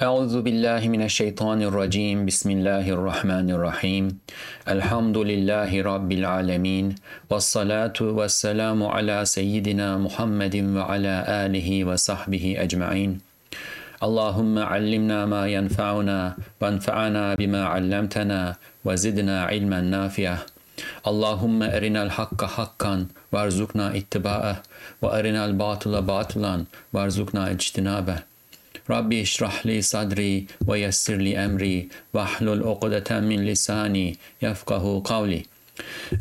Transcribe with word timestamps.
أعوذ 0.00 0.40
بالله 0.40 0.88
من 0.88 1.02
الشيطان 1.04 1.60
الرجيم. 1.62 2.24
بسم 2.24 2.48
الله 2.56 2.88
الرحمن 2.88 3.50
الرحيم. 3.52 4.04
الحمد 4.64 5.18
لله 5.30 5.70
رب 5.82 6.10
العالمين 6.12 6.86
والصلاة 7.30 7.98
والسلام 8.00 8.80
على 8.80 9.24
سيدنا 9.24 10.00
محمد 10.00 10.56
وعلى 10.76 11.14
آله 11.44 11.68
وصحبه 11.84 12.44
أجمعين. 12.64 13.20
اللهم 14.00 14.54
علمنا 14.72 15.20
ما 15.26 15.42
ينفعنا 15.56 16.20
وانفعنا 16.60 17.24
بما 17.34 17.62
علمتنا 17.64 18.56
وزدنا 18.84 19.36
علما 19.44 19.80
نافعا. 19.80 20.38
اللهم 21.10 21.62
أرنا 21.62 22.00
الحق 22.02 22.40
حقا 22.44 22.94
وارزقنا 23.32 23.86
اتباعه 24.00 24.56
وأرنا 25.02 25.44
الباطل 25.44 26.02
باطلا 26.02 26.64
وارزقنا 26.92 27.42
اجتنابه. 27.50 28.29
ربي 28.89 29.21
اشرح 29.21 29.65
لي 29.65 29.81
صدري 29.81 30.47
ويسر 30.67 31.15
لي 31.15 31.37
أمري 31.45 31.89
واحلل 32.13 32.63
عقدة 32.63 33.19
من 33.19 33.45
لساني 33.45 34.17
يفقه 34.41 35.01
قولي 35.05 35.45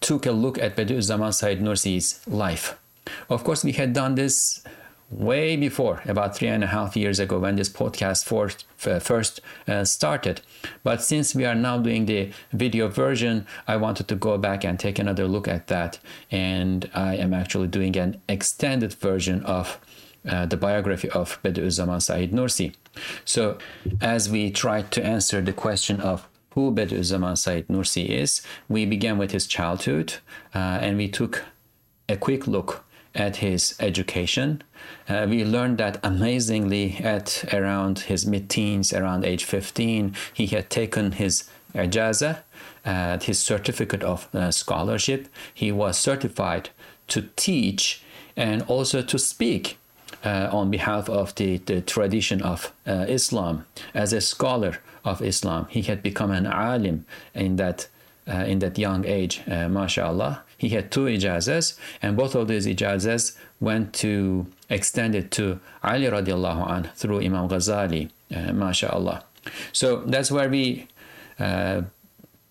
took 0.00 0.24
a 0.26 0.32
look 0.32 0.58
at 0.58 0.76
Bediüzzaman 0.76 1.34
Said 1.34 1.60
Nursi's 1.60 2.26
life. 2.26 2.78
Of 3.28 3.44
course, 3.44 3.62
we 3.64 3.72
had 3.72 3.92
done 3.92 4.14
this 4.14 4.62
way 5.12 5.56
before, 5.56 6.02
about 6.06 6.34
three 6.34 6.48
and 6.48 6.64
a 6.64 6.68
half 6.68 6.96
years 6.96 7.20
ago, 7.20 7.38
when 7.38 7.56
this 7.56 7.68
podcast 7.68 8.24
first, 8.24 8.64
first 8.76 9.40
uh, 9.68 9.84
started. 9.84 10.40
But 10.82 11.02
since 11.02 11.34
we 11.34 11.44
are 11.44 11.54
now 11.54 11.78
doing 11.78 12.06
the 12.06 12.30
video 12.52 12.88
version, 12.88 13.46
I 13.68 13.76
wanted 13.76 14.08
to 14.08 14.14
go 14.14 14.38
back 14.38 14.64
and 14.64 14.78
take 14.78 14.98
another 14.98 15.28
look 15.28 15.46
at 15.46 15.68
that. 15.68 15.98
And 16.30 16.90
I 16.94 17.16
am 17.16 17.34
actually 17.34 17.68
doing 17.68 17.96
an 17.96 18.20
extended 18.28 18.94
version 18.94 19.44
of 19.44 19.78
uh, 20.28 20.46
the 20.46 20.56
biography 20.56 21.10
of 21.10 21.40
Bediüzzaman 21.42 22.00
Said 22.00 22.30
Nursi. 22.30 22.74
So, 23.24 23.58
as 24.00 24.30
we 24.30 24.50
tried 24.50 24.90
to 24.92 25.04
answer 25.04 25.40
the 25.40 25.52
question 25.52 26.00
of 26.00 26.28
who 26.50 26.72
Bediüzzaman 26.72 27.36
Said 27.36 27.66
Nursi 27.68 28.06
is, 28.06 28.42
we 28.68 28.86
began 28.86 29.18
with 29.18 29.32
his 29.32 29.46
childhood 29.46 30.14
uh, 30.54 30.78
and 30.80 30.96
we 30.96 31.08
took 31.08 31.44
a 32.08 32.16
quick 32.16 32.46
look 32.46 32.84
at 33.14 33.36
his 33.36 33.74
education. 33.80 34.62
Uh, 35.08 35.26
we 35.28 35.44
learned 35.44 35.78
that 35.78 35.98
amazingly 36.02 36.96
at 37.02 37.44
around 37.52 38.00
his 38.00 38.26
mid-teens, 38.26 38.92
around 38.92 39.24
age 39.24 39.44
15, 39.44 40.14
he 40.32 40.46
had 40.46 40.70
taken 40.70 41.12
his 41.12 41.44
ijaza, 41.74 42.38
uh, 42.84 43.18
his 43.18 43.38
certificate 43.38 44.02
of 44.02 44.28
uh, 44.34 44.50
scholarship. 44.50 45.28
He 45.52 45.70
was 45.72 45.98
certified 45.98 46.70
to 47.08 47.28
teach 47.36 48.02
and 48.36 48.62
also 48.62 49.02
to 49.02 49.18
speak 49.18 49.78
uh, 50.24 50.48
on 50.52 50.70
behalf 50.70 51.08
of 51.08 51.34
the, 51.34 51.58
the 51.58 51.80
tradition 51.80 52.42
of 52.42 52.72
uh, 52.86 53.06
Islam. 53.08 53.66
As 53.94 54.12
a 54.12 54.20
scholar 54.20 54.78
of 55.04 55.20
Islam, 55.20 55.66
he 55.68 55.82
had 55.82 56.02
become 56.02 56.30
an 56.30 56.46
alim 56.46 57.04
in 57.34 57.56
that 57.56 57.88
uh, 58.28 58.44
in 58.46 58.60
that 58.60 58.78
young 58.78 59.04
age, 59.04 59.42
uh, 59.50 59.68
mashallah. 59.68 60.44
He 60.62 60.68
had 60.68 60.92
two 60.92 61.06
ijazas, 61.06 61.76
and 62.00 62.16
both 62.16 62.36
of 62.36 62.46
these 62.46 62.68
ijazas 62.68 63.36
went 63.58 63.92
to 63.94 64.46
extended 64.70 65.32
to 65.32 65.58
Ali 65.82 66.06
radiallahu 66.06 66.70
anh 66.70 66.90
through 66.94 67.18
Imam 67.20 67.48
Ghazali, 67.48 68.08
uh, 68.32 68.52
mashallah. 68.52 69.24
So 69.72 70.04
that's 70.06 70.30
where 70.30 70.48
we 70.48 70.86
uh, 71.40 71.82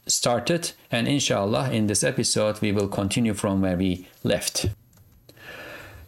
started, 0.08 0.74
and 0.92 1.08
inshallah, 1.08 1.72
in 1.72 1.88
this 1.88 2.04
episode, 2.04 2.60
we 2.60 2.74
will 2.74 2.90
continue 2.90 3.34
from 3.34 3.62
where 3.62 3.78
we 3.78 4.08
left. 4.26 4.68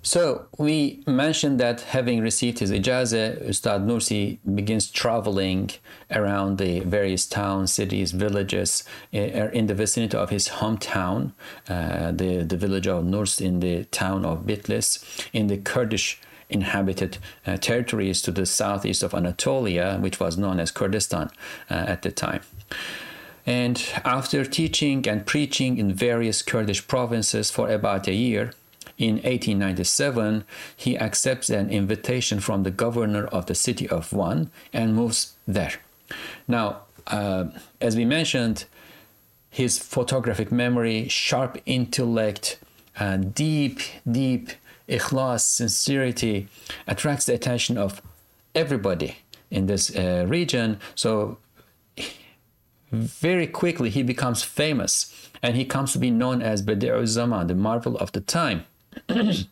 So 0.05 0.47
we 0.57 1.01
mentioned 1.07 1.61
that 1.61 1.79
having 1.79 2.19
received 2.19 2.59
his 2.59 2.71
ijazah, 2.71 3.41
Ustad 3.47 3.87
Nursi 3.87 4.37
begins 4.53 4.91
traveling 4.91 5.71
around 6.11 6.57
the 6.57 6.81
various 6.81 7.25
towns, 7.25 7.73
cities, 7.73 8.11
villages 8.11 8.83
eh, 9.13 9.49
in 9.53 9.67
the 9.67 9.73
vicinity 9.73 10.17
of 10.17 10.29
his 10.29 10.49
hometown, 10.49 11.31
uh, 11.69 12.11
the, 12.11 12.43
the 12.43 12.57
village 12.57 12.85
of 12.85 13.05
Nurs 13.05 13.39
in 13.39 13.61
the 13.61 13.85
town 13.85 14.25
of 14.25 14.39
Bitlis, 14.39 15.01
in 15.31 15.47
the 15.47 15.57
Kurdish 15.57 16.19
inhabited 16.49 17.17
uh, 17.47 17.55
territories 17.55 18.21
to 18.23 18.31
the 18.31 18.45
southeast 18.45 19.03
of 19.03 19.13
Anatolia, 19.13 19.97
which 20.01 20.19
was 20.19 20.37
known 20.37 20.59
as 20.59 20.69
Kurdistan 20.69 21.31
uh, 21.71 21.75
at 21.75 22.01
the 22.01 22.11
time. 22.11 22.41
And 23.45 23.81
after 24.03 24.43
teaching 24.43 25.07
and 25.07 25.25
preaching 25.25 25.77
in 25.77 25.93
various 25.93 26.41
Kurdish 26.41 26.87
provinces 26.89 27.49
for 27.49 27.69
about 27.69 28.07
a 28.07 28.13
year, 28.13 28.51
in 28.97 29.15
1897, 29.15 30.45
he 30.75 30.97
accepts 30.97 31.49
an 31.49 31.69
invitation 31.69 32.39
from 32.39 32.63
the 32.63 32.71
governor 32.71 33.25
of 33.25 33.47
the 33.47 33.55
city 33.55 33.87
of 33.89 34.09
Van 34.09 34.51
and 34.71 34.95
moves 34.95 35.33
there. 35.47 35.73
Now, 36.47 36.81
uh, 37.07 37.45
as 37.81 37.95
we 37.95 38.05
mentioned, 38.05 38.65
his 39.49 39.77
photographic 39.77 40.51
memory, 40.51 41.07
sharp 41.07 41.59
intellect, 41.65 42.59
uh, 42.99 43.17
deep, 43.17 43.79
deep 44.09 44.49
ikhlas, 44.87 45.41
sincerity 45.41 46.47
attracts 46.87 47.25
the 47.25 47.33
attention 47.33 47.77
of 47.77 48.01
everybody 48.55 49.17
in 49.49 49.67
this 49.67 49.95
uh, 49.95 50.25
region. 50.27 50.79
So 50.95 51.37
very 52.91 53.47
quickly 53.47 53.89
he 53.89 54.03
becomes 54.03 54.43
famous 54.43 55.29
and 55.41 55.55
he 55.55 55.65
comes 55.65 55.93
to 55.93 55.99
be 55.99 56.11
known 56.11 56.41
as 56.41 56.61
Badi'u 56.61 57.05
Zaman, 57.05 57.47
the 57.47 57.55
marvel 57.55 57.97
of 57.97 58.11
the 58.11 58.21
time. 58.21 58.65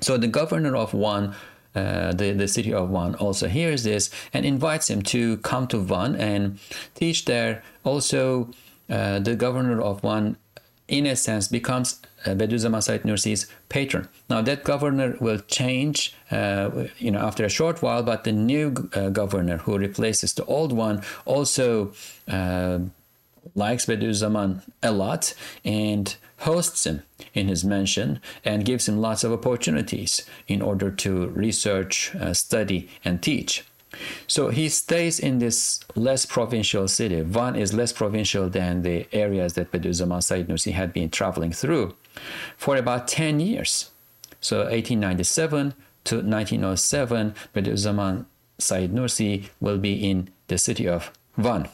so 0.00 0.16
the 0.16 0.28
governor 0.28 0.76
of 0.76 0.92
Van 0.92 1.34
uh, 1.76 2.12
the, 2.12 2.32
the 2.32 2.48
city 2.48 2.72
of 2.72 2.88
Van, 2.88 3.14
also 3.16 3.48
hears 3.48 3.84
this 3.84 4.10
and 4.32 4.46
invites 4.46 4.88
him 4.88 5.02
to 5.02 5.36
come 5.38 5.66
to 5.66 5.78
Van 5.78 6.16
and 6.16 6.58
teach 6.94 7.26
there. 7.26 7.62
Also, 7.84 8.50
uh, 8.88 9.18
the 9.18 9.36
governor 9.36 9.82
of 9.82 10.00
Van, 10.00 10.38
in 10.88 11.04
a 11.04 11.14
sense, 11.14 11.48
becomes 11.48 12.00
uh, 12.24 12.30
Bediüzzaman 12.30 12.82
Said 12.82 13.02
Nursi's 13.02 13.46
patron. 13.68 14.08
Now 14.30 14.40
that 14.40 14.64
governor 14.64 15.16
will 15.20 15.40
change, 15.40 16.14
uh, 16.30 16.86
you 16.98 17.10
know, 17.10 17.20
after 17.20 17.44
a 17.44 17.50
short 17.50 17.82
while, 17.82 18.02
but 18.02 18.24
the 18.24 18.32
new 18.32 18.88
uh, 18.94 19.10
governor 19.10 19.58
who 19.58 19.76
replaces 19.76 20.32
the 20.32 20.46
old 20.46 20.72
one 20.72 21.02
also 21.26 21.92
uh, 22.26 22.78
likes 23.54 23.86
Bediüzzaman 23.86 24.62
a 24.82 24.92
lot 24.92 25.34
and 25.64 26.16
hosts 26.38 26.84
him 26.86 27.02
in 27.34 27.48
his 27.48 27.64
mansion 27.64 28.20
and 28.44 28.64
gives 28.64 28.88
him 28.88 28.98
lots 29.00 29.24
of 29.24 29.32
opportunities 29.32 30.26
in 30.48 30.60
order 30.62 30.90
to 30.90 31.28
research, 31.28 32.14
uh, 32.16 32.34
study, 32.34 32.88
and 33.04 33.22
teach. 33.22 33.64
So 34.26 34.50
he 34.50 34.68
stays 34.68 35.18
in 35.18 35.38
this 35.38 35.80
less 35.94 36.26
provincial 36.26 36.88
city. 36.88 37.22
Van 37.22 37.56
is 37.56 37.72
less 37.72 37.92
provincial 37.92 38.48
than 38.48 38.82
the 38.82 39.06
areas 39.12 39.54
that 39.54 39.72
Bediüzzaman 39.72 40.22
Said 40.22 40.48
Nursi 40.48 40.72
had 40.72 40.92
been 40.92 41.10
traveling 41.10 41.52
through 41.52 41.94
for 42.56 42.76
about 42.76 43.08
10 43.08 43.40
years. 43.40 43.90
So 44.40 44.58
1897 44.58 45.74
to 46.04 46.16
1907, 46.16 47.34
Bediüzzaman 47.54 48.26
Said 48.58 48.92
Nursi 48.92 49.48
will 49.60 49.78
be 49.78 50.08
in 50.08 50.28
the 50.48 50.58
city 50.58 50.86
of 50.86 51.10
Van. 51.36 51.68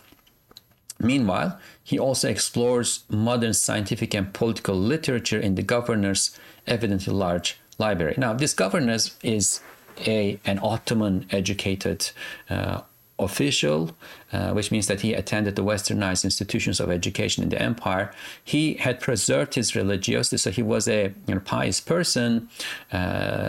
Meanwhile, 1.03 1.59
he 1.83 1.99
also 1.99 2.29
explores 2.29 3.05
modern 3.09 3.55
scientific 3.55 4.15
and 4.15 4.33
political 4.33 4.75
literature 4.75 5.41
in 5.41 5.55
the 5.55 5.63
governor's 5.63 6.39
evidently 6.67 7.13
large 7.13 7.59
library. 7.79 8.15
Now, 8.17 8.33
this 8.33 8.55
governor 8.55 8.97
is 9.23 9.61
a, 10.07 10.39
an 10.45 10.59
Ottoman 10.63 11.27
educated 11.31 12.11
uh, 12.49 12.83
official, 13.19 13.97
uh, 14.33 14.53
which 14.53 14.71
means 14.71 14.87
that 14.87 15.01
he 15.01 15.15
attended 15.15 15.57
the 15.57 15.65
westernized 15.65 16.25
institutions 16.25 16.81
of 16.81 16.91
education 16.91 17.43
in 17.43 17.51
the 17.51 17.61
empire. 17.61 18.13
He 18.45 18.75
had 18.75 19.01
preserved 19.01 19.55
his 19.55 19.77
religiosity, 19.77 20.39
so 20.39 20.51
he 20.51 20.63
was 20.63 20.89
a 20.89 21.13
you 21.27 21.35
know, 21.35 21.41
pious 21.41 21.81
person, 21.81 22.49
uh, 22.93 22.97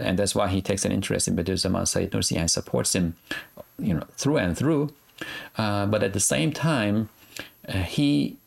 and 0.04 0.20
that's 0.20 0.36
why 0.36 0.48
he 0.50 0.62
takes 0.62 0.86
an 0.86 0.92
interest 0.92 1.28
in 1.28 1.36
Bediüzzaman 1.36 1.88
Said 1.88 2.12
Nursi 2.12 2.38
and 2.38 2.50
supports 2.50 2.94
him, 2.94 3.16
you 3.80 3.94
know, 3.94 4.04
through 4.18 4.38
and 4.38 4.58
through. 4.58 4.94
Uh, 5.58 5.86
but 5.86 6.04
at 6.04 6.14
the 6.14 6.20
same 6.20 6.52
time, 6.52 7.10
he 7.70 8.38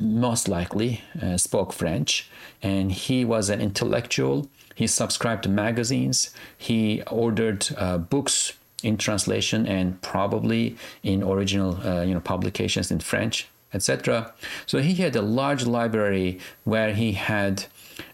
most 0.00 0.48
likely 0.48 1.02
uh, 1.20 1.36
spoke 1.36 1.72
French, 1.72 2.28
and 2.62 2.90
he 2.90 3.24
was 3.24 3.50
an 3.50 3.60
intellectual. 3.60 4.48
He 4.74 4.86
subscribed 4.86 5.42
to 5.44 5.48
magazines. 5.48 6.30
He 6.56 7.02
ordered 7.02 7.66
uh, 7.76 7.98
books 7.98 8.54
in 8.82 8.96
translation 8.96 9.66
and 9.66 10.00
probably 10.00 10.76
in 11.02 11.22
original, 11.22 11.86
uh, 11.86 12.02
you 12.02 12.14
know, 12.14 12.20
publications 12.20 12.90
in 12.90 13.00
French, 13.00 13.48
etc. 13.74 14.32
So 14.66 14.78
he 14.78 14.94
had 14.94 15.14
a 15.16 15.22
large 15.22 15.66
library 15.66 16.40
where 16.64 16.94
he 16.94 17.12
had 17.12 17.66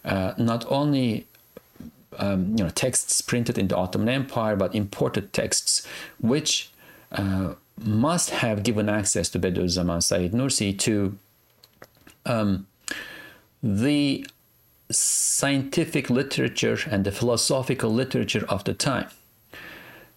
uh, 0.05 0.34
not 0.37 0.64
only 0.69 1.26
um, 2.19 2.56
you 2.56 2.64
know 2.64 2.70
texts 2.70 3.20
printed 3.20 3.58
in 3.58 3.69
the 3.69 3.76
Ottoman 3.76 4.08
Empire, 4.08 4.56
but 4.56 4.75
imported 4.75 5.32
texts, 5.32 5.87
which 6.19 6.70
uh, 7.12 7.55
must 7.84 8.31
have 8.31 8.62
given 8.62 8.88
access 8.88 9.28
to 9.31 9.38
Bediüzzaman 9.38 10.02
Said 10.02 10.32
Nursi 10.32 10.76
to 10.78 11.19
um, 12.25 12.67
the 13.62 14.26
scientific 14.90 16.08
literature 16.11 16.78
and 16.90 17.05
the 17.05 17.12
philosophical 17.12 17.90
literature 17.90 18.46
of 18.49 18.64
the 18.64 18.75
time. 18.75 19.08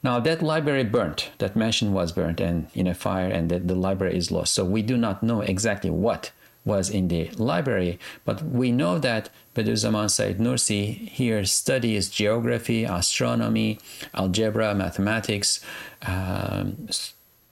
Now 0.02 0.20
that 0.22 0.42
library 0.42 0.86
burnt, 0.86 1.32
that 1.40 1.56
mansion 1.56 1.92
was 1.92 2.12
burnt 2.14 2.40
and 2.40 2.68
in 2.74 2.88
a 2.88 2.94
fire, 2.94 3.28
and 3.30 3.50
the, 3.50 3.60
the 3.60 3.76
library 3.76 4.18
is 4.18 4.32
lost. 4.32 4.54
So 4.54 4.64
we 4.64 4.82
do 4.82 4.96
not 4.96 5.22
know 5.22 5.42
exactly 5.42 5.90
what 5.90 6.32
was 6.64 6.90
in 6.90 7.08
the 7.08 7.30
library, 7.32 8.00
but 8.26 8.42
we 8.44 8.72
know 8.72 9.00
that 9.00 9.30
Bediüzzaman 9.56 10.10
Said 10.10 10.38
Nursi 10.38 11.10
here 11.10 11.44
studies 11.44 12.10
geography, 12.10 12.84
astronomy, 12.86 13.80
algebra, 14.14 14.74
mathematics, 14.76 15.60
um, 16.06 16.88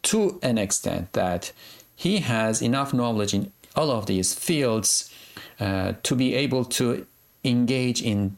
to 0.07 0.39
an 0.41 0.57
extent 0.57 1.11
that 1.13 1.51
he 1.95 2.19
has 2.19 2.61
enough 2.61 2.93
knowledge 2.93 3.33
in 3.33 3.51
all 3.75 3.91
of 3.91 4.05
these 4.05 4.33
fields 4.33 5.13
uh, 5.59 5.93
to 6.03 6.15
be 6.15 6.33
able 6.33 6.63
to 6.63 7.05
engage 7.43 8.01
in, 8.01 8.37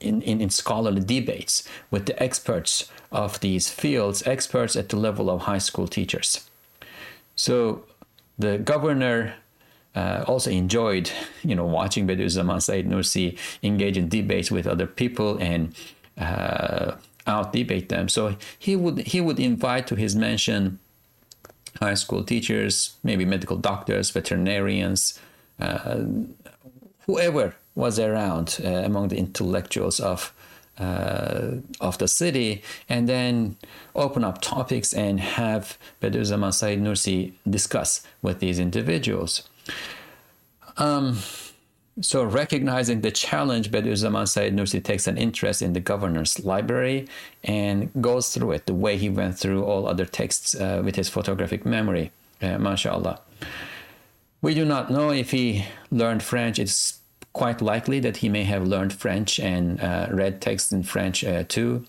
in, 0.00 0.22
in, 0.22 0.50
scholarly 0.50 1.00
debates 1.00 1.66
with 1.90 2.06
the 2.06 2.22
experts 2.22 2.90
of 3.10 3.40
these 3.40 3.70
fields, 3.70 4.26
experts 4.26 4.76
at 4.76 4.88
the 4.88 4.96
level 4.96 5.30
of 5.30 5.42
high 5.42 5.58
school 5.58 5.88
teachers. 5.88 6.48
So 7.36 7.84
the 8.38 8.58
governor 8.58 9.34
uh, 9.94 10.24
also 10.26 10.50
enjoyed, 10.50 11.10
you 11.42 11.54
know, 11.54 11.66
watching 11.66 12.06
Bediüzzaman 12.06 12.60
Said 12.60 12.86
Nursi 12.86 13.38
engage 13.62 13.96
in 13.96 14.08
debates 14.08 14.50
with 14.50 14.66
other 14.66 14.86
people 14.86 15.38
and 15.38 15.74
uh, 16.18 16.92
out 17.26 17.52
debate 17.52 17.88
them. 17.88 18.08
So 18.08 18.36
he 18.58 18.76
would 18.76 18.98
he 18.98 19.20
would 19.20 19.38
invite 19.38 19.86
to 19.88 19.94
his 19.94 20.14
mansion 20.14 20.78
high 21.80 21.94
school 21.94 22.22
teachers, 22.22 22.96
maybe 23.02 23.24
medical 23.24 23.56
doctors, 23.56 24.10
veterinarians, 24.10 25.18
uh, 25.60 26.04
whoever 27.06 27.54
was 27.74 27.98
around 27.98 28.60
uh, 28.64 28.68
among 28.68 29.08
the 29.08 29.16
intellectuals 29.16 30.00
of 30.00 30.32
uh, 30.78 31.52
of 31.80 31.98
the 31.98 32.08
city, 32.08 32.62
and 32.88 33.08
then 33.08 33.56
open 33.94 34.24
up 34.24 34.40
topics 34.40 34.92
and 34.92 35.20
have 35.20 35.78
Bediüzzaman 36.00 36.52
Said 36.52 36.80
Nursi 36.80 37.32
discuss 37.48 38.06
with 38.22 38.40
these 38.40 38.58
individuals. 38.58 39.48
Um, 40.78 41.18
so, 42.00 42.24
recognizing 42.24 43.02
the 43.02 43.10
challenge, 43.10 43.70
Bediüzzaman 43.70 44.26
Said 44.26 44.56
Nursi 44.56 44.82
takes 44.82 45.06
an 45.06 45.18
interest 45.18 45.60
in 45.60 45.74
the 45.74 45.80
governor's 45.80 46.42
library 46.42 47.06
and 47.44 47.90
goes 48.00 48.32
through 48.32 48.52
it 48.52 48.64
the 48.64 48.74
way 48.74 48.96
he 48.96 49.10
went 49.10 49.38
through 49.38 49.64
all 49.64 49.86
other 49.86 50.06
texts 50.06 50.54
uh, 50.54 50.80
with 50.82 50.96
his 50.96 51.10
photographic 51.10 51.66
memory. 51.66 52.10
Uh, 52.40 52.56
mashallah. 52.56 53.20
We 54.40 54.54
do 54.54 54.64
not 54.64 54.90
know 54.90 55.10
if 55.10 55.32
he 55.32 55.66
learned 55.90 56.22
French. 56.22 56.58
It's 56.58 56.98
quite 57.34 57.60
likely 57.60 58.00
that 58.00 58.18
he 58.18 58.28
may 58.30 58.44
have 58.44 58.66
learned 58.66 58.94
French 58.94 59.38
and 59.38 59.78
uh, 59.80 60.08
read 60.10 60.40
texts 60.40 60.72
in 60.72 60.84
French 60.84 61.22
uh, 61.22 61.44
too. 61.44 61.84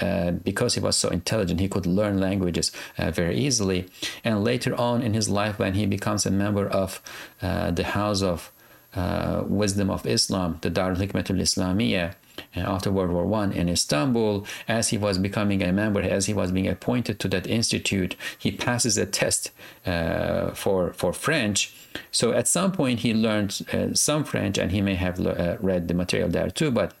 Uh, 0.00 0.32
because 0.32 0.74
he 0.74 0.80
was 0.80 0.94
so 0.94 1.08
intelligent, 1.08 1.58
he 1.58 1.68
could 1.68 1.86
learn 1.86 2.20
languages 2.20 2.70
uh, 2.98 3.10
very 3.10 3.38
easily. 3.38 3.88
And 4.22 4.44
later 4.44 4.74
on 4.74 5.00
in 5.00 5.14
his 5.14 5.30
life, 5.30 5.58
when 5.58 5.72
he 5.72 5.86
becomes 5.86 6.26
a 6.26 6.30
member 6.30 6.68
of 6.68 7.00
uh, 7.40 7.70
the 7.70 7.84
House 7.84 8.20
of 8.20 8.52
uh, 8.96 9.44
wisdom 9.46 9.90
of 9.90 10.06
Islam, 10.06 10.58
the 10.62 10.70
Darul 10.70 10.96
Hikmatul 10.96 11.40
Islamiyah, 11.40 12.14
uh, 12.56 12.60
after 12.60 12.90
World 12.90 13.10
War 13.10 13.26
One 13.26 13.52
in 13.52 13.68
Istanbul, 13.68 14.46
as 14.68 14.88
he 14.88 14.98
was 14.98 15.18
becoming 15.18 15.62
a 15.62 15.72
member, 15.72 16.00
as 16.00 16.26
he 16.26 16.34
was 16.34 16.52
being 16.52 16.68
appointed 16.68 17.18
to 17.20 17.28
that 17.28 17.46
institute, 17.46 18.16
he 18.38 18.50
passes 18.50 18.96
a 18.96 19.06
test 19.06 19.50
uh, 19.84 20.50
for 20.50 20.92
for 20.92 21.12
French. 21.12 21.74
So 22.10 22.32
at 22.32 22.48
some 22.48 22.72
point 22.72 23.00
he 23.00 23.14
learned 23.14 23.66
uh, 23.72 23.94
some 23.94 24.24
French, 24.24 24.58
and 24.58 24.72
he 24.72 24.80
may 24.80 24.94
have 24.94 25.24
uh, 25.24 25.56
read 25.60 25.88
the 25.88 25.94
material 25.94 26.28
there 26.28 26.50
too. 26.50 26.70
But 26.70 26.94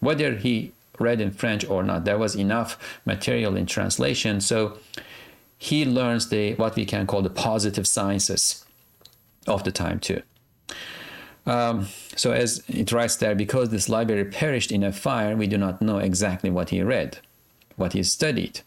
whether 0.00 0.34
he 0.36 0.72
read 0.98 1.20
in 1.20 1.30
French 1.30 1.64
or 1.68 1.82
not, 1.82 2.04
there 2.04 2.18
was 2.18 2.34
enough 2.36 2.78
material 3.04 3.56
in 3.56 3.66
translation. 3.66 4.40
So 4.40 4.78
he 5.58 5.84
learns 5.84 6.28
the 6.28 6.54
what 6.54 6.76
we 6.76 6.84
can 6.84 7.06
call 7.06 7.22
the 7.22 7.30
positive 7.30 7.86
sciences 7.86 8.64
of 9.46 9.64
the 9.64 9.72
time 9.72 9.98
too. 9.98 10.22
Um, 11.46 11.88
so, 12.16 12.32
as 12.32 12.62
it 12.68 12.92
writes 12.92 13.16
there, 13.16 13.34
because 13.34 13.70
this 13.70 13.88
library 13.88 14.24
perished 14.24 14.70
in 14.70 14.82
a 14.84 14.92
fire, 14.92 15.36
we 15.36 15.46
do 15.46 15.58
not 15.58 15.80
know 15.80 15.98
exactly 15.98 16.50
what 16.50 16.70
he 16.70 16.82
read, 16.82 17.18
what 17.76 17.92
he 17.94 18.02
studied. 18.02 18.60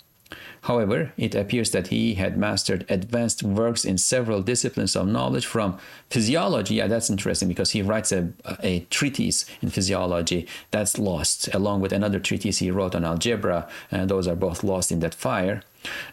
However, 0.64 1.12
it 1.18 1.36
appears 1.36 1.72
that 1.72 1.88
he 1.88 2.14
had 2.14 2.38
mastered 2.38 2.86
advanced 2.88 3.44
works 3.44 3.84
in 3.84 3.98
several 3.98 4.42
disciplines 4.42 4.96
of 4.96 5.08
knowledge 5.08 5.46
from 5.46 5.78
physiology. 6.10 6.76
Yeah, 6.76 6.88
that's 6.88 7.10
interesting 7.10 7.50
because 7.50 7.72
he 7.72 7.82
writes 7.82 8.14
a, 8.14 8.30
a 8.62 8.80
treatise 8.90 9.46
in 9.62 9.70
physiology 9.70 10.48
that's 10.72 10.98
lost, 10.98 11.54
along 11.54 11.82
with 11.82 11.92
another 11.92 12.18
treatise 12.18 12.60
he 12.60 12.72
wrote 12.72 12.96
on 12.96 13.04
algebra, 13.04 13.68
and 13.92 14.10
those 14.10 14.26
are 14.26 14.38
both 14.38 14.64
lost 14.64 14.90
in 14.90 15.02
that 15.02 15.14
fire, 15.14 15.64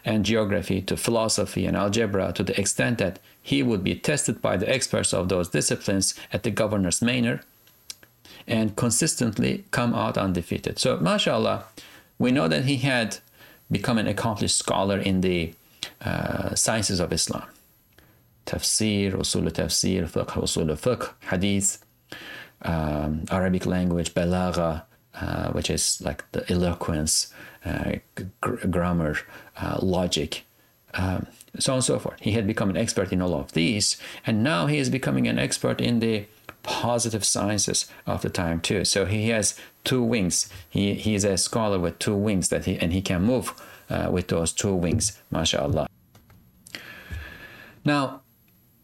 and 0.03 0.25
geography 0.25 0.81
to 0.81 0.97
philosophy 0.97 1.65
and 1.65 1.77
algebra 1.77 2.33
to 2.33 2.43
the 2.43 2.59
extent 2.59 2.97
that 2.97 3.19
he 3.41 3.63
would 3.63 3.85
be 3.85 3.95
tested 3.95 4.41
by 4.41 4.57
the 4.57 4.69
experts 4.69 5.13
of 5.13 5.29
those 5.29 5.47
disciplines 5.47 6.13
at 6.33 6.43
the 6.43 6.51
governor's 6.51 7.01
manor 7.01 7.41
and 8.47 8.75
consistently 8.75 9.63
come 9.71 9.93
out 9.93 10.17
undefeated. 10.17 10.77
So, 10.77 10.97
mashallah, 10.97 11.63
we 12.19 12.31
know 12.31 12.49
that 12.49 12.65
he 12.65 12.77
had 12.77 13.19
become 13.71 13.97
an 13.97 14.07
accomplished 14.07 14.57
scholar 14.57 14.97
in 14.99 15.21
the 15.21 15.53
uh, 16.01 16.53
sciences 16.55 16.99
of 16.99 17.13
Islam. 17.13 17.47
Tafsir, 18.45 19.13
usul 19.13 19.49
tafsir, 19.51 20.09
fiqh, 20.09 20.33
usul 20.45 20.71
fiqh, 20.77 21.13
hadith, 21.29 21.83
um, 22.63 23.25
Arabic 23.31 23.65
language, 23.65 24.13
balagha, 24.13 24.83
uh, 25.15 25.51
which 25.51 25.69
is 25.69 26.01
like 26.01 26.29
the 26.31 26.49
eloquence, 26.51 27.33
uh, 27.65 27.93
gr- 28.41 28.67
grammar, 28.67 29.17
uh, 29.57 29.77
logic, 29.81 30.43
um, 30.93 31.27
so 31.59 31.73
on 31.73 31.77
and 31.77 31.83
so 31.83 31.99
forth. 31.99 32.19
He 32.19 32.31
had 32.31 32.47
become 32.47 32.69
an 32.69 32.77
expert 32.77 33.11
in 33.11 33.21
all 33.21 33.35
of 33.35 33.53
these, 33.53 33.97
and 34.25 34.43
now 34.43 34.67
he 34.67 34.77
is 34.77 34.89
becoming 34.89 35.27
an 35.27 35.39
expert 35.39 35.79
in 35.81 35.99
the 35.99 36.25
positive 36.63 37.25
sciences 37.25 37.87
of 38.05 38.21
the 38.21 38.29
time 38.29 38.61
too. 38.61 38.85
So 38.85 39.05
he 39.05 39.29
has 39.29 39.55
two 39.83 40.03
wings. 40.03 40.49
He, 40.69 40.93
he 40.93 41.15
is 41.15 41.23
a 41.23 41.37
scholar 41.37 41.79
with 41.79 41.99
two 41.99 42.15
wings 42.15 42.49
that 42.49 42.65
he 42.65 42.77
and 42.77 42.93
he 42.93 43.01
can 43.01 43.23
move 43.23 43.53
uh, 43.89 44.09
with 44.11 44.27
those 44.27 44.51
two 44.51 44.73
wings, 44.73 45.19
mashallah. 45.31 45.87
Now, 47.83 48.21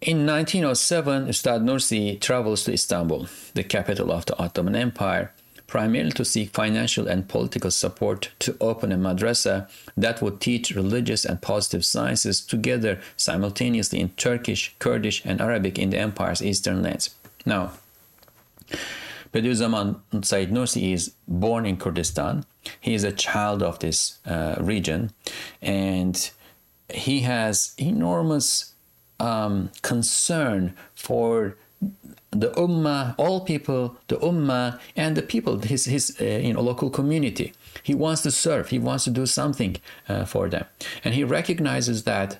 in 0.01 0.25
1907, 0.25 1.27
Ustad 1.27 1.61
Nursi 1.61 2.19
travels 2.19 2.63
to 2.65 2.73
Istanbul, 2.73 3.27
the 3.53 3.63
capital 3.63 4.11
of 4.11 4.25
the 4.25 4.37
Ottoman 4.37 4.75
Empire, 4.75 5.33
primarily 5.67 6.11
to 6.11 6.25
seek 6.25 6.49
financial 6.51 7.07
and 7.07 7.27
political 7.27 7.71
support 7.71 8.31
to 8.39 8.55
open 8.61 8.91
a 8.91 8.97
madrasa 8.97 9.67
that 9.97 10.21
would 10.21 10.39
teach 10.39 10.71
religious 10.71 11.25
and 11.25 11.41
positive 11.41 11.85
sciences 11.85 12.41
together 12.41 12.99
simultaneously 13.17 13.99
in 13.99 14.09
Turkish, 14.09 14.75
Kurdish, 14.79 15.21
and 15.25 15.41
Arabic 15.41 15.77
in 15.77 15.89
the 15.89 15.97
empire's 15.97 16.41
eastern 16.41 16.81
lands. 16.81 17.15
Now, 17.47 17.71
Bediüzzaman 19.33 20.01
Said 20.25 20.51
Nursi 20.51 20.91
is 20.91 21.13
born 21.29 21.65
in 21.65 21.77
Kurdistan. 21.77 22.43
He 22.81 22.93
is 22.93 23.05
a 23.05 23.13
child 23.13 23.63
of 23.63 23.79
this 23.79 24.19
uh, 24.25 24.55
region, 24.59 25.11
and 25.61 26.29
he 26.93 27.21
has 27.21 27.73
enormous 27.77 28.73
um, 29.21 29.71
concern 29.81 30.75
for 30.93 31.55
the 32.31 32.51
ummah, 32.57 33.15
all 33.17 33.39
people, 33.39 33.95
the 34.09 34.17
ummah, 34.17 34.77
and 34.97 35.15
the 35.15 35.21
people, 35.21 35.57
his, 35.59 35.85
his 35.85 36.17
uh, 36.19 36.25
you 36.25 36.53
know, 36.53 36.61
local 36.61 36.89
community. 36.89 37.53
He 37.81 37.95
wants 37.95 38.23
to 38.23 38.31
serve. 38.31 38.69
He 38.69 38.79
wants 38.79 39.05
to 39.05 39.09
do 39.09 39.25
something 39.25 39.77
uh, 40.09 40.25
for 40.25 40.49
them. 40.49 40.65
And 41.05 41.13
he 41.13 41.23
recognizes 41.23 42.03
that 42.03 42.39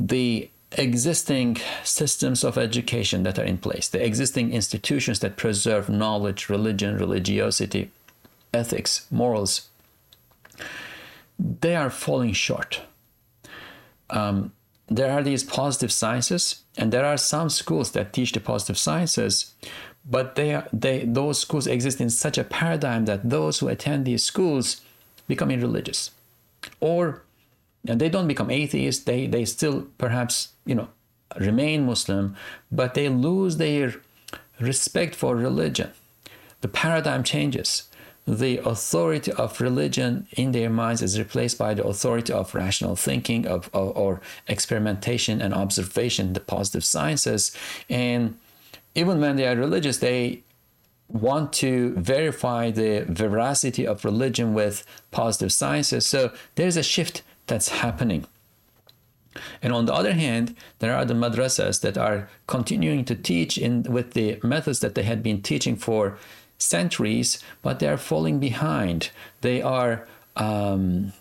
the 0.00 0.50
existing 0.72 1.58
systems 1.84 2.44
of 2.44 2.58
education 2.58 3.22
that 3.22 3.38
are 3.38 3.44
in 3.44 3.58
place, 3.58 3.88
the 3.88 4.04
existing 4.04 4.52
institutions 4.52 5.20
that 5.20 5.36
preserve 5.36 5.88
knowledge, 5.88 6.48
religion, 6.48 6.96
religiosity, 6.96 7.90
ethics, 8.52 9.06
morals, 9.10 9.68
they 11.38 11.76
are 11.76 11.90
falling 11.90 12.32
short. 12.32 12.80
Um, 14.10 14.52
there 14.88 15.12
are 15.12 15.22
these 15.22 15.44
positive 15.44 15.92
sciences, 15.92 16.62
and 16.76 16.92
there 16.92 17.04
are 17.04 17.16
some 17.16 17.50
schools 17.50 17.90
that 17.92 18.12
teach 18.12 18.32
the 18.32 18.40
positive 18.40 18.78
sciences, 18.78 19.54
but 20.08 20.36
they 20.36 20.54
are, 20.54 20.68
they 20.72 21.04
those 21.04 21.40
schools 21.40 21.66
exist 21.66 22.00
in 22.00 22.10
such 22.10 22.38
a 22.38 22.44
paradigm 22.44 23.04
that 23.06 23.28
those 23.28 23.58
who 23.58 23.68
attend 23.68 24.04
these 24.04 24.22
schools 24.22 24.80
become 25.26 25.50
irreligious, 25.50 26.12
or 26.80 27.22
and 27.88 28.00
they 28.00 28.08
don't 28.08 28.28
become 28.28 28.50
atheists. 28.50 29.04
They 29.04 29.26
they 29.26 29.44
still 29.44 29.86
perhaps 29.98 30.52
you 30.64 30.74
know 30.74 30.88
remain 31.38 31.86
Muslim, 31.86 32.36
but 32.70 32.94
they 32.94 33.08
lose 33.08 33.56
their 33.56 33.94
respect 34.60 35.14
for 35.14 35.36
religion. 35.36 35.90
The 36.60 36.68
paradigm 36.68 37.22
changes 37.22 37.88
the 38.26 38.58
authority 38.58 39.32
of 39.32 39.60
religion 39.60 40.26
in 40.32 40.50
their 40.50 40.68
minds 40.68 41.00
is 41.00 41.18
replaced 41.18 41.56
by 41.56 41.74
the 41.74 41.84
authority 41.84 42.32
of 42.32 42.54
rational 42.54 42.96
thinking 42.96 43.46
of, 43.46 43.70
of, 43.72 43.96
or 43.96 44.20
experimentation 44.48 45.40
and 45.40 45.54
observation 45.54 46.32
the 46.32 46.40
positive 46.40 46.84
sciences 46.84 47.56
and 47.88 48.36
even 48.96 49.20
when 49.20 49.36
they 49.36 49.46
are 49.46 49.54
religious 49.54 49.98
they 49.98 50.42
want 51.08 51.52
to 51.52 51.94
verify 51.94 52.68
the 52.68 53.06
veracity 53.08 53.86
of 53.86 54.04
religion 54.04 54.52
with 54.52 54.84
positive 55.12 55.52
sciences 55.52 56.04
so 56.04 56.32
there's 56.56 56.76
a 56.76 56.82
shift 56.82 57.22
that's 57.46 57.68
happening 57.68 58.26
and 59.62 59.72
on 59.72 59.86
the 59.86 59.94
other 59.94 60.12
hand, 60.12 60.54
there 60.78 60.94
are 60.94 61.04
the 61.04 61.14
madrasas 61.14 61.80
that 61.80 61.98
are 61.98 62.28
continuing 62.46 63.04
to 63.06 63.14
teach 63.14 63.58
in 63.58 63.82
with 63.84 64.12
the 64.12 64.38
methods 64.42 64.80
that 64.80 64.94
they 64.94 65.02
had 65.02 65.22
been 65.22 65.42
teaching 65.42 65.76
for 65.76 66.18
centuries, 66.58 67.42
but 67.62 67.78
they 67.78 67.88
are 67.88 67.98
falling 67.98 68.38
behind. 68.38 69.10
They 69.40 69.62
are 69.62 70.06
um, 70.36 71.12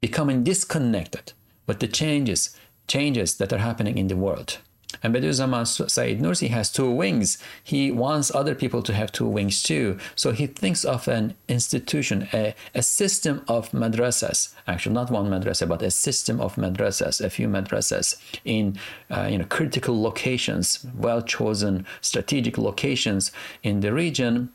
becoming 0.00 0.44
disconnected 0.44 1.32
with 1.66 1.80
the 1.80 1.88
changes 1.88 2.56
changes 2.86 3.38
that 3.38 3.50
are 3.50 3.58
happening 3.58 3.96
in 3.96 4.08
the 4.08 4.16
world. 4.16 4.58
And 5.04 5.14
Bediüzzaman 5.14 5.66
Said 5.66 6.18
Nursi 6.18 6.48
has 6.48 6.72
two 6.72 6.90
wings. 6.90 7.36
He 7.62 7.90
wants 7.90 8.34
other 8.34 8.54
people 8.54 8.82
to 8.82 8.94
have 8.94 9.12
two 9.12 9.28
wings 9.28 9.62
too. 9.62 9.98
So 10.16 10.32
he 10.32 10.46
thinks 10.46 10.82
of 10.82 11.06
an 11.08 11.34
institution, 11.46 12.26
a, 12.32 12.54
a 12.74 12.82
system 12.82 13.44
of 13.46 13.70
madrasas, 13.72 14.54
actually 14.66 14.94
not 14.94 15.10
one 15.10 15.28
madrasa, 15.28 15.68
but 15.68 15.82
a 15.82 15.90
system 15.90 16.40
of 16.40 16.56
madrasas, 16.56 17.22
a 17.22 17.28
few 17.28 17.48
madrasas 17.48 18.16
in 18.46 18.78
uh, 19.10 19.28
you 19.30 19.36
know, 19.36 19.44
critical 19.44 20.00
locations, 20.00 20.86
well 20.96 21.20
chosen 21.20 21.84
strategic 22.00 22.56
locations 22.56 23.30
in 23.62 23.80
the 23.80 23.92
region. 23.92 24.48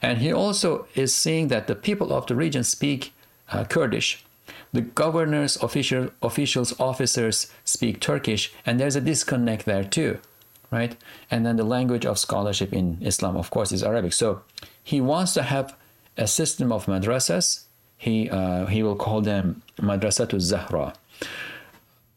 And 0.00 0.18
he 0.18 0.32
also 0.32 0.86
is 0.94 1.12
seeing 1.12 1.48
that 1.48 1.66
the 1.66 1.74
people 1.74 2.12
of 2.12 2.28
the 2.28 2.36
region 2.36 2.62
speak 2.62 3.12
uh, 3.50 3.64
Kurdish 3.64 4.24
the 4.72 4.82
governors, 4.82 5.56
official, 5.62 6.10
officials, 6.22 6.78
officers 6.80 7.50
speak 7.64 8.00
Turkish, 8.00 8.52
and 8.64 8.78
there's 8.78 8.96
a 8.96 9.00
disconnect 9.00 9.64
there 9.64 9.84
too, 9.84 10.18
right? 10.70 10.96
And 11.30 11.46
then 11.46 11.56
the 11.56 11.64
language 11.64 12.04
of 12.04 12.18
scholarship 12.18 12.72
in 12.72 12.98
Islam, 13.00 13.36
of 13.36 13.50
course, 13.50 13.72
is 13.72 13.82
Arabic. 13.82 14.12
So 14.12 14.42
he 14.82 15.00
wants 15.00 15.34
to 15.34 15.42
have 15.42 15.76
a 16.16 16.26
system 16.26 16.72
of 16.72 16.86
madrasas. 16.86 17.64
He, 17.98 18.28
uh, 18.28 18.66
he 18.66 18.82
will 18.82 18.96
call 18.96 19.20
them 19.20 19.62
madrasatul 19.78 20.40
Zahra. 20.40 20.94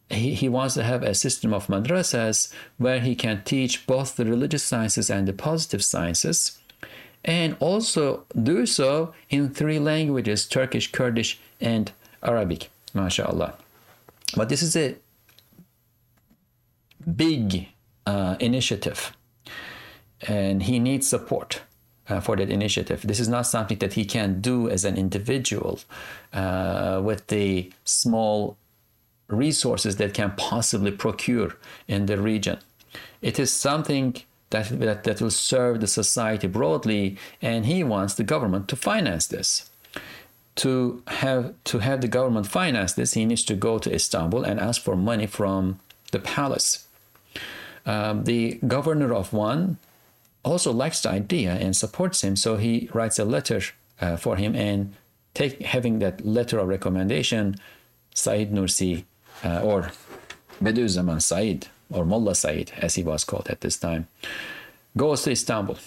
He, 0.09 0.33
he 0.33 0.49
wants 0.49 0.73
to 0.73 0.83
have 0.83 1.03
a 1.03 1.13
system 1.13 1.53
of 1.53 1.67
madrasas 1.67 2.51
where 2.77 2.99
he 2.99 3.15
can 3.15 3.43
teach 3.43 3.85
both 3.85 4.15
the 4.15 4.25
religious 4.25 4.63
sciences 4.63 5.09
and 5.09 5.27
the 5.27 5.33
positive 5.33 5.83
sciences 5.83 6.59
and 7.23 7.55
also 7.59 8.25
do 8.41 8.65
so 8.65 9.13
in 9.29 9.49
three 9.49 9.79
languages 9.79 10.47
Turkish, 10.47 10.91
Kurdish, 10.91 11.39
and 11.59 11.91
Arabic, 12.23 12.69
mashallah. 12.93 13.53
But 14.35 14.49
this 14.49 14.61
is 14.61 14.75
a 14.75 14.95
big 17.15 17.67
uh, 18.05 18.35
initiative, 18.39 19.15
and 20.27 20.63
he 20.63 20.79
needs 20.79 21.07
support. 21.07 21.61
Uh, 22.09 22.19
for 22.19 22.35
that 22.35 22.49
initiative. 22.49 23.03
This 23.03 23.19
is 23.19 23.27
not 23.27 23.45
something 23.45 23.77
that 23.77 23.93
he 23.93 24.03
can 24.03 24.41
do 24.41 24.67
as 24.67 24.83
an 24.83 24.97
individual 24.97 25.79
uh, 26.33 26.99
with 27.03 27.27
the 27.27 27.71
small 27.83 28.57
resources 29.27 29.97
that 29.97 30.15
can 30.15 30.31
possibly 30.35 30.89
procure 30.89 31.55
in 31.87 32.07
the 32.07 32.19
region. 32.19 32.57
It 33.21 33.37
is 33.37 33.53
something 33.53 34.15
that, 34.49 34.79
that, 34.79 35.03
that 35.03 35.21
will 35.21 35.29
serve 35.29 35.81
the 35.81 35.87
society 35.87 36.47
broadly, 36.47 37.17
and 37.43 37.67
he 37.67 37.83
wants 37.83 38.15
the 38.15 38.23
government 38.23 38.67
to 38.69 38.75
finance 38.75 39.27
this 39.27 39.68
to 40.59 41.01
have 41.07 41.53
to 41.63 41.79
have 41.79 42.01
the 42.01 42.07
government 42.07 42.45
finance 42.47 42.93
this, 42.93 43.13
he 43.13 43.25
needs 43.25 43.45
to 43.45 43.55
go 43.55 43.79
to 43.79 43.93
Istanbul 43.93 44.43
and 44.43 44.59
ask 44.59 44.81
for 44.81 44.95
money 44.95 45.25
from 45.25 45.79
the 46.11 46.19
palace. 46.19 46.85
Um, 47.85 48.25
the 48.25 48.59
governor 48.67 49.13
of 49.13 49.29
Van 49.29 49.77
also 50.43 50.71
likes 50.73 51.01
the 51.01 51.09
idea 51.09 51.53
and 51.53 51.75
supports 51.75 52.23
him, 52.23 52.35
so 52.35 52.57
he 52.57 52.89
writes 52.93 53.17
a 53.17 53.25
letter 53.25 53.61
uh, 54.01 54.17
for 54.17 54.35
him 54.35 54.53
and 54.53 54.93
take 55.33 55.61
having 55.61 55.99
that 55.99 56.25
letter 56.25 56.59
of 56.59 56.67
recommendation, 56.67 57.55
Said 58.13 58.51
Nursi 58.51 59.05
uh, 59.45 59.61
or 59.61 59.91
Bediüzzaman 60.61 61.21
Said 61.21 61.67
or 61.89 62.03
Mullah 62.03 62.35
Said 62.35 62.73
as 62.77 62.95
he 62.95 63.03
was 63.03 63.23
called 63.23 63.47
at 63.47 63.61
this 63.61 63.77
time, 63.77 64.07
goes 64.97 65.21
to 65.23 65.31
Istanbul. 65.31 65.77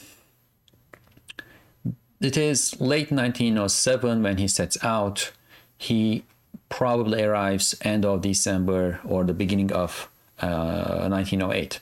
It 2.22 2.36
is 2.36 2.80
late 2.80 3.10
1907 3.10 4.22
when 4.22 4.36
he 4.38 4.46
sets 4.46 4.78
out. 4.84 5.32
He 5.76 6.22
probably 6.68 7.24
arrives 7.24 7.74
end 7.82 8.04
of 8.04 8.22
December 8.22 9.00
or 9.04 9.24
the 9.24 9.34
beginning 9.34 9.72
of 9.72 10.08
uh, 10.40 11.08
1908. 11.08 11.80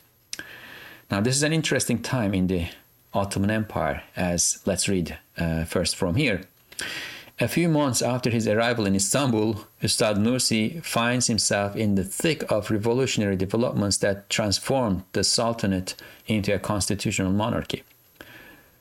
Now, 1.11 1.21
this 1.21 1.35
is 1.35 1.43
an 1.43 1.53
interesting 1.53 2.01
time 2.01 2.33
in 2.33 2.47
the 2.47 2.69
Ottoman 3.13 3.51
Empire, 3.51 4.01
as 4.15 4.63
let's 4.65 4.89
read 4.89 5.19
uh, 5.37 5.65
first 5.65 5.95
from 5.95 6.15
here. 6.15 6.41
A 7.39 7.47
few 7.47 7.69
months 7.69 8.01
after 8.01 8.31
his 8.31 8.47
arrival 8.47 8.87
in 8.87 8.95
Istanbul, 8.95 9.67
Ustad 9.83 10.17
Nursi 10.17 10.83
finds 10.83 11.27
himself 11.27 11.75
in 11.75 11.93
the 11.93 12.03
thick 12.03 12.51
of 12.51 12.71
revolutionary 12.71 13.35
developments 13.35 13.97
that 13.97 14.27
transformed 14.29 15.03
the 15.13 15.23
Sultanate 15.23 15.93
into 16.25 16.51
a 16.51 16.59
constitutional 16.59 17.31
monarchy. 17.31 17.83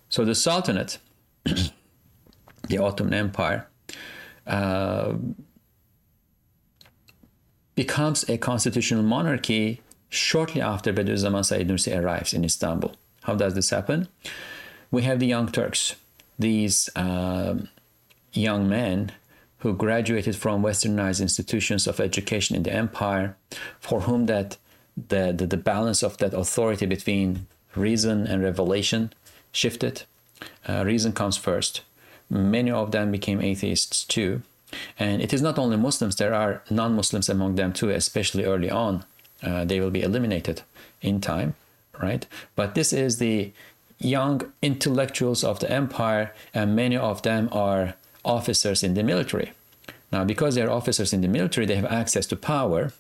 So, 0.09 0.25
the 0.25 0.35
Sultanate 0.35 0.99
the 1.45 2.79
Ottoman 2.79 3.15
Empire, 3.15 3.67
uh, 4.47 5.15
becomes 7.75 8.29
a 8.29 8.37
constitutional 8.39 9.03
monarchy 9.03 9.81
shortly 10.09 10.61
after 10.61 10.93
Bediüzzaman 10.93 11.45
Said 11.45 11.69
Nursi 11.69 11.97
arrives 11.97 12.35
in 12.35 12.45
Istanbul. 12.45 12.95
How 13.23 13.35
does 13.35 13.55
this 13.55 13.71
happen? 13.71 14.09
We 14.91 15.03
have 15.03 15.21
the 15.21 15.27
Young 15.27 15.49
Turks, 15.51 15.95
these 16.39 16.91
uh, 16.97 17.55
young 18.33 18.69
men 18.69 19.13
who 19.59 19.75
graduated 19.75 20.37
from 20.37 20.63
westernized 20.63 21.21
institutions 21.21 21.87
of 21.87 22.01
education 22.01 22.57
in 22.57 22.63
the 22.63 22.73
empire, 22.73 23.37
for 23.79 24.01
whom 24.01 24.27
that 24.27 24.57
the, 24.97 25.33
the, 25.37 25.47
the 25.47 25.57
balance 25.57 26.03
of 26.03 26.17
that 26.19 26.35
authority 26.35 26.87
between 26.87 27.47
reason 27.77 28.27
and 28.27 28.43
revelation 28.43 29.13
shifted 29.53 30.03
uh, 30.69 30.85
reason 30.85 31.13
comes 31.13 31.37
first. 31.37 31.83
Many 32.29 32.71
of 32.71 32.93
them 32.93 33.11
became 33.11 33.41
atheists 33.41 34.05
too. 34.05 34.43
And 34.99 35.21
it 35.21 35.33
is 35.33 35.43
not 35.43 35.59
only 35.59 35.77
Muslims, 35.77 36.17
there 36.17 36.35
are 36.35 36.63
non 36.71 36.95
Muslims 36.95 37.29
among 37.29 37.57
them 37.57 37.73
too, 37.73 37.91
especially 37.91 38.45
early 38.45 38.71
on. 38.71 39.05
Uh, 39.43 39.65
they 39.65 39.81
will 39.81 39.91
be 39.91 40.03
eliminated 40.03 40.63
in 41.03 41.21
time, 41.21 41.55
right? 42.01 42.27
But 42.55 42.75
this 42.75 42.93
is 42.93 43.19
the 43.19 43.53
young 43.99 44.53
intellectuals 44.63 45.43
of 45.43 45.59
the 45.61 45.71
empire, 45.71 46.33
and 46.55 46.77
many 46.77 46.97
of 46.97 47.23
them 47.23 47.49
are 47.53 47.95
officers 48.25 48.83
in 48.83 48.95
the 48.95 49.03
military. 49.03 49.53
Now, 50.13 50.25
because 50.25 50.55
they're 50.55 50.71
officers 50.71 51.13
in 51.13 51.21
the 51.21 51.29
military, 51.29 51.67
they 51.67 51.77
have 51.77 51.87
access 51.87 52.27
to 52.27 52.37
power. 52.37 52.93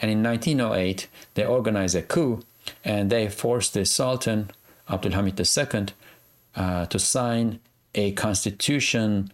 And 0.00 0.10
in 0.10 0.22
1908, 0.22 1.08
they 1.34 1.44
organize 1.44 1.94
a 1.94 2.02
coup 2.02 2.42
and 2.84 3.10
they 3.10 3.28
force 3.28 3.70
the 3.70 3.84
Sultan, 3.84 4.50
Abdul 4.88 5.12
Hamid 5.12 5.40
II, 5.40 5.86
uh, 6.56 6.86
to 6.86 6.98
sign 6.98 7.60
a 7.94 8.12
constitution 8.12 9.32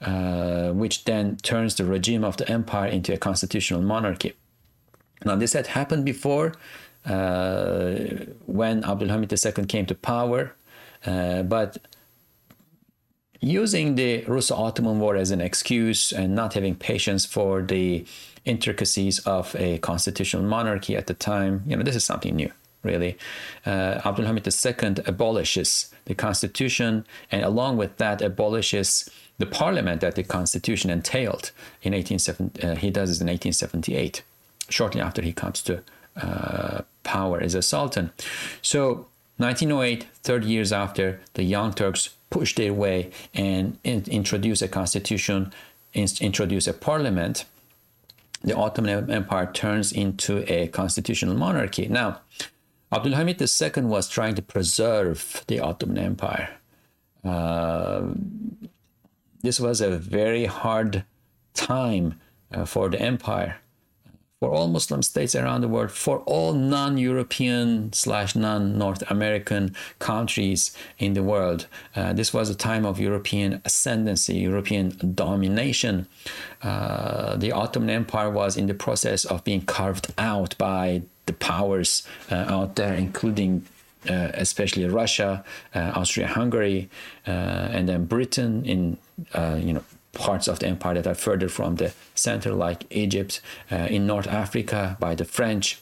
uh, 0.00 0.72
which 0.72 1.04
then 1.04 1.36
turns 1.36 1.76
the 1.76 1.84
regime 1.84 2.24
of 2.24 2.36
the 2.36 2.48
empire 2.48 2.88
into 2.88 3.12
a 3.12 3.16
constitutional 3.16 3.80
monarchy. 3.80 4.32
Now, 5.24 5.36
this 5.36 5.52
had 5.52 5.68
happened 5.68 6.04
before 6.04 6.54
uh, 7.06 7.94
when 8.46 8.84
Abdul 8.84 9.08
Hamid 9.08 9.32
II 9.32 9.64
came 9.66 9.86
to 9.86 9.94
power, 9.94 10.54
uh, 11.06 11.42
but 11.42 11.78
using 13.40 13.96
the 13.96 14.24
Russo-Ottoman 14.24 14.98
War 15.00 15.16
as 15.16 15.30
an 15.30 15.40
excuse 15.40 16.12
and 16.12 16.34
not 16.34 16.54
having 16.54 16.74
patience 16.74 17.24
for 17.24 17.62
the 17.62 18.04
intricacies 18.44 19.18
of 19.20 19.54
a 19.56 19.78
constitutional 19.78 20.42
monarchy 20.42 20.96
at 20.96 21.06
the 21.06 21.14
time, 21.14 21.62
you 21.66 21.76
know, 21.76 21.82
this 21.82 21.96
is 21.96 22.04
something 22.04 22.34
new, 22.34 22.50
really. 22.82 23.16
Uh, 23.64 24.00
Abdulhamid 24.04 24.46
II 24.46 25.04
abolishes 25.06 25.92
the 26.04 26.14
constitution, 26.14 27.04
and 27.30 27.44
along 27.44 27.76
with 27.76 27.96
that, 27.98 28.22
abolishes 28.22 29.08
the 29.38 29.46
parliament 29.46 30.00
that 30.00 30.14
the 30.14 30.22
constitution 30.22 30.90
entailed 30.90 31.50
in 31.82 31.92
1870. 31.92 32.62
Uh, 32.62 32.74
he 32.76 32.90
does 32.90 33.08
this 33.08 33.20
in 33.20 33.26
1878, 33.26 34.22
shortly 34.68 35.00
after 35.00 35.22
he 35.22 35.32
comes 35.32 35.62
to 35.62 35.82
uh, 36.16 36.82
power 37.02 37.40
as 37.40 37.54
a 37.54 37.62
sultan. 37.62 38.10
So 38.60 39.06
1908, 39.38 40.06
30 40.22 40.46
years 40.46 40.72
after, 40.72 41.20
the 41.34 41.42
Young 41.42 41.72
Turks 41.72 42.10
push 42.30 42.54
their 42.54 42.72
way 42.72 43.10
and 43.34 43.78
in, 43.84 44.04
introduce 44.06 44.62
a 44.62 44.68
constitution, 44.68 45.52
in, 45.92 46.06
introduce 46.20 46.66
a 46.66 46.72
parliament. 46.72 47.44
The 48.42 48.56
Ottoman 48.56 49.10
Empire 49.10 49.50
turns 49.52 49.92
into 49.92 50.44
a 50.52 50.68
constitutional 50.68 51.36
monarchy. 51.36 51.86
Now, 51.88 52.20
Abdulhamid 52.92 53.40
II 53.40 53.84
was 53.84 54.08
trying 54.08 54.34
to 54.34 54.42
preserve 54.42 55.44
the 55.46 55.60
Ottoman 55.60 55.98
Empire. 55.98 56.50
Uh, 57.24 58.08
this 59.42 59.58
was 59.58 59.80
a 59.80 59.96
very 59.96 60.44
hard 60.44 61.04
time 61.54 62.20
uh, 62.52 62.64
for 62.64 62.90
the 62.90 63.00
empire 63.00 63.56
for 64.42 64.50
all 64.50 64.66
Muslim 64.66 65.02
states 65.04 65.36
around 65.36 65.60
the 65.60 65.68
world, 65.68 65.92
for 65.92 66.18
all 66.26 66.52
non-European 66.52 67.92
slash 67.92 68.34
non-North 68.34 69.08
American 69.08 69.72
countries 70.00 70.76
in 70.98 71.14
the 71.14 71.22
world. 71.22 71.68
Uh, 71.94 72.12
this 72.12 72.34
was 72.34 72.50
a 72.50 72.54
time 72.56 72.84
of 72.84 72.98
European 72.98 73.62
ascendancy, 73.64 74.34
European 74.38 75.14
domination. 75.14 76.08
Uh, 76.60 77.36
the 77.36 77.52
Ottoman 77.52 77.88
Empire 77.88 78.30
was 78.30 78.56
in 78.56 78.66
the 78.66 78.74
process 78.74 79.24
of 79.24 79.44
being 79.44 79.60
carved 79.60 80.12
out 80.18 80.58
by 80.58 81.02
the 81.26 81.34
powers 81.34 82.02
uh, 82.32 82.34
out 82.34 82.74
there, 82.74 82.94
including 82.94 83.64
uh, 84.10 84.32
especially 84.34 84.84
Russia, 84.86 85.44
uh, 85.76 85.92
Austria-Hungary, 85.94 86.90
uh, 87.28 87.30
and 87.76 87.88
then 87.88 88.06
Britain 88.06 88.64
in 88.64 88.98
you 89.64 89.72
know 89.74 89.84
parts 90.12 90.46
of 90.48 90.58
the 90.58 90.66
empire 90.66 90.94
that 90.94 91.06
are 91.06 91.14
further 91.14 91.48
from 91.48 91.76
the 91.76 91.92
center, 92.14 92.52
like 92.52 92.84
Egypt, 92.90 93.40
uh, 93.70 93.88
in 93.90 94.06
North 94.06 94.28
Africa 94.28 94.96
by 95.00 95.14
the 95.14 95.24
French. 95.24 95.80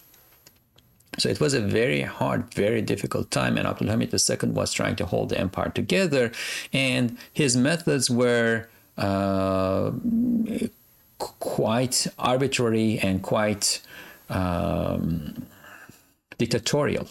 So 1.19 1.29
it 1.29 1.41
was 1.41 1.55
a 1.55 1.61
very 1.61 2.03
hard, 2.03 2.55
very 2.55 2.81
difficult 2.83 3.31
time, 3.31 3.59
and 3.59 3.67
Abdulhamid 3.67 4.13
II 4.13 4.51
was 4.51 4.73
trying 4.73 4.97
to 4.97 5.07
hold 5.07 5.31
the 5.31 5.39
empire 5.39 5.71
together, 5.71 6.31
and 6.73 7.19
his 7.33 7.57
methods 7.57 8.09
were 8.09 8.69
uh, 8.97 9.91
quite 11.19 12.07
arbitrary 12.19 12.99
and 13.01 13.23
quite 13.23 13.81
um, 14.29 15.47
dictatorial. 16.39 17.09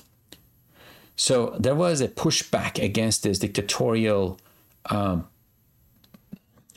So 1.15 1.55
there 1.59 1.75
was 1.75 1.99
a 1.99 2.07
pushback 2.07 2.81
against 2.81 3.23
this 3.23 3.39
dictatorial 3.39 4.39
um, 4.85 5.27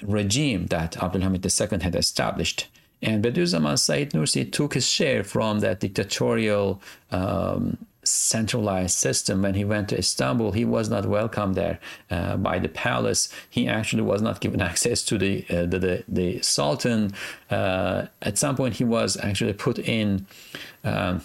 regime 0.03 0.67
that 0.67 0.93
Abdulhamid 0.93 1.45
II 1.45 1.83
had 1.83 1.95
established. 1.95 2.69
And 3.03 3.25
Bediüzzaman 3.25 3.79
Said 3.79 4.11
Nursi 4.11 4.51
took 4.51 4.75
his 4.75 4.89
share 4.89 5.25
from 5.25 5.61
that 5.61 5.81
dictatorial 5.81 6.81
um, 7.11 7.79
centralized 8.05 8.97
system. 8.97 9.43
When 9.43 9.55
he 9.55 9.65
went 9.65 9.89
to 9.89 9.99
Istanbul, 9.99 10.53
he 10.53 10.65
was 10.65 10.89
not 10.89 11.07
welcomed 11.07 11.55
there 11.55 11.79
uh, 12.11 12.37
by 12.37 12.59
the 12.59 12.69
palace. 12.69 13.29
He 13.49 13.69
actually 13.69 14.03
was 14.03 14.23
not 14.23 14.41
given 14.41 14.61
access 14.71 15.03
to 15.03 15.19
the 15.19 15.45
uh, 15.51 15.67
the, 15.67 15.79
the, 15.79 16.05
the, 16.09 16.43
Sultan. 16.43 17.13
Uh, 17.51 18.07
at 18.23 18.39
some 18.39 18.57
point, 18.57 18.75
he 18.77 18.85
was 18.85 19.17
actually 19.17 19.53
put 19.53 19.79
in 19.79 20.27
um, 20.85 21.23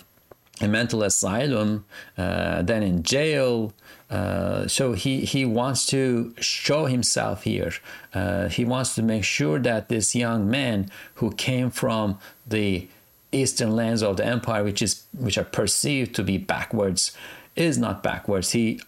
a 0.62 0.68
mental 0.68 1.04
asylum, 1.04 1.86
uh, 2.18 2.62
then 2.62 2.84
in 2.84 3.04
jail. 3.04 3.74
Uh, 4.10 4.68
so 4.68 4.94
he, 4.94 5.22
he 5.22 5.46
wants 5.46 5.86
to 5.88 6.34
show 6.40 6.86
himself 6.86 7.44
here. 7.44 7.74
Uh, 8.14 8.48
he 8.48 8.64
wants 8.64 8.96
to 8.96 9.04
make 9.04 9.24
sure 9.24 9.60
that 9.60 9.90
this 9.90 10.16
young 10.16 10.50
man 10.50 10.90
who 11.16 11.32
came 11.32 11.70
from 11.70 12.18
the 12.46 12.88
eastern 13.32 13.76
lands 13.76 14.02
of 14.02 14.18
the 14.18 14.26
empire, 14.26 14.64
which 14.64 14.82
is 14.82 15.04
which 15.18 15.38
are 15.38 15.44
perceived 15.44 16.16
to 16.16 16.24
be 16.24 16.38
backwards, 16.38 17.12
is 17.56 17.78
not 17.78 18.02
backwards. 18.02 18.52
He 18.52 18.80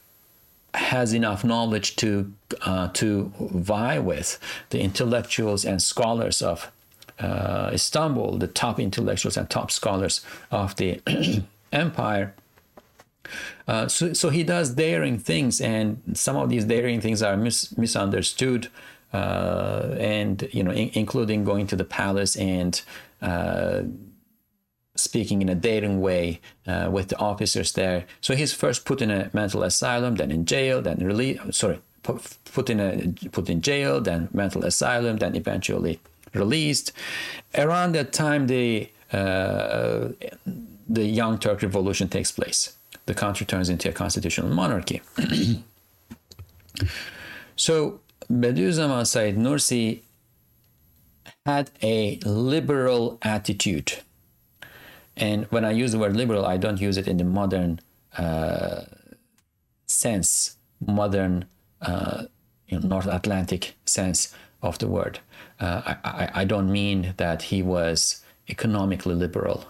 has 0.74 1.14
enough 1.14 1.44
knowledge 1.44 1.96
to 1.98 2.32
uh, 2.62 2.90
to 2.94 3.34
vie 3.38 4.00
with 4.00 4.40
the 4.70 4.80
intellectuals 4.80 5.66
and 5.66 5.82
scholars 5.82 6.42
of 6.42 6.72
uh, 7.20 7.72
Istanbul, 7.74 8.38
the 8.38 8.48
top 8.48 8.80
intellectuals 8.80 9.36
and 9.36 9.50
top 9.50 9.72
scholars 9.72 10.22
of 10.52 10.76
the 10.78 11.02
empire. 11.72 12.34
Uh, 13.68 13.88
so, 13.88 14.14
so 14.14 14.30
he 14.30 14.44
does 14.44 14.72
daring 14.72 15.20
things, 15.20 15.62
and 15.62 16.02
some 16.14 16.36
of 16.36 16.50
these 16.50 16.66
daring 16.66 17.02
things 17.02 17.22
are 17.22 17.38
mis- 17.38 17.78
misunderstood, 17.78 18.68
uh, 19.14 19.96
and 20.00 20.50
you 20.52 20.64
know, 20.64 20.72
in- 20.72 20.92
including 20.94 21.44
going 21.44 21.68
to 21.68 21.76
the 21.76 21.84
palace 21.84 22.36
and 22.36 22.82
uh, 23.22 23.84
speaking 24.96 25.42
in 25.42 25.50
a 25.50 25.56
daring 25.56 26.02
way 26.02 26.42
uh, 26.68 26.90
with 26.92 27.10
the 27.10 27.18
officers 27.18 27.72
there. 27.74 28.06
So 28.22 28.36
he's 28.36 28.54
first 28.54 28.86
put 28.86 29.02
in 29.02 29.12
a 29.12 29.30
mental 29.34 29.64
asylum, 29.64 30.16
then 30.16 30.32
in 30.32 30.46
jail, 30.46 30.82
then 30.82 30.98
released. 30.98 31.54
Sorry, 31.54 31.80
put, 32.04 32.70
in 32.70 32.80
a 32.80 33.30
put 33.30 33.50
in 33.50 33.62
jail, 33.62 34.02
then 34.02 34.30
mental 34.34 34.64
asylum, 34.66 35.18
then 35.18 35.36
eventually 35.36 36.00
released. 36.34 36.92
Around 37.56 37.94
that 37.94 38.14
time, 38.14 38.48
the 38.48 38.90
uh, 39.12 40.10
the 40.90 41.06
Young 41.06 41.38
Turk 41.38 41.62
Revolution 41.62 42.10
takes 42.10 42.32
place. 42.32 42.76
The 43.06 43.14
country 43.14 43.46
turns 43.46 43.70
into 43.70 43.90
a 43.90 43.94
constitutional 43.94 44.50
monarchy. 44.50 45.02
so 47.56 48.02
Bediüzzaman 48.30 49.06
Said 49.06 49.38
Nursi 49.38 50.02
had 51.46 51.70
a 51.84 52.20
liberal 52.26 53.20
attitude. 53.22 53.94
And 55.16 55.46
when 55.46 55.64
I 55.64 55.72
use 55.72 55.92
the 55.92 56.00
word 56.00 56.16
liberal, 56.16 56.46
I 56.46 56.58
don't 56.58 56.82
use 56.82 56.98
it 56.98 57.08
in 57.08 57.18
the 57.18 57.24
modern 57.24 57.80
uh, 58.18 58.82
sense, 59.86 60.56
modern 60.86 61.46
uh, 61.82 62.24
you 62.68 62.80
know, 62.80 62.88
North 62.88 63.08
Atlantic 63.08 63.76
sense 63.86 64.34
of 64.62 64.80
the 64.80 64.88
word. 64.88 65.20
Uh, 65.60 65.82
I, 65.86 65.96
I, 66.04 66.32
I 66.42 66.46
don't 66.46 66.72
mean 66.72 67.14
that 67.18 67.44
he 67.44 67.62
was 67.62 68.24
economically 68.48 69.16
liberal 69.16 69.66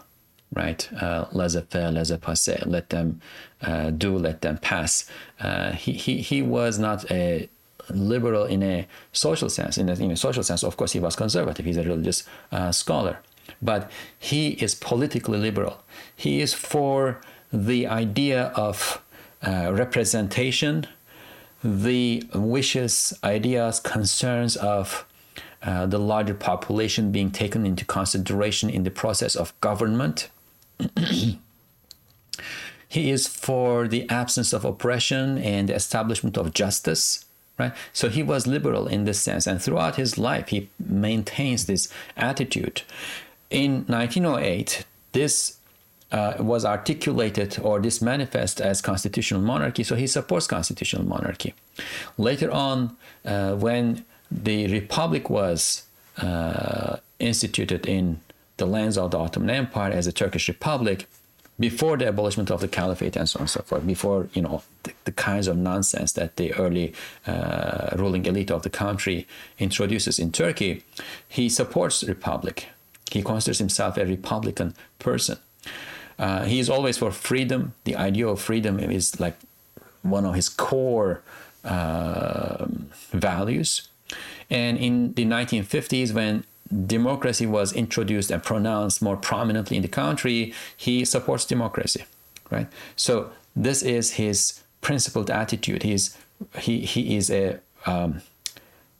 right? 0.53 0.89
Uh, 1.01 1.25
laissez-faire, 1.31 1.91
laissez-passer. 1.91 2.63
Let 2.65 2.89
them 2.89 3.21
uh, 3.61 3.91
do, 3.91 4.17
let 4.17 4.41
them 4.41 4.57
pass. 4.57 5.09
Uh, 5.39 5.71
he, 5.71 5.93
he, 5.93 6.21
he 6.21 6.41
was 6.41 6.79
not 6.79 7.09
a 7.11 7.49
liberal 7.89 8.45
in 8.45 8.63
a 8.63 8.87
social 9.13 9.49
sense. 9.49 9.77
In 9.77 9.89
a, 9.89 9.93
in 9.93 10.11
a 10.11 10.17
social 10.17 10.43
sense, 10.43 10.63
of 10.63 10.77
course, 10.77 10.93
he 10.93 10.99
was 10.99 11.15
conservative. 11.15 11.65
He's 11.65 11.77
a 11.77 11.83
religious 11.83 12.23
uh, 12.51 12.71
scholar. 12.71 13.19
But 13.61 13.91
he 14.17 14.49
is 14.49 14.75
politically 14.75 15.37
liberal. 15.37 15.81
He 16.15 16.41
is 16.41 16.53
for 16.53 17.21
the 17.51 17.87
idea 17.87 18.47
of 18.55 19.01
uh, 19.45 19.71
representation, 19.73 20.85
the 21.63 22.23
wishes, 22.33 23.17
ideas, 23.23 23.79
concerns 23.79 24.55
of 24.55 25.05
uh, 25.61 25.85
the 25.85 25.97
larger 25.97 26.33
population 26.33 27.11
being 27.11 27.31
taken 27.31 27.65
into 27.65 27.83
consideration 27.85 28.69
in 28.69 28.83
the 28.83 28.91
process 28.91 29.35
of 29.35 29.59
government 29.59 30.29
he 32.87 33.11
is 33.11 33.27
for 33.27 33.87
the 33.87 34.09
absence 34.09 34.53
of 34.53 34.65
oppression 34.65 35.37
and 35.37 35.69
the 35.69 35.75
establishment 35.75 36.37
of 36.37 36.53
justice 36.53 37.25
right? 37.59 37.73
So 37.93 38.09
he 38.09 38.23
was 38.23 38.47
liberal 38.47 38.87
in 38.87 39.03
this 39.03 39.19
sense 39.19 39.45
and 39.45 39.61
throughout 39.61 39.97
his 39.97 40.17
life 40.17 40.47
he 40.47 40.69
maintains 40.79 41.65
this 41.65 41.89
attitude. 42.17 42.81
In 43.49 43.85
1908 43.87 44.85
this 45.11 45.57
uh, 46.11 46.33
was 46.39 46.65
articulated 46.65 47.59
or 47.61 47.79
this 47.79 48.01
manifest 48.01 48.59
as 48.59 48.81
constitutional 48.81 49.41
monarchy 49.41 49.83
so 49.83 49.95
he 49.95 50.07
supports 50.07 50.47
constitutional 50.47 51.05
monarchy. 51.05 51.53
Later 52.17 52.49
on 52.51 52.95
uh, 53.25 53.53
when 53.55 54.05
the 54.31 54.71
republic 54.71 55.29
was 55.29 55.83
uh, 56.17 56.97
instituted 57.19 57.85
in 57.85 58.21
the 58.59 58.65
lands 58.65 58.97
of 58.97 59.11
the 59.11 59.17
Ottoman 59.17 59.49
Empire 59.49 59.91
as 59.91 60.05
a 60.07 60.11
Turkish 60.11 60.47
Republic 60.47 61.07
before 61.59 61.97
the 61.97 62.07
abolishment 62.07 62.49
of 62.49 62.61
the 62.61 62.67
caliphate 62.67 63.17
and 63.17 63.27
so 63.27 63.39
on 63.39 63.41
and 63.41 63.49
so 63.49 63.61
forth, 63.61 63.85
before 63.85 64.29
you 64.33 64.41
know 64.41 64.61
the, 64.83 64.93
the 65.03 65.11
kinds 65.11 65.47
of 65.47 65.57
nonsense 65.57 66.13
that 66.13 66.37
the 66.37 66.53
early 66.53 66.93
uh, 67.27 67.89
ruling 67.97 68.25
elite 68.25 68.51
of 68.51 68.61
the 68.63 68.69
country 68.69 69.27
introduces 69.57 70.19
in 70.19 70.31
Turkey, 70.31 70.83
he 71.27 71.49
supports 71.49 72.03
republic. 72.03 72.67
He 73.11 73.21
considers 73.21 73.57
himself 73.57 73.97
a 73.97 74.05
republican 74.05 74.73
person. 74.99 75.37
Uh, 76.17 76.45
he 76.45 76.59
is 76.59 76.69
always 76.69 76.97
for 76.97 77.11
freedom. 77.11 77.73
The 77.83 77.95
idea 77.95 78.27
of 78.27 78.39
freedom 78.41 78.79
is 78.79 79.19
like 79.19 79.37
one 80.01 80.25
of 80.25 80.35
his 80.35 80.47
core 80.47 81.21
uh, 81.65 82.67
values. 83.11 83.89
And 84.49 84.77
in 84.77 85.13
the 85.13 85.25
1950s, 85.25 86.13
when 86.13 86.43
democracy 86.85 87.45
was 87.45 87.73
introduced 87.73 88.31
and 88.31 88.43
pronounced 88.43 89.01
more 89.01 89.17
prominently 89.17 89.77
in 89.77 89.83
the 89.83 89.89
country, 89.89 90.53
he 90.75 91.05
supports 91.05 91.45
democracy, 91.45 92.05
right? 92.49 92.67
So 92.95 93.31
this 93.55 93.81
is 93.81 94.11
his 94.13 94.61
principled 94.81 95.29
attitude. 95.29 95.83
He's 95.83 96.17
he 96.59 96.81
he 96.81 97.17
is 97.17 97.29
a 97.29 97.59
um, 97.85 98.21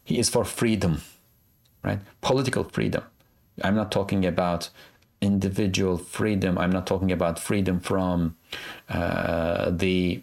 he 0.03 0.19
is 0.19 0.29
for 0.29 0.43
freedom, 0.43 1.01
right? 1.83 1.99
Political 2.21 2.65
freedom. 2.65 3.03
I'm 3.63 3.75
not 3.75 3.91
talking 3.91 4.25
about 4.25 4.69
individual 5.21 5.97
freedom. 5.97 6.57
I'm 6.57 6.71
not 6.71 6.87
talking 6.87 7.11
about 7.11 7.39
freedom 7.39 7.79
from 7.79 8.35
uh, 8.87 9.69
the 9.69 10.21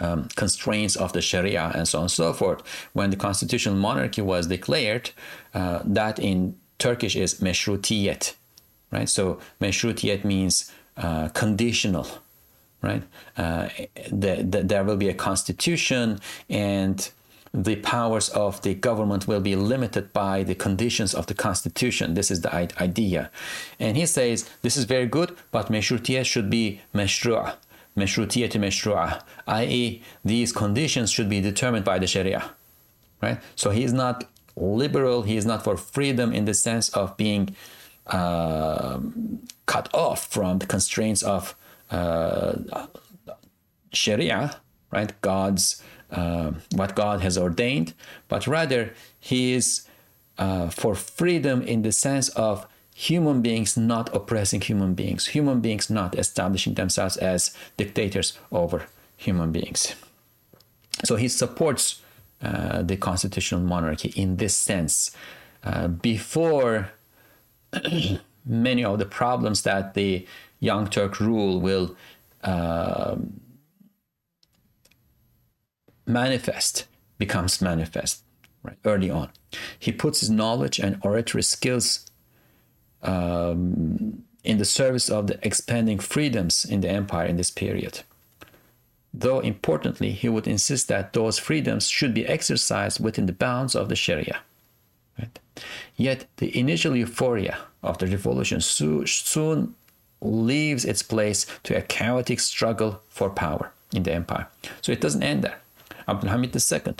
um, 0.00 0.28
constraints 0.36 0.96
of 0.96 1.12
the 1.12 1.20
Sharia 1.20 1.72
and 1.74 1.86
so 1.86 1.98
on 1.98 2.04
and 2.04 2.10
so 2.10 2.32
forth. 2.32 2.62
When 2.92 3.10
the 3.10 3.16
constitutional 3.16 3.76
monarchy 3.76 4.22
was 4.22 4.46
declared, 4.46 5.10
uh, 5.54 5.80
that 5.84 6.18
in 6.18 6.56
Turkish 6.78 7.16
is 7.16 7.40
meşrutiyet, 7.40 8.34
right? 8.90 9.08
So 9.08 9.38
meşrutiyet 9.60 10.24
means 10.24 10.70
uh, 10.96 11.28
conditional, 11.28 12.06
right? 12.82 13.02
Uh, 13.36 13.68
the, 14.10 14.46
the, 14.48 14.62
there 14.64 14.84
will 14.84 14.96
be 14.96 15.08
a 15.08 15.14
constitution 15.14 16.20
and 16.48 17.10
the 17.52 17.76
powers 17.76 18.28
of 18.30 18.60
the 18.62 18.74
government 18.74 19.26
will 19.26 19.40
be 19.40 19.56
limited 19.56 20.12
by 20.12 20.42
the 20.42 20.54
conditions 20.54 21.14
of 21.14 21.26
the 21.26 21.34
constitution. 21.34 22.14
This 22.14 22.30
is 22.30 22.42
the 22.42 22.54
idea. 22.54 23.30
And 23.80 23.96
he 23.96 24.06
says 24.06 24.48
this 24.62 24.76
is 24.76 24.84
very 24.84 25.06
good, 25.06 25.36
but 25.50 25.68
meşrutiyet 25.68 26.26
should 26.26 26.50
be 26.50 26.80
meşru', 26.94 27.54
meşrutiyet 27.98 28.56
meşru'a, 28.56 29.18
i.e., 29.46 30.00
these 30.26 30.52
conditions 30.52 31.10
should 31.10 31.30
be 31.30 31.42
determined 31.42 31.84
by 31.84 31.98
the 31.98 32.06
Sharia. 32.06 32.42
Right? 33.22 33.38
So 33.56 33.70
he 33.70 33.82
is 33.84 33.92
not 33.92 34.24
liberal, 34.56 35.22
he 35.22 35.36
is 35.36 35.44
not 35.44 35.62
for 35.64 35.76
freedom 35.76 36.32
in 36.32 36.44
the 36.44 36.54
sense 36.54 36.88
of 36.90 37.16
being 37.16 37.56
uh, 38.06 38.98
cut 39.66 39.88
off 39.92 40.26
from 40.26 40.58
the 40.58 40.66
constraints 40.66 41.22
of 41.22 41.54
uh, 41.90 42.54
Sharia, 43.92 44.56
right? 44.90 45.12
God's 45.20 45.82
uh, 46.10 46.52
what 46.72 46.94
God 46.94 47.20
has 47.20 47.36
ordained, 47.36 47.92
but 48.28 48.46
rather 48.46 48.94
he 49.20 49.52
is 49.52 49.86
uh, 50.38 50.68
for 50.70 50.94
freedom 50.94 51.62
in 51.62 51.82
the 51.82 51.92
sense 51.92 52.28
of 52.30 52.66
human 52.98 53.40
beings 53.42 53.76
not 53.76 54.12
oppressing 54.12 54.60
human 54.60 54.92
beings, 54.92 55.28
human 55.28 55.60
beings 55.60 55.88
not 55.88 56.18
establishing 56.18 56.74
themselves 56.74 57.16
as 57.18 57.54
dictators 57.76 58.36
over 58.50 58.86
human 59.16 59.52
beings. 59.52 59.94
So 61.04 61.14
he 61.14 61.28
supports 61.28 62.02
uh, 62.42 62.82
the 62.82 62.96
constitutional 62.96 63.60
monarchy 63.60 64.12
in 64.16 64.38
this 64.38 64.56
sense. 64.56 65.12
Uh, 65.62 65.86
before 65.86 66.90
many 68.44 68.84
of 68.84 68.98
the 68.98 69.06
problems 69.06 69.62
that 69.62 69.94
the 69.94 70.26
Young 70.58 70.88
Turk 70.88 71.20
rule 71.20 71.60
will 71.60 71.94
um, 72.42 73.40
manifest 76.04 76.86
becomes 77.16 77.60
manifest 77.62 78.22
right 78.62 78.78
early 78.84 79.10
on 79.10 79.28
he 79.78 79.92
puts 79.92 80.20
his 80.20 80.30
knowledge 80.30 80.78
and 80.78 80.98
oratory 81.02 81.42
skills 81.42 82.07
um, 83.02 84.24
in 84.44 84.58
the 84.58 84.64
service 84.64 85.08
of 85.08 85.26
the 85.26 85.38
expanding 85.42 85.98
freedoms 85.98 86.64
in 86.64 86.80
the 86.80 86.88
empire 86.88 87.26
in 87.26 87.36
this 87.36 87.50
period. 87.50 88.00
Though 89.12 89.40
importantly 89.40 90.12
he 90.12 90.28
would 90.28 90.46
insist 90.46 90.88
that 90.88 91.12
those 91.12 91.38
freedoms 91.38 91.88
should 91.88 92.14
be 92.14 92.26
exercised 92.26 93.00
within 93.00 93.26
the 93.26 93.32
bounds 93.32 93.74
of 93.74 93.88
the 93.88 93.96
sharia 93.96 94.40
right? 95.18 95.38
yet 95.96 96.26
the 96.36 96.56
initial 96.58 96.96
euphoria 96.96 97.58
of 97.82 97.98
the 97.98 98.06
revolution 98.06 98.60
soon 98.60 99.74
leaves 100.20 100.84
its 100.84 101.02
place 101.02 101.46
to 101.62 101.76
a 101.76 101.82
chaotic 101.82 102.40
struggle 102.40 103.00
for 103.08 103.30
power 103.30 103.72
in 103.92 104.02
the 104.02 104.12
empire. 104.12 104.48
So 104.82 104.92
it 104.92 105.00
doesn't 105.00 105.22
end 105.22 105.44
there. 105.44 105.58
Abdulhamid 106.08 106.54
II 106.54 106.94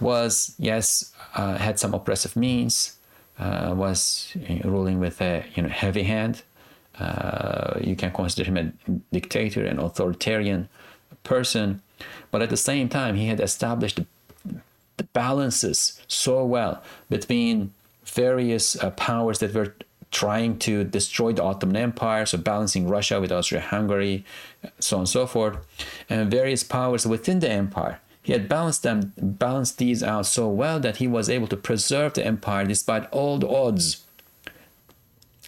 was, 0.00 0.54
yes, 0.58 1.12
uh, 1.34 1.58
had 1.58 1.78
some 1.78 1.92
oppressive 1.94 2.36
means, 2.36 2.97
uh, 3.38 3.72
was 3.74 4.36
ruling 4.64 4.98
with 4.98 5.20
a 5.20 5.44
you 5.54 5.62
know 5.62 5.68
heavy 5.68 6.04
hand. 6.04 6.42
Uh, 6.98 7.78
you 7.80 7.94
can 7.94 8.10
consider 8.10 8.44
him 8.44 8.56
a 8.56 8.72
dictator, 9.12 9.64
an 9.64 9.78
authoritarian 9.78 10.68
person, 11.22 11.80
but 12.30 12.42
at 12.42 12.50
the 12.50 12.56
same 12.56 12.88
time, 12.88 13.14
he 13.14 13.28
had 13.28 13.40
established 13.40 13.96
the, 13.96 14.06
balances 15.12 16.00
so 16.08 16.44
well 16.44 16.82
between 17.08 17.72
various 18.04 18.74
uh, 18.82 18.90
powers 18.90 19.38
that 19.38 19.54
were 19.54 19.72
trying 20.10 20.58
to 20.58 20.82
destroy 20.82 21.32
the 21.32 21.42
Ottoman 21.42 21.76
Empire, 21.76 22.26
so 22.26 22.36
balancing 22.36 22.88
Russia 22.88 23.20
with 23.20 23.30
Austria-Hungary, 23.30 24.24
so 24.80 24.96
on 24.96 25.02
and 25.02 25.08
so 25.08 25.24
forth, 25.26 25.56
and 26.10 26.28
various 26.28 26.64
powers 26.64 27.06
within 27.06 27.38
the 27.38 27.48
empire 27.48 28.00
he 28.28 28.34
had 28.34 28.46
balanced 28.46 28.82
them, 28.82 29.14
balanced 29.16 29.78
these 29.78 30.02
out 30.02 30.26
so 30.26 30.48
well 30.50 30.78
that 30.80 30.98
he 30.98 31.08
was 31.08 31.30
able 31.30 31.46
to 31.46 31.56
preserve 31.56 32.12
the 32.12 32.26
empire 32.26 32.66
despite 32.66 33.10
all 33.10 33.38
the 33.38 33.48
odds, 33.48 34.04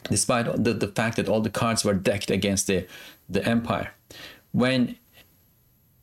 despite 0.05 0.47
the, 0.65 0.73
the 0.73 0.89
fact 0.89 1.17
that 1.17 1.29
all 1.29 1.43
the 1.43 1.51
cards 1.51 1.85
were 1.85 1.93
decked 1.93 2.31
against 2.31 2.69
the, 2.69 2.87
the 3.29 3.45
empire. 3.47 3.93
When 4.53 4.97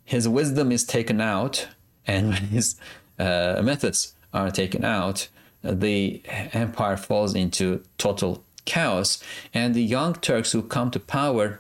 his 0.06 0.28
wisdom 0.28 0.72
is 0.72 0.84
taken 0.84 1.20
out 1.20 1.68
and 2.06 2.28
when 2.34 2.44
his 2.44 2.76
uh, 3.18 3.60
methods 3.64 4.14
are 4.32 4.52
taken 4.52 4.86
out, 4.86 5.30
the 5.64 6.22
empire 6.54 6.96
falls 6.96 7.34
into 7.34 7.84
total 7.98 8.44
chaos. 8.66 9.24
And 9.52 9.74
the 9.74 9.84
young 9.84 10.14
Turks 10.14 10.52
who 10.52 10.62
come 10.62 10.92
to 10.92 11.00
power 11.00 11.60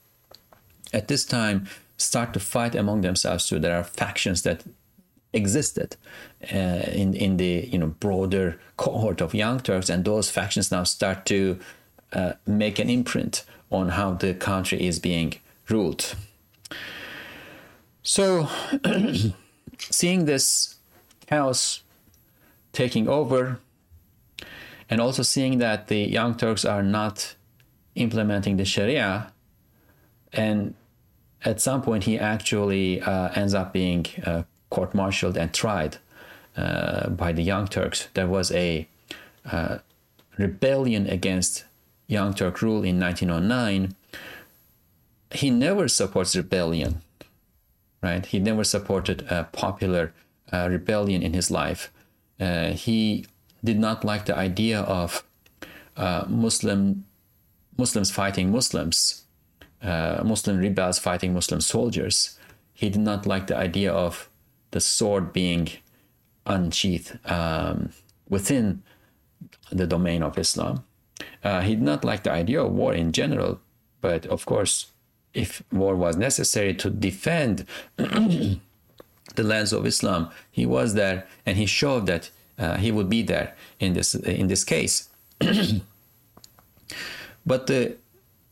at 0.92 1.06
this 1.06 1.24
time 1.24 1.68
start 1.96 2.32
to 2.34 2.40
fight 2.40 2.74
among 2.74 3.00
themselves 3.00 3.48
too. 3.48 3.58
there 3.58 3.76
are 3.76 3.84
factions 3.84 4.42
that 4.42 4.62
existed 5.32 5.96
uh, 6.52 6.82
in 6.92 7.14
in 7.14 7.36
the 7.36 7.68
you 7.70 7.78
know 7.78 7.88
broader 8.00 8.58
cohort 8.76 9.20
of 9.20 9.34
young 9.34 9.60
Turks, 9.60 9.90
and 9.90 10.04
those 10.04 10.30
factions 10.30 10.70
now 10.70 10.84
start 10.84 11.26
to 11.26 11.58
uh, 12.12 12.32
make 12.46 12.78
an 12.78 12.90
imprint 12.90 13.44
on 13.70 13.90
how 13.90 14.12
the 14.12 14.34
country 14.34 14.86
is 14.86 14.98
being 14.98 15.34
ruled. 15.68 16.14
So, 18.02 18.48
seeing 19.78 20.24
this 20.24 20.76
chaos 21.26 21.82
taking 22.72 23.08
over, 23.08 23.58
and 24.88 25.00
also 25.00 25.22
seeing 25.22 25.58
that 25.58 25.88
the 25.88 25.98
young 25.98 26.36
Turks 26.36 26.64
are 26.64 26.82
not 26.82 27.34
implementing 27.94 28.56
the 28.56 28.64
Sharia, 28.64 29.32
and 30.32 30.74
at 31.44 31.60
some 31.60 31.82
point 31.82 32.04
he 32.04 32.18
actually 32.18 33.00
uh, 33.00 33.30
ends 33.34 33.54
up 33.54 33.72
being 33.72 34.06
uh, 34.24 34.42
court-martialed 34.70 35.36
and 35.36 35.52
tried 35.52 35.98
uh, 36.56 37.10
by 37.10 37.32
the 37.32 37.42
Young 37.42 37.66
Turks. 37.68 38.08
There 38.14 38.26
was 38.26 38.50
a 38.52 38.88
uh, 39.50 39.78
rebellion 40.38 41.06
against 41.06 41.64
Young 42.06 42.34
Turk 42.34 42.62
rule 42.62 42.82
in 42.82 42.98
1909. 42.98 43.94
He 45.32 45.50
never 45.50 45.88
supports 45.88 46.34
rebellion, 46.34 47.02
right? 48.02 48.24
He 48.24 48.38
never 48.38 48.64
supported 48.64 49.26
a 49.30 49.44
popular 49.44 50.12
uh, 50.52 50.68
rebellion 50.70 51.22
in 51.22 51.34
his 51.34 51.50
life. 51.50 51.92
Uh, 52.40 52.70
he 52.70 53.26
did 53.62 53.78
not 53.78 54.04
like 54.04 54.26
the 54.26 54.36
idea 54.36 54.80
of 54.80 55.22
Muslim 56.28 57.04
Muslims 57.78 58.10
fighting 58.10 58.50
Muslims 58.50 59.25
uh, 59.86 60.22
Muslim 60.24 60.58
rebels 60.58 60.98
fighting 60.98 61.32
Muslim 61.32 61.60
soldiers. 61.60 62.38
He 62.74 62.90
did 62.90 63.00
not 63.00 63.24
like 63.26 63.46
the 63.46 63.56
idea 63.56 63.92
of 63.92 64.28
the 64.72 64.80
sword 64.80 65.32
being 65.32 65.68
unsheathed 66.44 67.18
um, 67.24 67.90
within 68.28 68.82
the 69.70 69.86
domain 69.86 70.22
of 70.22 70.38
Islam. 70.38 70.84
Uh, 71.42 71.60
he 71.60 71.74
did 71.74 71.84
not 71.84 72.04
like 72.04 72.24
the 72.24 72.32
idea 72.32 72.62
of 72.62 72.72
war 72.72 72.92
in 72.92 73.12
general, 73.12 73.60
but 74.00 74.26
of 74.26 74.44
course, 74.44 74.86
if 75.32 75.62
war 75.70 75.94
was 75.94 76.16
necessary 76.16 76.74
to 76.74 76.90
defend 76.90 77.64
the 77.96 78.58
lands 79.36 79.72
of 79.72 79.86
Islam, 79.86 80.30
he 80.50 80.66
was 80.66 80.94
there 80.94 81.26
and 81.44 81.56
he 81.56 81.66
showed 81.66 82.06
that 82.06 82.30
uh, 82.58 82.76
he 82.76 82.90
would 82.90 83.08
be 83.08 83.22
there 83.22 83.54
in 83.78 83.92
this 83.92 84.14
in 84.14 84.48
this 84.48 84.64
case. 84.64 85.08
but 87.46 87.66
the 87.66 87.96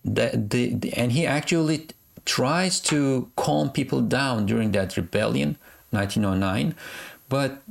the, 0.05 0.31
the, 0.35 0.75
the, 0.75 0.93
and 0.95 1.12
he 1.12 1.27
actually 1.27 1.88
tries 2.25 2.81
to 2.81 3.31
calm 3.37 3.71
people 3.71 4.01
down 4.01 4.47
during 4.47 4.73
that 4.73 4.97
rebellion 4.97 5.57
1909 5.90 6.75
but 7.29 7.62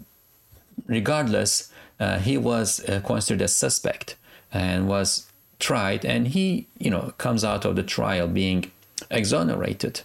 regardless 0.88 1.72
uh, 2.00 2.20
he 2.20 2.38
was 2.38 2.84
uh, 2.90 3.02
considered 3.02 3.44
a 3.44 3.48
suspect 3.48 4.16
and 4.52 4.88
was 4.88 5.32
tried 5.60 6.06
and 6.06 6.30
he 6.30 6.68
you 6.78 6.90
know 6.90 7.14
comes 7.18 7.44
out 7.44 7.66
of 7.66 7.76
the 7.76 7.84
trial 7.84 8.28
being 8.28 8.72
exonerated 9.10 10.02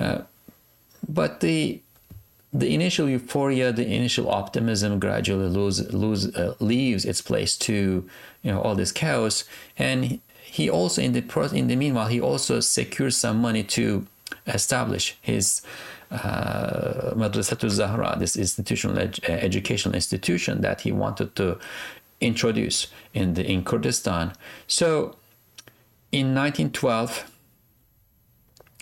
uh, 0.00 0.22
but 1.08 1.40
the 1.40 1.80
the 2.52 2.74
initial 2.74 3.08
euphoria, 3.08 3.72
the 3.72 3.86
initial 3.86 4.30
optimism 4.30 4.98
gradually 4.98 5.48
lose, 5.48 5.92
lose, 5.92 6.34
uh, 6.34 6.54
leaves 6.60 7.04
its 7.04 7.20
place 7.20 7.56
to 7.56 8.08
you 8.42 8.52
know 8.52 8.60
all 8.60 8.74
this 8.74 8.92
chaos. 8.92 9.44
And 9.76 10.20
he 10.50 10.70
also 10.70 11.02
in 11.02 11.12
the 11.12 11.50
in 11.52 11.68
the 11.68 11.76
meanwhile 11.76 12.08
he 12.08 12.20
also 12.20 12.60
secures 12.60 13.16
some 13.16 13.38
money 13.38 13.62
to 13.62 14.06
establish 14.46 15.16
his 15.20 15.62
uh, 16.10 17.12
Madrasatul 17.14 17.70
Zahra, 17.70 18.16
this 18.18 18.36
institutional 18.36 18.98
ed- 18.98 19.20
educational 19.24 19.94
institution 19.94 20.62
that 20.62 20.80
he 20.80 20.92
wanted 20.92 21.36
to 21.36 21.58
introduce 22.20 22.88
in 23.12 23.34
the 23.34 23.44
in 23.44 23.62
Kurdistan. 23.62 24.32
So 24.66 25.16
in 26.10 26.34
1912 26.34 27.30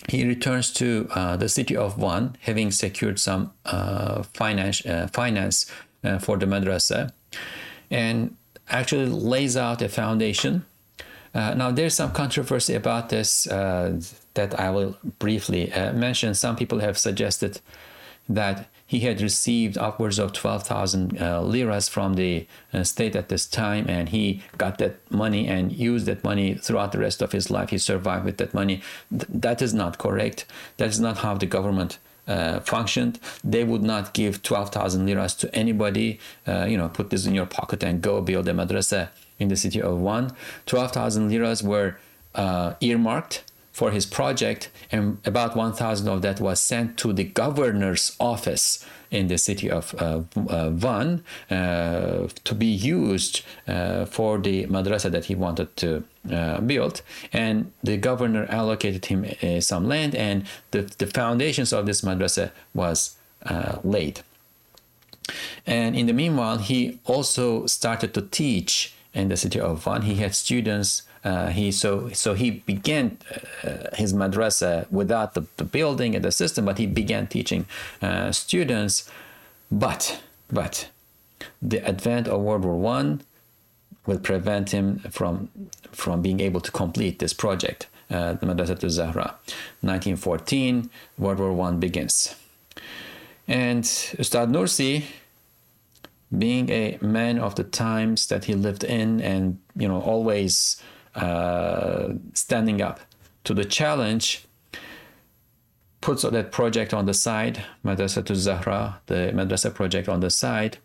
he 0.07 0.25
returns 0.25 0.71
to 0.73 1.09
uh, 1.11 1.35
the 1.35 1.49
city 1.49 1.75
of 1.75 1.97
Van, 1.97 2.37
having 2.41 2.71
secured 2.71 3.19
some 3.19 3.51
uh, 3.65 4.23
finance, 4.23 4.85
uh, 4.85 5.07
finance 5.11 5.69
uh, 6.03 6.17
for 6.19 6.37
the 6.37 6.45
madrasa, 6.45 7.11
and 7.91 8.35
actually 8.69 9.07
lays 9.07 9.57
out 9.57 9.81
a 9.81 9.89
foundation. 9.89 10.65
Uh, 11.37 11.53
now, 11.53 11.69
there's 11.69 11.93
some 11.93 12.11
controversy 12.11 12.73
about 12.73 13.09
this 13.09 13.45
uh, 13.45 14.01
that 14.33 14.59
I 14.59 14.71
will 14.71 14.97
briefly 15.19 15.71
mention. 15.93 16.33
Some 16.33 16.55
people 16.55 16.79
have 16.79 16.97
suggested 16.97 17.61
that 18.27 18.67
he 18.87 19.01
had 19.01 19.21
received 19.21 19.77
upwards 19.77 20.17
of 20.17 20.31
12,000 20.31 21.21
uh, 21.21 21.41
liras 21.41 21.89
from 21.89 22.13
the 22.13 22.47
uh, 22.73 22.83
state 22.83 23.15
at 23.17 23.27
this 23.27 23.45
time, 23.45 23.85
and 23.89 24.09
he 24.09 24.41
got 24.57 24.77
that 24.77 24.95
money 25.11 25.45
and 25.45 25.73
used 25.73 26.05
that 26.05 26.23
money 26.23 26.55
throughout 26.55 26.93
the 26.93 26.99
rest 26.99 27.21
of 27.21 27.33
his 27.33 27.51
life. 27.51 27.69
He 27.69 27.77
survived 27.77 28.23
with 28.23 28.37
that 28.37 28.53
money. 28.53 28.81
Th- 29.11 29.25
that 29.29 29.61
is 29.61 29.73
not 29.73 29.97
correct. 29.97 30.45
That 30.77 30.87
is 30.87 31.01
not 31.01 31.17
how 31.17 31.35
the 31.35 31.45
government 31.45 31.99
uh, 32.27 32.61
functioned. 32.61 33.19
They 33.43 33.65
would 33.65 33.83
not 33.83 34.13
give 34.13 34.41
12,000 34.41 35.05
liras 35.05 35.35
to 35.35 35.53
anybody. 35.53 36.19
Uh, 36.47 36.65
you 36.65 36.77
know, 36.77 36.87
put 36.87 37.09
this 37.09 37.25
in 37.25 37.35
your 37.35 37.45
pocket 37.45 37.83
and 37.83 38.01
go 38.01 38.21
build 38.21 38.47
a 38.47 38.53
madrasa 38.53 39.09
in 39.39 39.47
the 39.49 39.55
city 39.55 39.81
of 39.81 39.99
Van. 40.01 40.31
12,000 40.65 41.29
liras 41.29 41.63
were 41.63 41.97
uh, 42.35 42.73
earmarked 42.81 43.43
for 43.71 43.91
his 43.91 44.07
project, 44.07 44.69
and 44.91 45.19
about 45.23 45.55
1,000 45.55 46.07
of 46.07 46.23
that 46.23 46.39
was 46.39 46.59
sent 46.59 46.97
to 46.97 47.13
the 47.13 47.23
governor's 47.23 48.15
office 48.19 48.83
in 49.11 49.27
the 49.27 49.37
city 49.37 49.69
of 49.69 49.93
uh, 49.99 50.21
uh, 50.49 50.69
Van 50.71 51.23
uh, 51.51 52.27
to 52.43 52.55
be 52.55 52.65
used 52.65 53.43
uh, 53.67 54.05
for 54.05 54.39
the 54.39 54.65
madrasa 54.65 55.11
that 55.11 55.25
he 55.25 55.35
wanted 55.35 55.75
to 55.77 56.03
uh, 56.31 56.59
build. 56.61 57.03
And 57.31 57.71
the 57.83 57.97
governor 57.97 58.47
allocated 58.49 59.05
him 59.05 59.25
uh, 59.43 59.61
some 59.61 59.87
land, 59.87 60.15
and 60.15 60.45
the, 60.71 60.81
the 60.97 61.05
foundations 61.05 61.71
of 61.71 61.85
this 61.85 62.01
madrasa 62.01 62.49
was 62.73 63.15
laid. 63.83 64.21
And 65.67 65.95
in 65.95 66.07
the 66.07 66.13
meanwhile, 66.13 66.57
he 66.57 66.99
also 67.05 67.67
started 67.67 68.13
to 68.15 68.21
teach 68.21 68.93
in 69.13 69.29
the 69.29 69.37
city 69.37 69.59
of 69.59 69.83
Van. 69.83 70.01
He 70.03 70.15
had 70.15 70.35
students 70.35 71.03
uh, 71.27 71.49
he 71.49 71.71
so 71.71 72.09
so 72.13 72.33
he 72.33 72.51
began 72.51 73.17
uh, 73.63 73.95
his 73.95 74.13
madrasa 74.13 74.89
without 74.91 75.33
the, 75.33 75.43
the, 75.57 75.65
building 75.65 76.15
and 76.15 76.23
the 76.23 76.31
system, 76.31 76.63
but 76.63 76.77
he 76.77 76.85
began 76.85 77.27
teaching 77.27 77.65
uh, 78.01 78.31
students. 78.31 79.09
But 79.69 80.21
but 80.49 80.89
the 81.61 81.85
advent 81.85 82.27
of 82.27 82.41
World 82.41 82.63
War 82.63 82.77
One 82.77 83.21
will 84.05 84.19
prevent 84.19 84.71
him 84.71 84.99
from 85.11 85.49
from 85.91 86.21
being 86.21 86.39
able 86.39 86.61
to 86.61 86.71
complete 86.71 87.19
this 87.19 87.33
project. 87.33 87.87
Uh, 88.09 88.33
the 88.33 88.45
Madrasa 88.45 88.79
to 88.79 88.89
Zahra, 88.89 89.35
1914, 89.81 90.89
World 91.17 91.39
War 91.39 91.51
One 91.51 91.77
begins, 91.77 92.35
and 93.49 93.83
Ustad 94.17 94.49
Nursi 94.49 95.03
being 96.35 96.69
a 96.69 96.97
man 97.01 97.39
of 97.39 97.55
the 97.55 97.63
times 97.63 98.27
that 98.27 98.45
he 98.45 98.53
lived 98.53 98.83
in 98.83 99.21
and 99.21 99.59
you 99.75 99.87
know 99.87 100.01
always 100.01 100.81
uh, 101.15 102.09
standing 102.33 102.81
up 102.81 102.99
to 103.43 103.53
the 103.53 103.65
challenge, 103.65 104.45
puts 106.01 106.23
that 106.23 106.51
project 106.51 106.93
on 106.93 107.05
the 107.05 107.13
side, 107.13 107.63
Madrasa 107.83 108.23
to 108.25 108.35
Zahra, 108.35 108.99
the 109.07 109.31
Madrasa 109.33 109.73
project 109.73 110.09
on 110.09 110.19
the 110.19 110.29
side, 110.29 110.77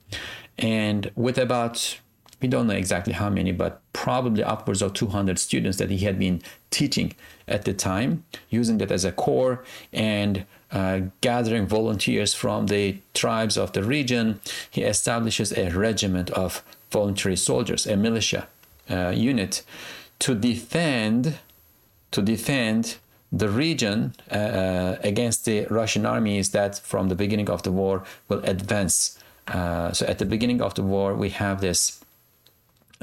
and 0.59 1.11
with 1.17 1.39
about 1.39 1.99
we 2.41 2.49
don't 2.49 2.67
know 2.67 2.75
exactly 2.75 3.13
how 3.13 3.31
many, 3.31 3.53
but 3.53 3.81
probably 3.93 4.43
upwards 4.43 4.83
of 4.83 4.93
200 4.95 5.39
students 5.39 5.79
that 5.79 5.91
he 5.91 5.99
had 5.99 6.19
been 6.19 6.43
teaching 6.73 7.15
at 7.47 7.65
the 7.65 7.73
time, 7.73 8.25
using 8.51 8.79
that 8.79 8.91
as 8.91 9.05
a 9.05 9.13
core 9.13 9.63
and 9.93 10.45
uh, 10.73 11.01
gathering 11.21 11.67
volunteers 11.67 12.35
from 12.35 12.67
the 12.67 12.97
tribes 13.15 13.57
of 13.57 13.73
the 13.73 13.85
region, 13.85 14.41
he 14.71 14.83
establishes 14.83 15.53
a 15.53 15.71
regiment 15.71 16.31
of 16.31 16.63
voluntary 16.91 17.37
soldiers, 17.37 17.87
a 17.87 17.97
militia 17.97 18.49
uh, 18.91 19.13
unit 19.15 19.63
to 20.19 20.35
defend 20.35 21.39
to 22.11 22.23
defend 22.23 22.97
the 23.33 23.49
region 23.49 24.15
uh, 24.31 24.35
uh, 24.35 24.99
against 25.03 25.47
the 25.47 25.67
Russian 25.71 26.05
armies 26.05 26.51
that 26.51 26.79
from 26.79 27.09
the 27.09 27.15
beginning 27.15 27.49
of 27.49 27.63
the 27.63 27.73
war 27.73 28.05
will 28.29 28.45
advance. 28.45 29.19
Uh, 29.49 29.93
so 29.93 30.07
at 30.07 30.19
the 30.19 30.27
beginning 30.27 30.61
of 30.61 30.75
the 30.75 30.83
war, 30.83 31.15
we 31.15 31.31
have 31.31 31.61
this 31.63 32.02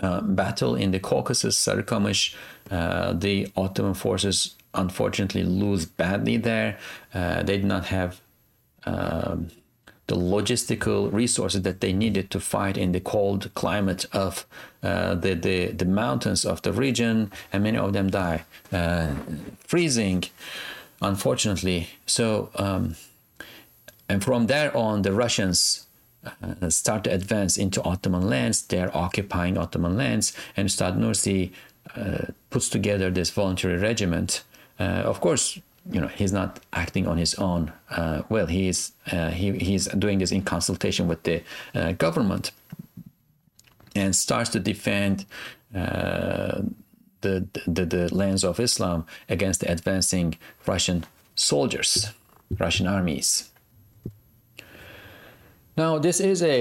uh, 0.01 0.21
battle 0.21 0.75
in 0.75 0.91
the 0.91 0.99
Caucasus, 0.99 1.57
Sarıkamış. 1.57 2.35
Uh, 2.71 3.13
the 3.13 3.47
Ottoman 3.55 3.93
forces 3.93 4.55
unfortunately 4.73 5.43
lose 5.43 5.85
badly 5.85 6.37
there. 6.37 6.77
Uh, 7.13 7.43
they 7.43 7.57
did 7.57 7.65
not 7.65 7.85
have 7.85 8.21
um, 8.85 9.49
the 10.07 10.15
logistical 10.15 11.11
resources 11.13 11.61
that 11.61 11.81
they 11.81 11.93
needed 11.93 12.31
to 12.31 12.39
fight 12.39 12.77
in 12.77 12.91
the 12.91 12.99
cold 12.99 13.53
climate 13.53 14.05
of 14.11 14.45
uh, 14.81 15.13
the, 15.15 15.35
the, 15.35 15.67
the 15.67 15.85
mountains 15.85 16.45
of 16.45 16.61
the 16.63 16.73
region, 16.73 17.31
and 17.53 17.63
many 17.63 17.77
of 17.77 17.93
them 17.93 18.09
die 18.09 18.43
uh, 18.73 19.13
freezing, 19.59 20.23
unfortunately. 21.01 21.89
So, 22.05 22.49
um, 22.55 22.95
and 24.07 24.23
from 24.23 24.47
there 24.47 24.75
on, 24.75 25.03
the 25.03 25.13
Russians 25.13 25.85
uh, 26.25 26.69
start 26.69 27.03
to 27.05 27.13
advance 27.13 27.57
into 27.57 27.81
Ottoman 27.83 28.27
lands. 28.29 28.61
They 28.63 28.81
are 28.81 28.91
occupying 28.93 29.57
Ottoman 29.57 29.97
lands, 29.97 30.33
and 30.57 30.67
Ustad 30.67 30.97
Nursi 30.97 31.51
uh, 31.95 32.25
puts 32.49 32.69
together 32.69 33.09
this 33.09 33.29
voluntary 33.29 33.77
regiment. 33.77 34.43
Uh, 34.79 35.03
of 35.05 35.21
course, 35.21 35.59
you 35.89 35.99
know 35.99 36.07
he's 36.07 36.33
not 36.33 36.59
acting 36.73 37.07
on 37.07 37.17
his 37.17 37.35
own 37.35 37.71
uh, 37.89 38.21
well 38.29 38.45
he's 38.45 38.91
uh, 39.11 39.29
he, 39.29 39.53
he's 39.53 39.87
doing 39.87 40.19
this 40.19 40.31
in 40.31 40.41
consultation 40.43 41.07
with 41.07 41.23
the 41.23 41.41
government 41.97 42.51
and 43.95 44.15
starts 44.15 44.49
to 44.49 44.59
defend 44.59 45.25
the, 45.71 46.67
the 47.21 47.85
the 47.85 48.13
lands 48.13 48.43
of 48.43 48.59
Islam 48.59 49.05
against 49.29 49.61
the 49.61 49.71
advancing 49.71 50.37
Russian 50.67 51.05
soldiers 51.35 52.11
Russian 52.59 52.85
armies 52.85 53.49
now 55.79 55.97
this 55.97 56.19
is 56.19 56.43
a 56.43 56.57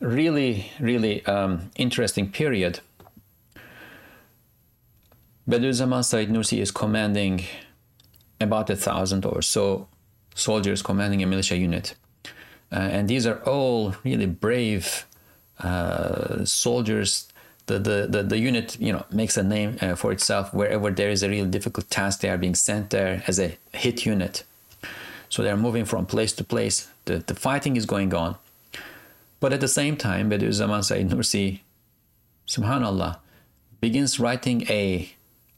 really 0.00 0.70
really 0.78 1.14
um, 1.26 1.70
interesting 1.76 2.26
period 2.30 2.80
Bediüzzaman 5.48 6.04
Said 6.04 6.28
Nursi 6.28 6.58
is 6.60 6.70
commanding 6.70 7.44
about 8.38 8.68
a 8.68 8.76
thousand 8.76 9.24
or 9.24 9.40
so 9.40 9.88
soldiers 10.34 10.82
commanding 10.82 11.22
a 11.22 11.26
militia 11.26 11.56
unit. 11.56 11.94
Uh, 12.70 12.76
and 12.96 13.08
these 13.08 13.26
are 13.26 13.40
all 13.44 13.94
really 14.04 14.26
brave 14.26 15.06
uh, 15.60 16.44
soldiers. 16.44 17.28
The, 17.64 17.78
the, 17.78 18.06
the, 18.08 18.22
the, 18.22 18.38
unit 18.38 18.78
you 18.80 18.92
know 18.94 19.04
makes 19.10 19.36
a 19.36 19.42
name 19.42 19.76
uh, 19.82 19.94
for 19.94 20.10
itself 20.12 20.54
wherever 20.54 20.90
there 20.90 21.10
is 21.10 21.22
a 21.22 21.28
really 21.28 21.50
difficult 21.50 21.90
task 21.90 22.20
they 22.20 22.30
are 22.30 22.38
being 22.38 22.54
sent 22.54 22.88
there 22.88 23.22
as 23.26 23.38
a 23.38 23.58
hit 23.72 24.06
unit 24.06 24.44
so 25.28 25.42
they 25.42 25.50
are 25.50 25.56
moving 25.56 25.84
from 25.84 26.06
place 26.06 26.32
to 26.32 26.44
place 26.44 26.88
the, 27.04 27.18
the 27.18 27.34
fighting 27.34 27.76
is 27.76 27.84
going 27.84 28.14
on 28.14 28.36
but 29.40 29.52
at 29.52 29.60
the 29.60 29.68
same 29.68 29.96
time 29.96 30.30
Bediüzzaman 30.30 30.84
Said 30.84 31.08
Nursi 31.08 31.60
subhanallah 32.46 33.18
begins 33.80 34.18
writing 34.18 34.62
a 34.68 35.10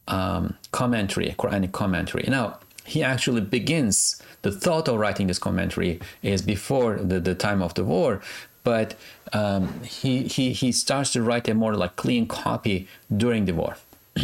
um, 0.07 0.57
commentary 0.71 1.29
a 1.29 1.33
Quranic 1.33 1.71
commentary. 1.71 2.25
Now 2.27 2.59
he 2.83 3.03
actually 3.03 3.41
begins 3.41 4.21
the 4.41 4.51
thought 4.51 4.87
of 4.87 4.99
writing 4.99 5.27
this 5.27 5.39
commentary 5.39 5.99
is 6.23 6.41
before 6.41 6.97
the, 6.97 7.19
the 7.19 7.35
time 7.35 7.61
of 7.61 7.73
the 7.75 7.83
war 7.83 8.21
but 8.63 8.95
um, 9.33 9.81
he, 9.83 10.23
he, 10.23 10.53
he 10.53 10.71
starts 10.71 11.11
to 11.13 11.21
write 11.23 11.47
a 11.47 11.53
more 11.53 11.75
like 11.75 11.95
clean 11.95 12.27
copy 12.27 12.87
during 13.15 13.45
the 13.45 13.53
war. 13.53 13.77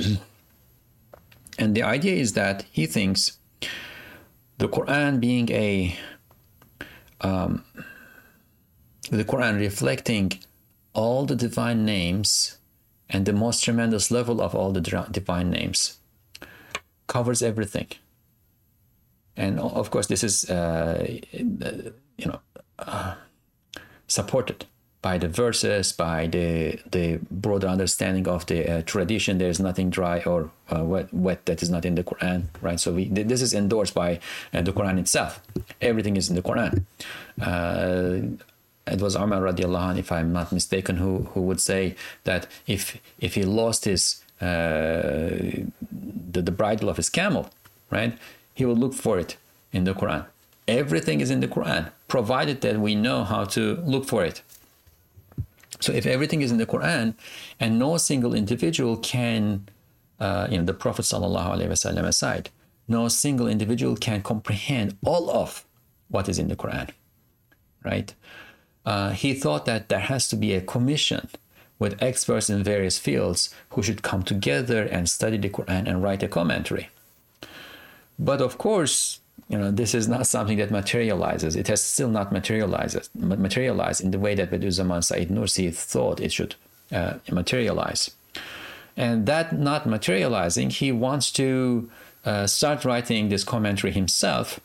And 1.60 1.74
the 1.76 1.82
idea 1.82 2.16
is 2.16 2.34
that 2.34 2.66
he 2.72 2.86
thinks 2.86 3.38
the 4.60 4.70
quran 4.70 5.20
being 5.20 5.52
a 5.52 5.98
um, 7.22 7.64
the 9.10 9.24
quran 9.24 9.60
reflecting 9.60 10.32
all 10.94 11.26
the 11.26 11.36
divine 11.36 11.86
names 11.86 12.58
and 13.10 13.26
the 13.26 13.34
most 13.34 13.64
tremendous 13.64 14.12
level 14.12 14.42
of 14.42 14.54
all 14.56 14.72
the 14.72 15.08
divine 15.12 15.50
names 15.50 16.00
covers 17.08 17.42
everything 17.42 17.88
and 19.36 19.60
of 19.60 19.92
course 19.92 20.08
this 20.08 20.24
is 20.24 20.50
uh, 20.50 21.06
you 21.32 22.26
know 22.26 22.40
uh, 22.80 23.16
supported 24.08 24.66
by 25.02 25.18
the 25.18 25.28
verses, 25.28 25.94
by 25.94 26.28
the 26.28 26.80
the 26.92 27.20
broader 27.30 27.68
understanding 27.68 28.28
of 28.28 28.46
the 28.48 28.60
uh, 28.70 28.82
tradition. 28.82 29.38
There 29.38 29.50
is 29.50 29.60
nothing 29.60 29.90
dry 29.90 30.22
or 30.22 30.52
uh, 30.74 30.84
wet, 30.84 31.14
wet 31.14 31.46
that 31.46 31.62
is 31.62 31.70
not 31.70 31.86
in 31.86 31.96
the 31.96 32.04
Quran, 32.04 32.40
right? 32.62 32.80
So 32.80 32.94
we, 32.94 33.06
this 33.08 33.42
is 33.42 33.54
endorsed 33.54 33.94
by 33.94 34.20
uh, 34.54 34.62
the 34.62 34.74
Quran 34.74 34.98
itself. 35.00 35.40
Everything 35.82 36.18
is 36.18 36.30
in 36.30 36.36
the 36.36 36.42
Quran. 36.42 36.74
It 38.88 39.02
was 39.02 39.16
Umar 39.16 39.42
radiallahu 39.42 39.90
anh, 39.92 39.98
if 39.98 40.12
I'm 40.12 40.32
not 40.34 40.52
mistaken, 40.52 40.98
who 40.98 41.30
who 41.34 41.42
would 41.42 41.62
say 41.62 41.96
that 42.24 42.48
if 42.66 42.98
if 43.20 43.36
he 43.36 43.44
lost 43.44 43.86
his 43.86 44.24
uh, 44.42 45.66
the, 46.32 46.42
the 46.42 46.52
bridle 46.52 46.90
of 46.90 46.98
his 46.98 47.10
camel, 47.10 47.50
right, 47.90 48.18
he 48.54 48.66
would 48.66 48.78
look 48.78 48.94
for 48.94 49.20
it 49.20 49.38
in 49.72 49.84
the 49.84 49.94
Quran. 49.94 50.26
Everything 50.68 51.22
is 51.22 51.32
in 51.32 51.40
the 51.40 51.48
Quran, 51.48 51.92
provided 52.08 52.62
that 52.62 52.80
we 52.80 52.94
know 52.94 53.24
how 53.24 53.46
to 53.46 53.76
look 53.86 54.06
for 54.06 54.24
it. 54.24 54.42
So 55.80 55.94
if 55.94 56.06
everything 56.06 56.42
is 56.42 56.52
in 56.52 56.58
the 56.58 56.66
Quran, 56.66 57.14
and 57.60 57.80
no 57.80 57.98
single 57.98 58.34
individual 58.34 58.98
can, 58.98 59.68
uh, 60.20 60.48
you 60.50 60.58
know, 60.58 60.66
the 60.66 60.74
Prophet 60.74 61.04
sallallahu 61.04 61.50
alaihi 61.56 61.70
wasallam 61.70 62.06
aside, 62.06 62.50
no 62.88 63.08
single 63.08 63.48
individual 63.48 63.96
can 63.96 64.22
comprehend 64.22 64.98
all 65.06 65.30
of 65.30 65.66
what 66.10 66.28
is 66.30 66.40
in 66.40 66.48
the 66.48 66.56
Quran, 66.56 66.90
right? 67.84 68.14
Uh, 68.88 69.10
he 69.10 69.34
thought 69.34 69.66
that 69.66 69.90
there 69.90 70.00
has 70.00 70.30
to 70.30 70.38
be 70.38 70.54
a 70.54 70.62
commission 70.62 71.28
with 71.78 72.02
experts 72.02 72.50
in 72.50 72.64
various 72.64 72.98
fields 72.98 73.54
who 73.72 73.84
should 73.84 74.02
come 74.02 74.24
together 74.24 74.84
and 74.84 75.10
study 75.10 75.38
the 75.38 75.50
Quran 75.50 75.86
and 75.90 76.02
write 76.02 76.24
a 76.24 76.28
commentary. 76.30 76.88
But 78.18 78.40
of 78.40 78.58
course, 78.58 79.20
you 79.50 79.58
know, 79.58 79.72
this 79.72 79.94
is 79.94 80.08
not 80.08 80.26
something 80.26 80.58
that 80.60 80.72
materializes. 80.72 81.58
It 81.58 81.68
has 81.68 81.84
still 81.84 82.10
not 82.10 82.32
materialized, 82.32 83.10
materialized 83.14 84.02
in 84.06 84.12
the 84.12 84.20
way 84.20 84.36
that 84.36 84.52
Bediüzzaman 84.52 85.04
Said 85.04 85.28
Nursi 85.28 85.74
thought 85.76 86.22
it 86.22 86.32
should 86.32 86.56
uh, 86.90 87.16
materialize. 87.30 88.12
And 88.96 89.26
that 89.26 89.52
not 89.52 89.86
materializing, 89.86 90.70
he 90.70 90.94
wants 90.94 91.30
to 91.34 91.92
uh, 92.24 92.48
start 92.48 92.86
writing 92.86 93.28
this 93.28 93.44
commentary 93.44 93.92
himself, 93.92 94.62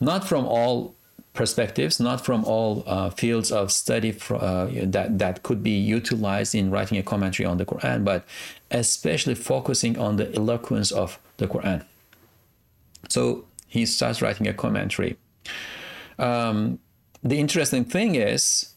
not 0.00 0.26
from 0.26 0.46
all 0.46 0.94
perspectives, 1.38 2.00
not 2.00 2.20
from 2.26 2.44
all 2.44 2.82
uh, 2.84 3.10
fields 3.10 3.52
of 3.52 3.70
study 3.70 4.12
uh, 4.30 4.66
that, 4.82 5.20
that 5.20 5.44
could 5.44 5.62
be 5.62 5.70
utilized 5.98 6.52
in 6.52 6.68
writing 6.68 6.98
a 6.98 7.02
commentary 7.02 7.46
on 7.46 7.58
the 7.58 7.64
Quran, 7.64 8.04
but 8.04 8.24
especially 8.72 9.36
focusing 9.36 9.96
on 9.96 10.16
the 10.16 10.34
eloquence 10.34 10.90
of 10.90 11.16
the 11.36 11.46
Quran. 11.46 11.84
So 13.08 13.44
he 13.68 13.86
starts 13.86 14.20
writing 14.20 14.48
a 14.48 14.52
commentary. 14.52 15.16
Um, 16.18 16.80
the 17.22 17.38
interesting 17.38 17.84
thing 17.84 18.16
is, 18.16 18.74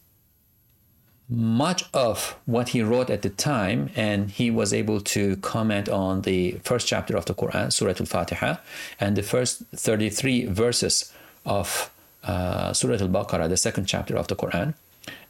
much 1.28 1.86
of 1.96 2.36
what 2.46 2.70
he 2.70 2.84
wrote 2.84 3.10
at 3.10 3.24
the 3.24 3.30
time, 3.30 3.90
and 3.96 4.30
he 4.30 4.52
was 4.52 4.72
able 4.72 5.02
to 5.16 5.36
comment 5.38 5.90
on 5.90 6.22
the 6.22 6.60
first 6.64 6.88
chapter 6.88 7.18
of 7.18 7.26
the 7.26 7.34
Quran, 7.34 7.74
Surah 7.74 7.96
Al 8.00 8.06
Fatiha, 8.06 8.58
and 9.00 9.16
the 9.16 9.24
first 9.24 9.64
33 9.76 10.46
verses 10.46 11.12
of 11.44 11.90
uh, 12.24 12.74
Surah 12.74 12.96
Al 12.96 13.10
Baqarah, 13.10 13.50
the 13.50 13.58
second 13.58 13.86
chapter 13.86 14.16
of 14.16 14.28
the 14.28 14.36
Quran. 14.36 14.74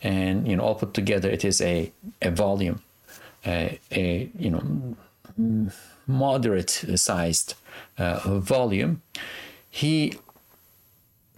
And, 0.03 0.47
you 0.47 0.55
know, 0.55 0.63
all 0.63 0.75
put 0.75 0.93
together, 0.93 1.29
it 1.29 1.45
is 1.45 1.61
a, 1.61 1.91
a 2.21 2.31
volume, 2.31 2.81
a, 3.45 3.79
a 3.91 4.29
you 4.37 4.51
know, 4.51 5.65
moderate 6.07 6.69
sized 6.95 7.55
uh, 7.97 8.19
volume 8.39 9.01
he 9.71 10.13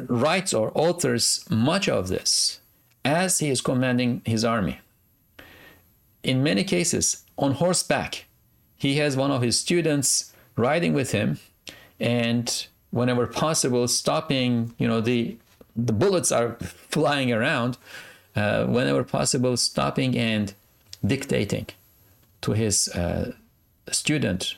writes 0.07 0.53
or 0.53 0.71
authors 0.73 1.45
much 1.49 1.87
of 1.87 2.07
this 2.07 2.59
as 3.05 3.39
he 3.39 3.49
is 3.49 3.61
commanding 3.61 4.21
his 4.25 4.43
army. 4.43 4.79
In 6.23 6.41
many 6.41 6.63
cases, 6.63 7.23
on 7.37 7.53
horseback, 7.53 8.25
he 8.75 8.97
has 8.97 9.15
one 9.15 9.31
of 9.31 9.41
his 9.41 9.57
students 9.59 10.33
riding 10.55 10.93
with 10.93 11.11
him, 11.11 11.39
and 11.99 12.67
whenever 12.89 13.27
possible, 13.27 13.87
stopping. 13.87 14.73
You 14.77 14.87
know, 14.87 14.99
the 14.99 15.37
the 15.75 15.93
bullets 15.93 16.31
are 16.31 16.55
flying 16.62 17.31
around. 17.31 17.77
Uh, 18.36 18.65
whenever 18.65 19.03
possible, 19.03 19.55
stopping 19.55 20.17
and 20.17 20.55
dictating 21.05 21.67
to 22.41 22.53
his 22.53 22.88
uh, 22.89 23.31
student, 23.91 24.57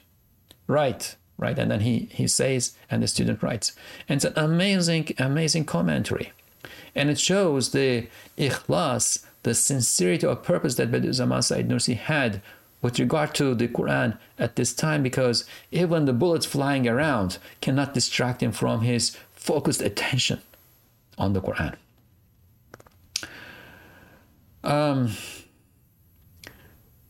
right 0.65 1.17
right? 1.37 1.57
And 1.57 1.71
then 1.71 1.81
he, 1.81 2.09
he 2.11 2.27
says, 2.27 2.73
and 2.89 3.03
the 3.03 3.07
student 3.07 3.43
writes. 3.43 3.73
And 4.07 4.17
it's 4.17 4.25
an 4.25 4.33
amazing, 4.35 5.13
amazing 5.17 5.65
commentary. 5.65 6.31
And 6.95 7.09
it 7.09 7.19
shows 7.19 7.71
the 7.71 8.07
ikhlas, 8.37 9.25
the 9.43 9.53
sincerity 9.53 10.25
of 10.25 10.43
purpose 10.43 10.75
that 10.75 10.91
Bediüzzaman 10.91 11.43
Said 11.43 11.67
Nursi 11.67 11.97
had 11.97 12.41
with 12.81 12.99
regard 12.99 13.33
to 13.35 13.55
the 13.55 13.67
Quran 13.67 14.17
at 14.37 14.55
this 14.55 14.73
time, 14.73 15.01
because 15.03 15.45
even 15.71 16.05
the 16.05 16.13
bullets 16.13 16.45
flying 16.45 16.87
around 16.87 17.37
cannot 17.59 17.93
distract 17.93 18.43
him 18.43 18.51
from 18.51 18.81
his 18.81 19.17
focused 19.33 19.81
attention 19.81 20.41
on 21.17 21.33
the 21.33 21.41
Quran. 21.41 21.75
Um, 24.63 25.11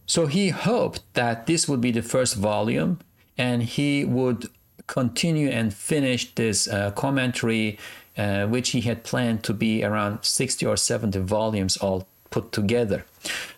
so 0.05 0.27
he 0.27 0.49
hoped 0.49 1.01
that 1.13 1.47
this 1.47 1.67
would 1.67 1.81
be 1.81 1.91
the 1.91 2.01
first 2.01 2.35
volume 2.35 2.99
and 3.37 3.63
he 3.63 4.05
would 4.05 4.49
continue 4.87 5.49
and 5.49 5.73
finish 5.73 6.33
this 6.35 6.67
uh, 6.67 6.91
commentary, 6.91 7.77
uh, 8.17 8.45
which 8.45 8.69
he 8.69 8.81
had 8.81 9.03
planned 9.03 9.43
to 9.43 9.53
be 9.53 9.83
around 9.83 10.23
60 10.23 10.65
or 10.65 10.77
70 10.77 11.19
volumes 11.19 11.77
all 11.77 12.07
put 12.29 12.51
together. 12.51 13.05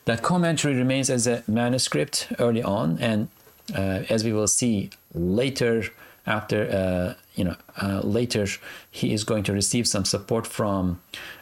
That 0.05 0.23
commentary 0.23 0.75
remains 0.75 1.09
as 1.09 1.27
a 1.27 1.43
manuscript 1.47 2.31
early 2.39 2.63
on, 2.63 2.97
and 2.99 3.27
uh, 3.75 4.03
as 4.09 4.23
we 4.23 4.31
will 4.31 4.47
see 4.47 4.89
later, 5.13 5.83
after 6.27 6.69
uh, 6.69 7.13
you 7.35 7.43
know 7.43 7.55
uh, 7.81 8.01
later, 8.01 8.45
he 8.91 9.13
is 9.13 9.23
going 9.23 9.43
to 9.43 9.53
receive 9.53 9.87
some 9.87 10.05
support 10.05 10.45
from 10.45 10.99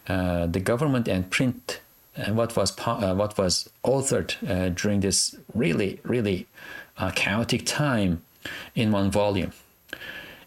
uh, 0.07 0.45
the 0.45 0.59
government 0.59 1.07
and 1.07 1.29
print 1.29 1.81
what 2.29 2.55
was 2.55 2.77
what 2.77 3.37
was 3.37 3.69
authored 3.83 4.75
during 4.75 5.01
this 5.01 5.35
really 5.53 5.99
really 6.03 6.47
chaotic 7.15 7.65
time 7.65 8.21
in 8.73 8.91
one 8.91 9.11
volume. 9.11 9.51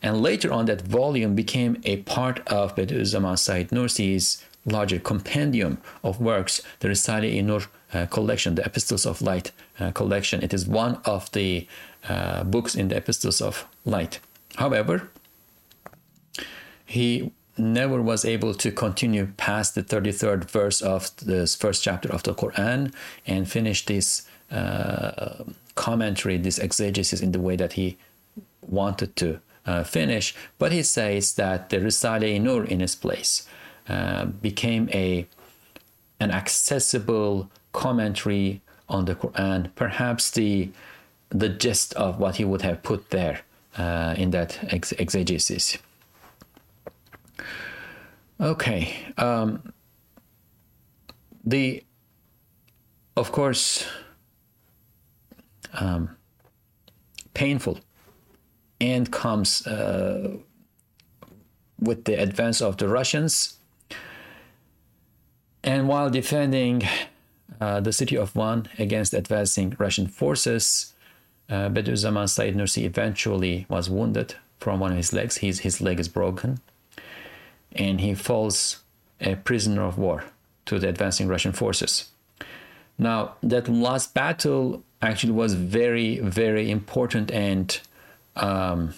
And 0.03 0.23
later 0.23 0.53
on, 0.53 0.67
that 0.67 0.83
volume 0.83 1.35
became 1.35 1.81
a 1.85 1.97
part 1.99 2.41
of 2.47 2.77
Bediüzzaman 2.77 3.39
Said 3.39 3.71
Nursi's 3.71 4.45
larger 4.65 4.99
compendium 4.99 5.79
of 6.05 6.21
works, 6.21 6.63
the 6.81 6.89
Risale-i 6.89 7.41
Nur 7.41 7.63
uh, 7.93 8.07
collection, 8.07 8.55
the 8.55 8.65
Epistles 8.65 9.07
of 9.07 9.23
Light 9.23 9.51
uh, 9.81 9.91
collection. 9.93 10.43
It 10.43 10.53
is 10.55 10.67
one 10.67 11.01
of 11.05 11.31
the 11.33 11.67
uh, 12.09 12.45
books 12.45 12.75
in 12.75 12.89
the 12.89 12.97
Epistles 12.97 13.41
of 13.41 13.67
Light. 13.85 14.21
However, 14.59 15.09
he 16.85 17.31
never 17.57 18.03
was 18.03 18.25
able 18.25 18.55
to 18.55 18.73
continue 18.73 19.27
past 19.37 19.77
the 19.77 19.85
33rd 19.85 20.51
verse 20.51 20.83
of 20.83 21.15
this 21.17 21.55
first 21.55 21.85
chapter 21.85 22.13
of 22.13 22.25
the 22.25 22.35
Quran 22.35 22.93
and 23.25 23.49
finish 23.49 23.87
this 23.87 24.27
uh, 24.51 25.45
commentary, 25.77 26.39
this 26.39 26.59
exegesis 26.59 27.21
in 27.21 27.31
the 27.31 27.41
way 27.41 27.55
that 27.55 27.75
he 27.75 27.99
wanted 28.61 29.15
to 29.17 29.41
uh, 29.65 29.85
finish. 29.85 30.35
But 30.59 30.73
he 30.73 30.83
says 30.83 31.35
that 31.35 31.71
the 31.71 31.79
Risale 31.79 32.41
Nur 32.41 32.65
in 32.65 32.81
its 32.81 32.97
place 32.97 33.47
uh, 33.89 34.25
became 34.25 34.89
a 34.93 35.27
an 36.19 36.33
accessible 36.33 37.49
commentary 37.73 38.61
on 38.89 39.05
the 39.05 39.15
Quran, 39.15 39.71
perhaps 39.77 40.33
the 40.33 40.71
the 41.29 41.49
gist 41.49 41.95
of 41.95 42.19
what 42.19 42.37
he 42.37 42.45
would 42.45 42.63
have 42.63 42.83
put 42.83 43.11
there 43.11 43.43
uh, 43.79 44.15
in 44.19 44.31
that 44.31 44.59
ex- 44.73 44.93
exegesis. 44.93 45.79
Okay, 48.41 48.95
um, 49.17 49.73
the 51.45 51.83
of 53.17 53.33
course 53.33 53.87
um, 55.73 56.11
painful 57.35 57.81
and 58.81 59.11
comes 59.11 59.67
uh, 59.67 60.37
with 61.81 62.05
the 62.05 62.15
advance 62.15 62.61
of 62.61 62.77
the 62.77 62.89
Russians. 62.89 63.59
And 65.65 65.89
while 65.89 66.11
defending 66.11 66.83
uh, 67.61 67.81
the 67.81 67.93
city 67.93 68.17
of 68.17 68.31
Van 68.33 68.69
against 68.79 69.15
advancing 69.15 69.75
Russian 69.79 70.07
forces, 70.07 70.95
uh, 71.49 71.69
Bediüzzaman 71.69 72.29
Said 72.29 72.55
Nursi 72.55 72.85
eventually 72.85 73.67
was 73.69 73.89
wounded 73.89 74.35
from 74.59 74.81
one 74.81 74.91
of 74.91 74.97
his 74.97 75.13
legs. 75.13 75.39
His, 75.39 75.61
his 75.61 75.81
leg 75.81 75.99
is 76.01 76.09
broken. 76.09 76.61
And 77.73 78.01
he 78.01 78.15
falls 78.15 78.83
a 79.21 79.37
prisoner 79.37 79.83
of 79.85 79.99
war 79.99 80.25
to 80.67 80.79
the 80.79 80.89
advancing 80.89 81.29
Russian 81.29 81.53
forces. 81.53 82.11
Now, 82.99 83.37
that 83.43 83.69
last 83.69 84.15
battle 84.15 84.83
actually 85.01 85.33
was 85.33 85.55
very, 85.55 86.19
very 86.19 86.71
important 86.71 87.31
and 87.31 87.81
um, 88.37 88.95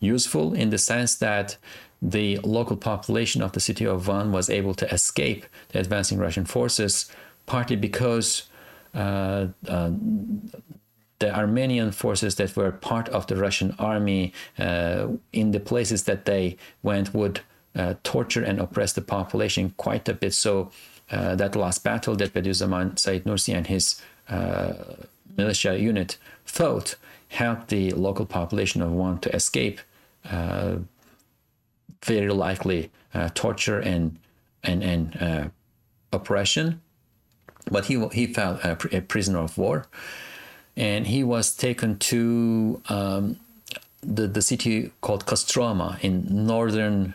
useful 0.00 0.54
in 0.54 0.70
the 0.70 0.78
sense 0.78 1.16
that 1.16 1.56
the 2.02 2.38
local 2.38 2.76
population 2.76 3.42
of 3.42 3.52
the 3.52 3.60
city 3.60 3.86
of 3.86 4.02
Van 4.02 4.32
was 4.32 4.50
able 4.50 4.74
to 4.74 4.92
escape 4.92 5.46
the 5.68 5.78
advancing 5.78 6.18
Russian 6.18 6.44
forces, 6.44 7.10
partly 7.46 7.76
because 7.76 8.48
uh, 8.94 9.46
uh, 9.68 9.90
the 11.22 11.34
Armenian 11.34 11.92
forces 11.92 12.34
that 12.34 12.56
were 12.56 12.72
part 12.72 13.08
of 13.10 13.28
the 13.28 13.36
Russian 13.36 13.76
army 13.78 14.32
uh, 14.58 15.06
in 15.32 15.52
the 15.52 15.60
places 15.60 16.02
that 16.04 16.24
they 16.24 16.56
went 16.82 17.14
would 17.14 17.40
uh, 17.76 17.94
torture 18.02 18.42
and 18.42 18.58
oppress 18.58 18.92
the 18.92 19.00
population 19.00 19.72
quite 19.76 20.08
a 20.08 20.14
bit. 20.14 20.34
So 20.34 20.72
uh, 21.12 21.36
that 21.36 21.54
last 21.54 21.84
battle 21.84 22.16
that 22.16 22.34
Bediüzzaman 22.34 22.98
Said 22.98 23.22
Nursi 23.24 23.54
and 23.54 23.68
his 23.68 24.02
uh, 24.28 24.72
militia 25.36 25.78
unit 25.78 26.18
fought 26.44 26.96
helped 27.28 27.68
the 27.68 27.92
local 27.92 28.26
population 28.26 28.82
of 28.82 28.90
Van 28.90 29.18
to 29.18 29.30
escape 29.34 29.80
uh, 30.28 30.78
very 32.04 32.32
likely 32.32 32.90
uh, 33.14 33.28
torture 33.34 33.78
and 33.78 34.18
and 34.64 34.82
and 34.82 35.52
oppression. 36.12 36.80
But 37.70 37.86
he 37.86 37.94
he 38.12 38.26
fell 38.26 38.58
a 38.64 39.00
prisoner 39.00 39.38
of 39.38 39.56
war 39.56 39.86
and 40.76 41.06
he 41.06 41.22
was 41.22 41.54
taken 41.54 41.98
to 41.98 42.80
um, 42.88 43.36
the, 44.02 44.26
the 44.26 44.42
city 44.42 44.90
called 45.00 45.26
Kostroma 45.26 45.98
in 46.02 46.26
northern 46.46 47.14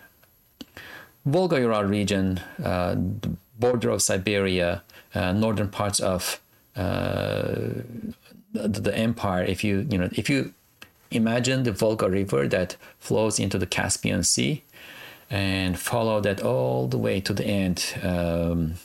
Volga-Ural 1.26 1.84
region, 1.84 2.40
uh, 2.64 2.96
the 2.96 3.36
border 3.60 3.90
of 3.90 4.02
Siberia, 4.02 4.82
uh, 5.14 5.34
northern 5.34 5.68
parts 5.68 6.00
of 6.00 6.40
uh, 6.76 7.56
the, 8.54 8.68
the, 8.82 8.96
empire. 8.96 9.44
If 9.44 9.64
you 9.64 9.86
you 9.90 9.98
know 9.98 10.10
if 10.14 10.30
you 10.30 10.54
imagine 11.12 11.64
the 11.64 11.72
Volga 11.72 12.10
River 12.10 12.48
that 12.48 12.78
flows 13.00 13.40
into 13.40 13.58
the 13.58 13.66
Caspian 13.66 14.24
Sea, 14.24 14.64
and 15.30 15.78
follow 15.78 16.22
that 16.22 16.42
all 16.42 16.88
the 16.88 16.98
way 16.98 17.20
to 17.20 17.34
the 17.34 17.46
end 17.46 17.96
um, 18.04 18.76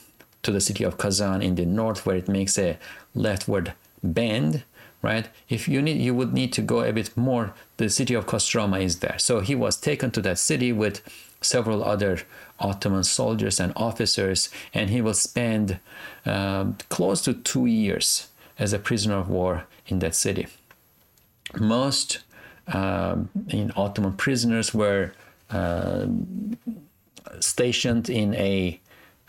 to 0.41 0.51
the 0.51 0.59
city 0.59 0.83
of 0.83 0.97
Kazan 0.97 1.41
in 1.41 1.55
the 1.55 1.65
north, 1.65 2.05
where 2.05 2.17
it 2.17 2.27
makes 2.27 2.57
a 2.57 2.77
leftward 3.15 3.73
bend, 4.03 4.63
right? 5.01 5.27
If 5.49 5.67
you 5.67 5.81
need, 5.81 6.01
you 6.01 6.13
would 6.13 6.33
need 6.33 6.53
to 6.53 6.61
go 6.61 6.81
a 6.81 6.91
bit 6.91 7.15
more. 7.15 7.53
The 7.77 7.89
city 7.89 8.13
of 8.13 8.25
Kostroma 8.25 8.81
is 8.81 8.99
there. 8.99 9.17
So 9.17 9.39
he 9.39 9.55
was 9.55 9.77
taken 9.77 10.11
to 10.11 10.21
that 10.21 10.39
city 10.39 10.71
with 10.71 11.01
several 11.41 11.83
other 11.83 12.19
Ottoman 12.59 13.03
soldiers 13.03 13.59
and 13.59 13.73
officers, 13.75 14.49
and 14.73 14.89
he 14.89 15.01
will 15.01 15.13
spend 15.13 15.79
um, 16.25 16.77
close 16.89 17.21
to 17.23 17.33
two 17.33 17.65
years 17.65 18.29
as 18.57 18.73
a 18.73 18.79
prisoner 18.79 19.17
of 19.17 19.29
war 19.29 19.65
in 19.87 19.99
that 19.99 20.15
city. 20.15 20.47
Most 21.59 22.19
um, 22.67 23.29
in 23.49 23.71
Ottoman 23.75 24.13
prisoners 24.13 24.73
were 24.73 25.13
uh, 25.49 26.05
stationed 27.39 28.09
in 28.09 28.33
a 28.35 28.79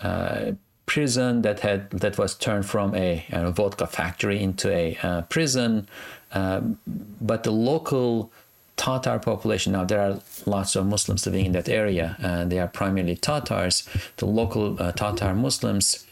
uh, 0.01 0.53
prison 0.87 1.43
that 1.43 1.61
had 1.61 1.91
that 1.91 2.19
was 2.19 2.35
turned 2.35 2.67
from 2.67 2.95
a, 2.95 3.25
a 3.31 3.51
vodka 3.51 3.87
factory 3.87 4.43
into 4.43 4.71
a 4.71 4.99
uh, 5.03 5.23
prison. 5.23 5.89
Um, 6.33 6.79
but 7.21 7.45
the 7.45 7.53
local 7.53 8.33
Tatar 8.77 9.19
population 9.19 9.73
now 9.73 9.85
there 9.85 10.01
are 10.01 10.21
lots 10.47 10.77
of 10.77 10.87
Muslims 10.87 11.27
living 11.27 11.47
in 11.47 11.53
that 11.53 11.69
area, 11.69 12.17
and 12.21 12.51
they 12.51 12.59
are 12.59 12.69
primarily 12.69 13.17
Tatars. 13.17 13.89
The 14.17 14.27
local 14.27 14.81
uh, 14.83 14.93
Tatar 14.93 15.35
Muslims 15.35 16.07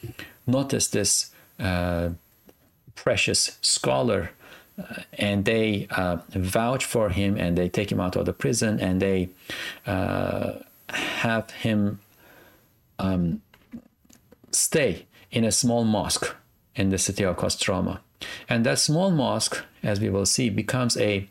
noticed 0.47 0.93
this 0.93 1.31
uh, 1.59 2.11
precious 2.95 3.59
scholar. 3.61 4.31
Uh, 4.79 5.03
and 5.18 5.45
they 5.45 5.87
uh, 5.91 6.16
vouch 6.31 6.87
for 6.87 7.11
him 7.11 7.37
and 7.37 7.59
they 7.59 7.68
take 7.68 7.93
him 7.93 8.01
out 8.01 8.16
of 8.16 8.25
the 8.25 8.33
prison 8.33 8.81
and 8.81 9.03
they 9.03 9.29
uh, 9.87 10.55
have 10.89 11.51
him 11.51 12.01
um, 12.99 13.43
stay 14.53 15.07
in 15.31 15.45
a 15.45 15.53
small 15.53 15.85
mosque 15.85 16.35
in 16.75 16.91
the 16.91 16.99
city 16.99 17.25
of 17.25 17.37
Kostroma. 17.37 18.01
And 18.49 18.65
that 18.65 18.79
small 18.79 19.11
mosque, 19.11 19.65
as 19.83 20.01
we 20.01 20.09
will 20.09 20.27
see, 20.27 20.49
becomes 20.51 20.97
a 20.97 21.29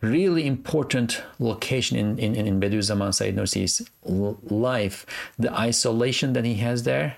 really 0.00 0.46
important 0.46 1.22
location 1.38 1.96
in, 1.96 2.18
in, 2.18 2.34
in 2.34 2.60
Bediüzzaman 2.60 3.14
Said 3.14 3.36
Nursi's 3.36 3.88
life. 4.04 5.06
The 5.38 5.52
isolation 5.52 6.32
that 6.32 6.44
he 6.44 6.54
has 6.54 6.82
there, 6.82 7.16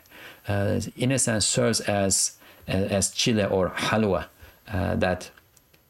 uh, 0.49 0.81
in 0.97 1.13
a 1.13 1.19
sense, 1.19 1.47
serves 1.47 1.81
as, 1.81 2.37
as 2.67 3.11
chile 3.11 3.45
or 3.45 3.71
halwa 3.71 4.27
uh, 4.73 4.97
that, 4.97 5.31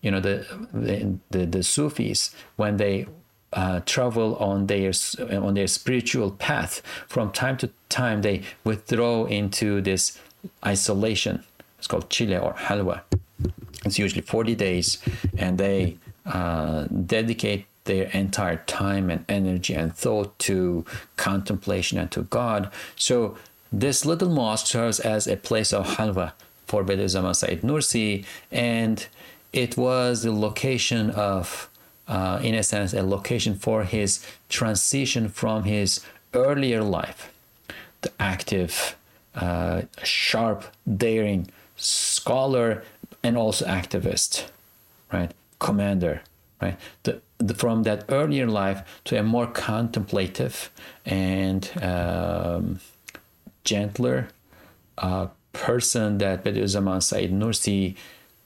you 0.03 0.11
know, 0.11 0.21
the, 0.21 0.47
the, 0.73 1.19
the, 1.31 1.47
the 1.47 1.62
Sufis, 1.62 2.35
when 2.57 2.77
they 2.77 3.07
uh, 3.55 3.80
travel 3.86 4.36
on 4.36 4.66
their 4.66 4.92
on 5.30 5.55
their 5.55 5.66
spiritual 5.66 6.30
path. 6.32 6.82
From 7.09 7.32
time 7.32 7.57
to 7.59 7.70
time, 7.88 8.22
they 8.22 8.42
withdraw 8.64 9.24
into 9.24 9.80
this 9.80 10.18
isolation. 10.64 11.44
It's 11.78 11.86
called 11.86 12.11
chile 12.11 12.36
or 12.36 12.55
halwa. 12.55 13.02
It's 13.84 13.98
usually 13.98 14.22
40 14.22 14.55
days, 14.55 14.98
and 15.36 15.59
they 15.59 15.96
uh, 16.26 16.84
dedicate 16.84 17.66
their 17.84 18.05
entire 18.07 18.57
time 18.66 19.11
and 19.11 19.24
energy 19.28 19.74
and 19.74 19.94
thought 19.94 20.38
to 20.38 20.84
contemplation 21.16 21.98
and 21.98 22.11
to 22.11 22.22
God. 22.22 22.70
So 22.96 23.36
this 23.70 24.07
little 24.07 24.30
mosque 24.30 24.66
serves 24.66 25.00
as 25.00 25.26
a 25.26 25.36
place 25.36 25.72
of 25.72 25.96
halwa 25.96 26.32
for 26.66 26.82
Bediüzzaman 26.82 27.36
Said 27.36 27.61
Nursi, 27.61 28.24
and 28.50 29.07
it 29.52 29.76
was 29.76 30.22
the 30.22 30.32
location 30.32 31.11
of 31.11 31.68
uh, 32.09 32.40
in 32.42 32.55
a 32.55 32.62
sense, 32.62 32.92
a 32.92 33.02
location 33.02 33.55
for 33.55 33.84
his 33.84 34.24
transition 34.48 35.28
from 35.28 35.64
his 35.64 36.00
earlier 36.34 36.82
life, 36.82 37.32
the 38.02 38.12
active, 38.20 38.96
uh, 39.34 39.82
sharp, 40.02 40.64
daring 40.96 41.48
scholar 41.76 42.84
and 43.22 43.36
also 43.36 43.66
activist, 43.66 44.46
right? 45.12 45.32
Commander, 45.59 46.22
right? 46.61 46.76
The, 47.05 47.20
the, 47.38 47.55
from 47.55 47.82
that 47.84 48.05
earlier 48.09 48.46
life 48.46 48.82
to 49.05 49.18
a 49.18 49.22
more 49.22 49.46
contemplative 49.46 50.70
and 51.05 51.70
um, 51.82 52.80
gentler 53.64 54.28
uh, 54.98 55.28
person 55.52 56.18
that 56.18 56.44
Bediüzzaman 56.44 57.02
Said 57.02 57.32
Nursi 57.32 57.96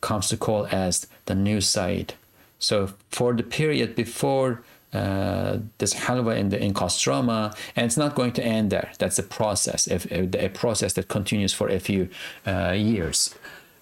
comes 0.01 0.29
to 0.29 0.37
call 0.37 0.67
as 0.71 1.07
the 1.27 1.35
new 1.35 1.61
Said 1.61 2.15
so 2.59 2.93
for 3.11 3.33
the 3.35 3.43
period 3.43 3.95
before 3.95 4.63
uh, 4.93 5.59
this 5.79 5.95
halwa 5.95 6.37
in 6.37 6.49
the 6.49 6.63
in 6.63 6.73
Kostroma, 6.73 7.55
and 7.77 7.87
it's 7.87 7.97
not 7.97 8.15
going 8.15 8.33
to 8.33 8.43
end 8.43 8.71
there. 8.71 8.91
That's 8.99 9.19
a 9.19 9.23
process, 9.23 9.87
a, 9.87 10.47
a 10.47 10.49
process 10.49 10.95
that 10.95 11.09
continues 11.09 11.53
for 11.53 11.69
a 11.69 11.79
few 11.79 12.09
uh, 12.47 12.73
years, 12.73 13.35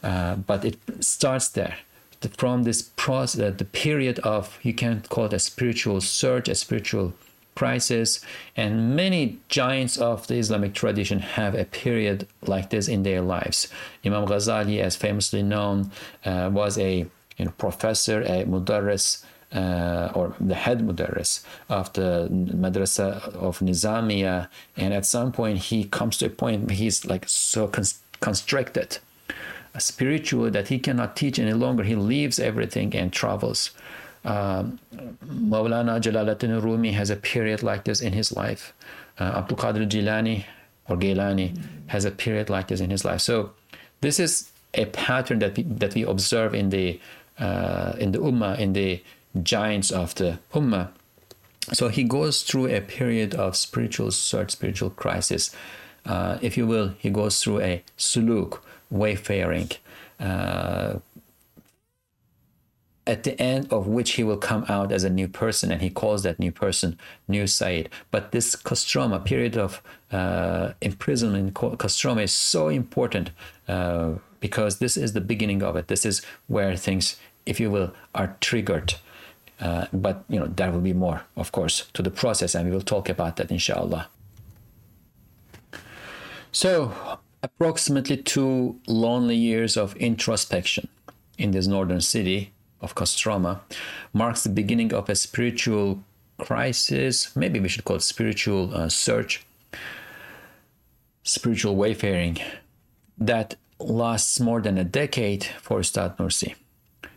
uh, 0.03 0.35
but 0.35 0.65
it 0.65 0.79
starts 1.01 1.49
there. 1.49 1.77
The, 2.21 2.29
from 2.31 2.65
this 2.65 2.83
process, 2.83 3.57
the 3.57 3.65
period 3.65 4.19
of 4.21 4.59
you 4.63 4.75
can 4.75 5.03
call 5.09 5.27
it 5.27 5.33
a 5.33 5.39
spiritual 5.39 6.01
surge, 6.01 6.49
a 6.49 6.55
spiritual 6.55 7.13
crisis, 7.55 8.21
and 8.57 8.97
many 8.97 9.39
giants 9.49 9.97
of 9.97 10.27
the 10.27 10.35
Islamic 10.37 10.75
tradition 10.75 11.21
have 11.21 11.55
a 11.55 11.65
period 11.65 12.27
like 12.43 12.71
this 12.71 12.89
in 12.89 13.03
their 13.03 13.21
lives. 13.21 13.69
Imam 14.05 14.27
Ghazali, 14.27 14.81
as 14.81 14.97
famously 14.97 15.43
known, 15.43 15.91
uh, 16.25 16.51
was 16.53 16.79
a 16.79 17.07
you 17.37 17.45
know, 17.45 17.53
professor, 17.59 18.23
a 18.23 18.45
mudarris, 18.45 19.25
uh, 19.53 20.11
or 20.15 20.35
the 20.41 20.55
head 20.55 20.81
mudarris 20.81 21.45
of 21.69 21.93
the 21.93 22.29
madrasa 22.31 23.23
of 23.35 23.61
Nizamiya, 23.61 24.49
and 24.77 24.93
at 24.93 25.07
some 25.07 25.33
point 25.33 25.59
he 25.59 25.85
comes 25.85 26.17
to 26.19 26.27
a 26.27 26.31
point 26.31 26.71
he's 26.71 27.05
like 27.05 27.29
so 27.29 27.71
constricted 28.21 28.99
spiritually 29.79 30.51
that 30.51 30.69
he 30.69 30.79
cannot 30.79 31.17
teach 31.17 31.39
any 31.39 31.53
longer. 31.53 31.83
He 31.83 31.95
leaves 31.95 32.39
everything 32.39 32.95
and 32.95 33.13
travels. 33.13 33.71
Um, 34.25 34.79
Maulana 35.25 36.01
Jalaluddin 36.01 36.63
Rumi 36.63 36.93
has 36.93 37.11
a 37.11 37.17
period 37.17 37.63
like 37.63 37.85
this 37.85 38.01
in 38.01 38.13
his 38.13 38.35
life. 38.35 38.73
Uh, 39.19 39.25
Abdul 39.37 39.59
Qadir 39.59 39.89
Jilani 39.89 40.45
or 40.89 40.97
Gilani 40.97 41.57
has 41.87 42.05
a 42.05 42.11
period 42.11 42.51
like 42.51 42.69
this 42.69 42.81
in 42.81 42.91
his 42.91 43.05
life. 43.05 43.21
So 43.21 43.53
this 44.01 44.19
is 44.19 44.51
a 44.75 44.87
pattern 44.87 45.39
that 45.41 45.57
we, 45.57 45.63
that 45.65 45.95
we 45.95 46.03
observe 46.03 46.55
in 46.55 46.71
the 46.71 47.01
uh, 47.39 47.95
in 47.99 48.13
the 48.13 48.19
Ummah, 48.19 48.59
in 48.59 48.73
the 48.73 49.03
giants 49.43 49.91
of 49.91 50.15
the 50.15 50.39
Ummah. 50.53 50.89
So 51.73 51.89
he 51.89 52.05
goes 52.05 52.43
through 52.43 52.69
a 52.69 52.81
period 52.81 53.35
of 53.35 53.57
spiritual 53.57 54.13
search, 54.13 54.53
spiritual 54.53 54.91
crisis. 54.91 55.55
Uh, 56.05 56.39
if 56.41 56.57
you 56.57 56.67
will, 56.67 56.95
he 56.99 57.11
goes 57.11 57.43
through 57.43 57.61
a 57.61 57.83
suluk, 57.99 58.61
wayfaring, 58.91 59.71
uh, 60.21 60.99
at 63.07 63.23
the 63.23 63.41
end 63.41 63.73
of 63.73 63.87
which 63.87 64.13
he 64.13 64.25
will 64.25 64.37
come 64.37 64.65
out 64.69 64.93
as 64.93 65.05
a 65.05 65.11
new 65.11 65.29
person, 65.29 65.71
and 65.71 65.83
he 65.83 65.91
calls 65.91 66.23
that 66.23 66.39
new 66.39 66.53
person 66.53 66.99
New 67.29 67.47
Said. 67.47 67.89
But 68.11 68.33
this 68.33 68.57
Kostroma 68.57 69.25
period 69.25 69.57
of 69.57 69.83
uh, 70.13 70.73
imprisonment 70.81 71.49
in 71.49 71.55
Kostroma 71.55 72.23
is 72.23 72.33
so 72.33 72.69
important 72.69 73.31
uh, 73.69 74.15
because 74.47 74.79
this 74.79 74.97
is 74.97 75.13
the 75.13 75.27
beginning 75.33 75.61
of 75.69 75.75
it. 75.75 75.89
This 75.89 76.07
is 76.07 76.23
where 76.47 76.77
things, 76.77 77.17
if 77.47 77.59
you 77.59 77.69
will, 77.69 77.91
are 78.15 78.37
triggered. 78.41 78.95
Uh, 79.59 79.87
but 79.93 80.17
you 80.29 80.39
know 80.39 80.49
there 80.59 80.71
will 80.71 80.87
be 80.93 80.93
more, 80.93 81.19
of 81.43 81.51
course, 81.51 81.77
to 81.95 82.03
the 82.03 82.15
process, 82.23 82.55
and 82.55 82.63
we 82.69 82.73
will 82.77 82.89
talk 82.95 83.09
about 83.09 83.33
that, 83.37 83.51
inshallah. 83.51 84.05
So, 86.53 86.71
approximately 87.43 88.19
two 88.19 88.79
lonely 88.87 89.37
years 89.51 89.77
of 89.77 89.97
introspection 89.97 90.87
in 91.39 91.51
this 91.51 91.67
northern 91.67 92.03
city 92.15 92.53
of 92.81 92.95
Kostroma 92.95 93.53
marks 94.13 94.43
the 94.45 94.55
beginning 94.61 94.93
of 94.95 95.09
a 95.09 95.17
spiritual 95.17 95.87
crisis. 96.39 97.35
Maybe 97.35 97.59
we 97.59 97.69
should 97.69 97.85
call 97.85 97.97
it 97.97 98.03
spiritual 98.03 98.63
uh, 98.75 98.89
search, 98.89 99.33
spiritual 101.25 101.75
wayfaring 101.77 102.39
that 103.19 103.57
lasts 103.79 104.41
more 104.41 104.61
than 104.61 104.79
a 104.79 104.85
decade 104.85 105.45
for 105.61 105.81
Ustad 105.81 106.17
Nursi. 106.17 106.55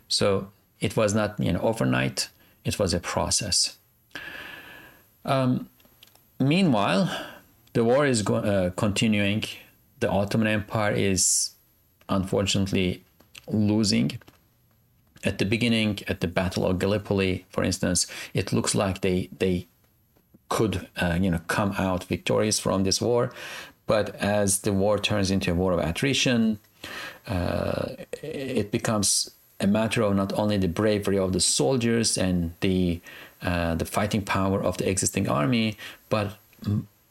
So 0.07 0.51
it 0.79 0.95
was 0.95 1.13
not 1.13 1.39
you 1.39 1.53
know 1.53 1.59
overnight; 1.59 2.29
it 2.65 2.79
was 2.79 2.93
a 2.93 2.99
process. 2.99 3.77
Um, 5.25 5.69
meanwhile, 6.39 7.09
the 7.73 7.83
war 7.83 8.05
is 8.05 8.21
go- 8.21 8.35
uh, 8.35 8.69
continuing. 8.71 9.43
The 9.99 10.09
Ottoman 10.09 10.47
Empire 10.47 10.93
is 10.93 11.51
unfortunately 12.07 13.03
losing. 13.47 14.19
At 15.23 15.37
the 15.37 15.45
beginning, 15.45 15.99
at 16.07 16.21
the 16.21 16.27
Battle 16.27 16.65
of 16.65 16.79
Gallipoli, 16.79 17.45
for 17.49 17.63
instance, 17.63 18.07
it 18.33 18.53
looks 18.53 18.73
like 18.73 19.01
they 19.01 19.29
they 19.37 19.67
could 20.49 20.87
uh, 20.97 21.17
you 21.21 21.29
know 21.29 21.41
come 21.47 21.73
out 21.77 22.05
victorious 22.05 22.59
from 22.59 22.83
this 22.83 23.01
war, 23.01 23.31
but 23.89 24.15
as 24.17 24.59
the 24.59 24.71
war 24.71 24.99
turns 24.99 25.31
into 25.31 25.51
a 25.51 25.55
war 25.55 25.71
of 25.73 25.79
attrition, 25.79 26.59
uh, 27.27 27.87
it 28.21 28.69
becomes 28.69 29.31
a 29.59 29.65
matter 29.65 30.03
of 30.03 30.15
not 30.15 30.31
only 30.33 30.57
the 30.57 30.67
bravery 30.67 31.17
of 31.17 31.33
the 31.33 31.39
soldiers 31.39 32.15
and 32.15 32.53
the 32.59 33.01
uh, 33.41 33.73
the 33.73 33.85
fighting 33.85 34.21
power 34.21 34.61
of 34.61 34.77
the 34.77 34.87
existing 34.87 35.27
army, 35.27 35.75
but 36.07 36.37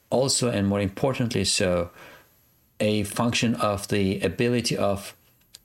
also 0.09 0.51
and 0.51 0.69
more 0.69 0.81
importantly, 0.81 1.45
so 1.45 1.91
a 2.79 3.03
function 3.03 3.57
of 3.57 3.89
the 3.89 4.21
ability 4.21 4.77
of 4.77 5.15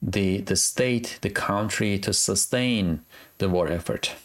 the 0.01 0.41
the 0.41 0.55
state, 0.55 1.19
the 1.21 1.29
country 1.29 1.99
to 1.99 2.11
sustain 2.11 3.01
the 3.37 3.47
war 3.47 3.67
effort. 3.67 4.15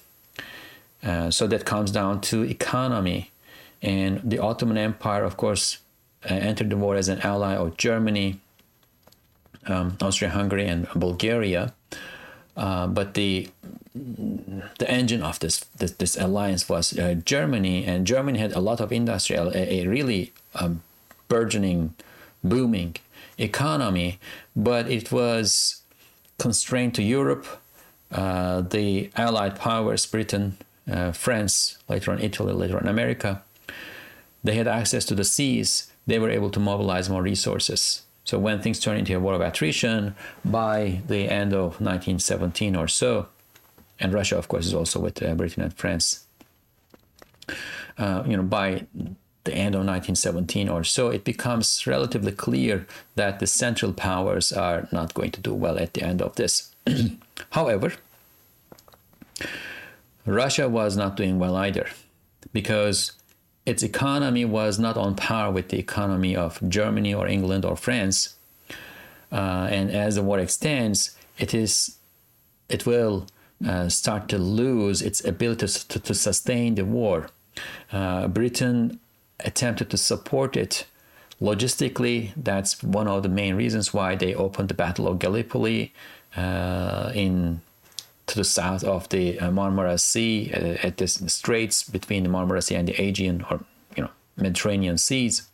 Uh, 1.02 1.30
so 1.30 1.46
that 1.46 1.66
comes 1.66 1.90
down 1.90 2.22
to 2.22 2.44
economy, 2.44 3.30
and 3.82 4.22
the 4.24 4.38
Ottoman 4.38 4.78
Empire, 4.78 5.24
of 5.24 5.36
course, 5.36 5.78
entered 6.24 6.70
the 6.70 6.76
war 6.76 6.96
as 6.96 7.08
an 7.08 7.20
ally 7.20 7.54
of 7.54 7.76
Germany, 7.76 8.40
um, 9.66 9.96
Austria-Hungary, 10.00 10.66
and 10.66 10.88
Bulgaria. 10.94 11.72
Uh, 12.56 12.86
but 12.86 13.14
the 13.14 13.48
the 13.94 14.90
engine 14.90 15.22
of 15.22 15.38
this 15.38 15.64
this, 15.78 15.92
this 15.92 16.16
alliance 16.16 16.68
was 16.68 16.96
uh, 16.98 17.14
Germany, 17.24 17.84
and 17.86 18.06
Germany 18.06 18.38
had 18.38 18.52
a 18.52 18.60
lot 18.60 18.80
of 18.80 18.92
industry, 18.92 19.36
a, 19.36 19.46
a 19.54 19.86
really 19.86 20.32
um, 20.54 20.82
burgeoning, 21.28 21.94
booming 22.42 22.96
economy, 23.38 24.18
but 24.56 24.90
it 24.90 25.12
was 25.12 25.82
constrained 26.38 26.94
to 26.94 27.02
Europe. 27.02 27.46
Uh, 28.10 28.62
the 28.62 29.10
Allied 29.16 29.56
powers, 29.56 30.06
Britain, 30.06 30.56
uh, 30.90 31.12
France, 31.12 31.78
later 31.88 32.10
on 32.10 32.18
Italy, 32.20 32.52
later 32.52 32.78
on 32.78 32.88
America, 32.88 33.42
they 34.42 34.54
had 34.54 34.66
access 34.66 35.04
to 35.04 35.14
the 35.14 35.24
seas. 35.24 35.87
They 36.08 36.18
were 36.18 36.30
able 36.30 36.50
to 36.50 36.58
mobilize 36.58 37.08
more 37.08 37.22
resources. 37.22 38.02
So 38.24 38.38
when 38.38 38.60
things 38.60 38.80
turned 38.80 38.98
into 38.98 39.14
a 39.14 39.20
war 39.20 39.34
of 39.34 39.42
attrition 39.42 40.16
by 40.44 41.02
the 41.06 41.28
end 41.30 41.52
of 41.52 41.80
1917 41.80 42.74
or 42.74 42.88
so, 42.88 43.28
and 44.00 44.12
Russia, 44.12 44.36
of 44.38 44.48
course, 44.48 44.66
is 44.66 44.74
also 44.74 45.00
with 45.00 45.22
uh, 45.22 45.34
Britain 45.34 45.62
and 45.62 45.74
France. 45.74 46.24
Uh, 47.98 48.22
you 48.26 48.36
know, 48.36 48.42
by 48.42 48.86
the 49.44 49.54
end 49.54 49.74
of 49.74 49.80
1917 49.80 50.68
or 50.68 50.82
so, 50.82 51.08
it 51.08 51.24
becomes 51.24 51.86
relatively 51.86 52.32
clear 52.32 52.86
that 53.16 53.38
the 53.38 53.46
Central 53.46 53.92
Powers 53.92 54.52
are 54.52 54.88
not 54.92 55.14
going 55.14 55.30
to 55.32 55.40
do 55.40 55.52
well 55.52 55.78
at 55.78 55.94
the 55.94 56.02
end 56.02 56.22
of 56.22 56.36
this. 56.36 56.74
However, 57.50 57.92
Russia 60.24 60.68
was 60.68 60.96
not 60.96 61.16
doing 61.16 61.38
well 61.38 61.56
either 61.56 61.88
because 62.52 63.12
its 63.68 63.82
economy 63.82 64.46
was 64.46 64.78
not 64.78 64.96
on 64.96 65.14
par 65.14 65.52
with 65.52 65.68
the 65.68 65.78
economy 65.78 66.34
of 66.34 66.58
Germany 66.68 67.12
or 67.12 67.28
England 67.28 67.64
or 67.66 67.76
France. 67.76 68.34
Uh, 69.30 69.68
and 69.70 69.90
as 69.90 70.14
the 70.14 70.22
war 70.22 70.38
extends, 70.38 71.14
it 71.38 71.52
is, 71.52 71.98
it 72.70 72.86
will 72.86 73.26
uh, 73.66 73.90
start 73.90 74.26
to 74.30 74.38
lose 74.38 75.02
its 75.02 75.22
ability 75.22 75.66
to, 75.66 76.00
to 76.00 76.14
sustain 76.14 76.76
the 76.76 76.84
war. 76.84 77.28
Uh, 77.92 78.26
Britain 78.28 79.00
attempted 79.40 79.90
to 79.90 79.98
support 79.98 80.56
it 80.56 80.86
logistically. 81.38 82.30
That's 82.36 82.82
one 82.82 83.06
of 83.06 83.22
the 83.22 83.28
main 83.28 83.54
reasons 83.54 83.92
why 83.92 84.16
they 84.16 84.34
opened 84.34 84.70
the 84.70 84.74
Battle 84.74 85.06
of 85.06 85.18
Gallipoli 85.18 85.92
uh, 86.36 87.12
in 87.14 87.60
to 88.28 88.36
the 88.36 88.44
south 88.44 88.84
of 88.84 89.08
the 89.08 89.38
uh, 89.40 89.50
Marmara 89.50 89.98
Sea 89.98 90.52
uh, 90.54 90.86
at 90.86 90.98
the 90.98 91.08
straits 91.08 91.82
between 91.82 92.22
the 92.22 92.28
Marmara 92.28 92.62
Sea 92.62 92.76
and 92.76 92.88
the 92.88 92.94
Aegean 93.02 93.44
or 93.50 93.64
you 93.96 94.02
know 94.04 94.10
Mediterranean 94.36 94.98
seas. 94.98 95.48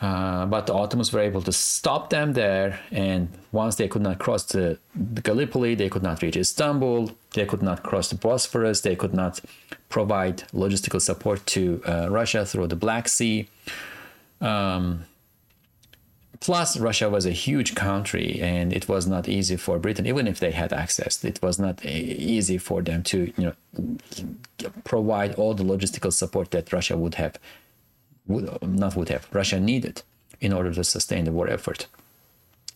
Uh, 0.00 0.46
but 0.46 0.66
the 0.66 0.72
Ottomans 0.72 1.12
were 1.12 1.20
able 1.20 1.42
to 1.42 1.50
stop 1.50 2.10
them 2.10 2.32
there, 2.34 2.78
and 2.92 3.28
once 3.50 3.74
they 3.74 3.88
could 3.88 4.02
not 4.02 4.20
cross 4.20 4.44
the, 4.44 4.78
Gallipoli, 5.24 5.74
they 5.74 5.88
could 5.88 6.04
not 6.04 6.22
reach 6.22 6.36
Istanbul, 6.36 7.10
they 7.34 7.44
could 7.44 7.62
not 7.62 7.82
cross 7.82 8.08
the 8.08 8.14
Bosphorus, 8.14 8.82
they 8.82 8.94
could 8.94 9.12
not 9.12 9.40
provide 9.88 10.44
logistical 10.52 11.00
support 11.00 11.44
to 11.46 11.82
uh, 11.84 12.06
Russia 12.08 12.46
through 12.46 12.68
the 12.68 12.76
Black 12.76 13.08
Sea. 13.08 13.48
Um, 14.40 15.04
plus, 16.40 16.78
Russia 16.78 17.08
was 17.08 17.26
a 17.26 17.30
huge 17.30 17.74
country, 17.74 18.40
and 18.40 18.72
it 18.72 18.88
was 18.88 19.06
not 19.06 19.28
easy 19.28 19.56
for 19.56 19.78
Britain, 19.78 20.06
even 20.06 20.26
if 20.26 20.40
they 20.40 20.50
had 20.50 20.72
access. 20.72 21.24
It 21.24 21.40
was 21.42 21.58
not 21.58 21.84
easy 21.84 22.58
for 22.58 22.82
them 22.82 23.02
to, 23.04 23.32
you 23.36 23.54
know, 23.72 24.76
provide 24.84 25.34
all 25.34 25.54
the 25.54 25.64
logistical 25.64 26.12
support 26.12 26.50
that 26.50 26.72
Russia 26.72 26.96
would 26.96 27.14
have 27.16 27.38
would 28.26 28.62
not 28.62 28.94
would 28.94 29.08
have 29.08 29.26
Russia 29.32 29.58
needed 29.58 30.02
in 30.40 30.52
order 30.52 30.72
to 30.72 30.84
sustain 30.84 31.24
the 31.24 31.32
war 31.32 31.48
effort. 31.48 31.86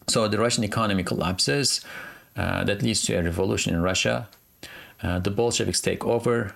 So 0.09 0.27
the 0.29 0.39
Russian 0.39 0.65
economy 0.65 1.05
collapses. 1.05 1.85
Uh, 2.35 2.65
that 2.65 2.83
leads 2.83 3.03
to 3.03 3.15
a 3.15 3.23
revolution 3.23 3.75
in 3.75 3.83
Russia. 3.83 4.27
Uh, 5.03 5.19
the 5.19 5.31
Bolsheviks 5.31 5.81
take 5.81 6.03
over. 6.05 6.55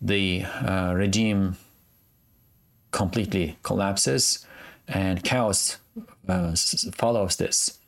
The 0.00 0.44
uh, 0.44 0.94
regime 0.96 1.56
completely 2.90 3.58
collapses, 3.62 4.46
and 4.88 5.22
chaos 5.22 5.76
uh, 6.28 6.54
follows 6.92 7.36
this. 7.36 7.78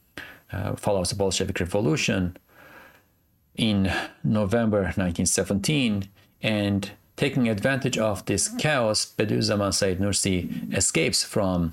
Uh, 0.53 0.77
follows 0.77 1.11
the 1.11 1.17
Bolshevik 1.17 1.59
Revolution 1.59 2.37
in 3.57 3.93
November 4.23 4.83
1917, 4.83 6.09
and 6.43 6.91
Taking 7.17 7.49
advantage 7.49 7.97
of 7.97 8.27
this 8.27 8.49
chaos, 8.49 9.11
Bediüzzaman 9.17 9.73
Said 9.73 9.99
Nursi 10.01 10.75
escapes 10.75 11.25
from 11.25 11.73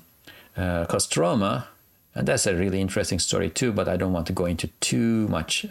uh, 0.56 0.86
Kostroma, 0.86 1.66
and 2.14 2.26
that's 2.26 2.46
a 2.46 2.56
really 2.56 2.80
interesting 2.80 3.18
story 3.18 3.50
too. 3.50 3.70
But 3.70 3.86
I 3.86 3.98
don't 3.98 4.14
want 4.14 4.26
to 4.28 4.32
go 4.32 4.46
into 4.46 4.68
too 4.80 5.28
much 5.28 5.66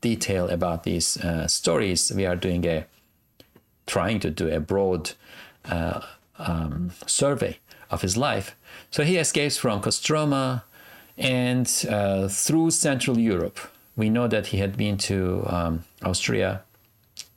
detail 0.00 0.48
about 0.48 0.84
these 0.84 1.16
uh, 1.16 1.48
stories. 1.48 2.12
We 2.14 2.24
are 2.24 2.36
doing 2.36 2.64
a 2.66 2.86
trying 3.86 4.20
to 4.20 4.30
do 4.30 4.48
a 4.48 4.60
broad 4.60 5.10
uh, 5.64 6.02
um, 6.38 6.92
survey 7.06 7.58
of 7.90 8.02
his 8.02 8.16
life. 8.16 8.54
So 8.90 9.04
he 9.04 9.16
escapes 9.16 9.56
from 9.56 9.80
Kostroma 9.80 10.62
and 11.16 11.68
uh, 11.88 12.28
through 12.28 12.70
Central 12.70 13.18
Europe. 13.18 13.58
We 13.96 14.08
know 14.08 14.28
that 14.28 14.46
he 14.46 14.58
had 14.58 14.76
been 14.76 14.96
to 14.98 15.44
um, 15.46 15.84
Austria, 16.02 16.62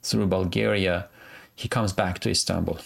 through 0.02 0.26
Bulgaria, 0.26 1.08
he 1.54 1.68
comes 1.68 1.92
back 1.92 2.18
to 2.20 2.30
Istanbul. 2.30 2.78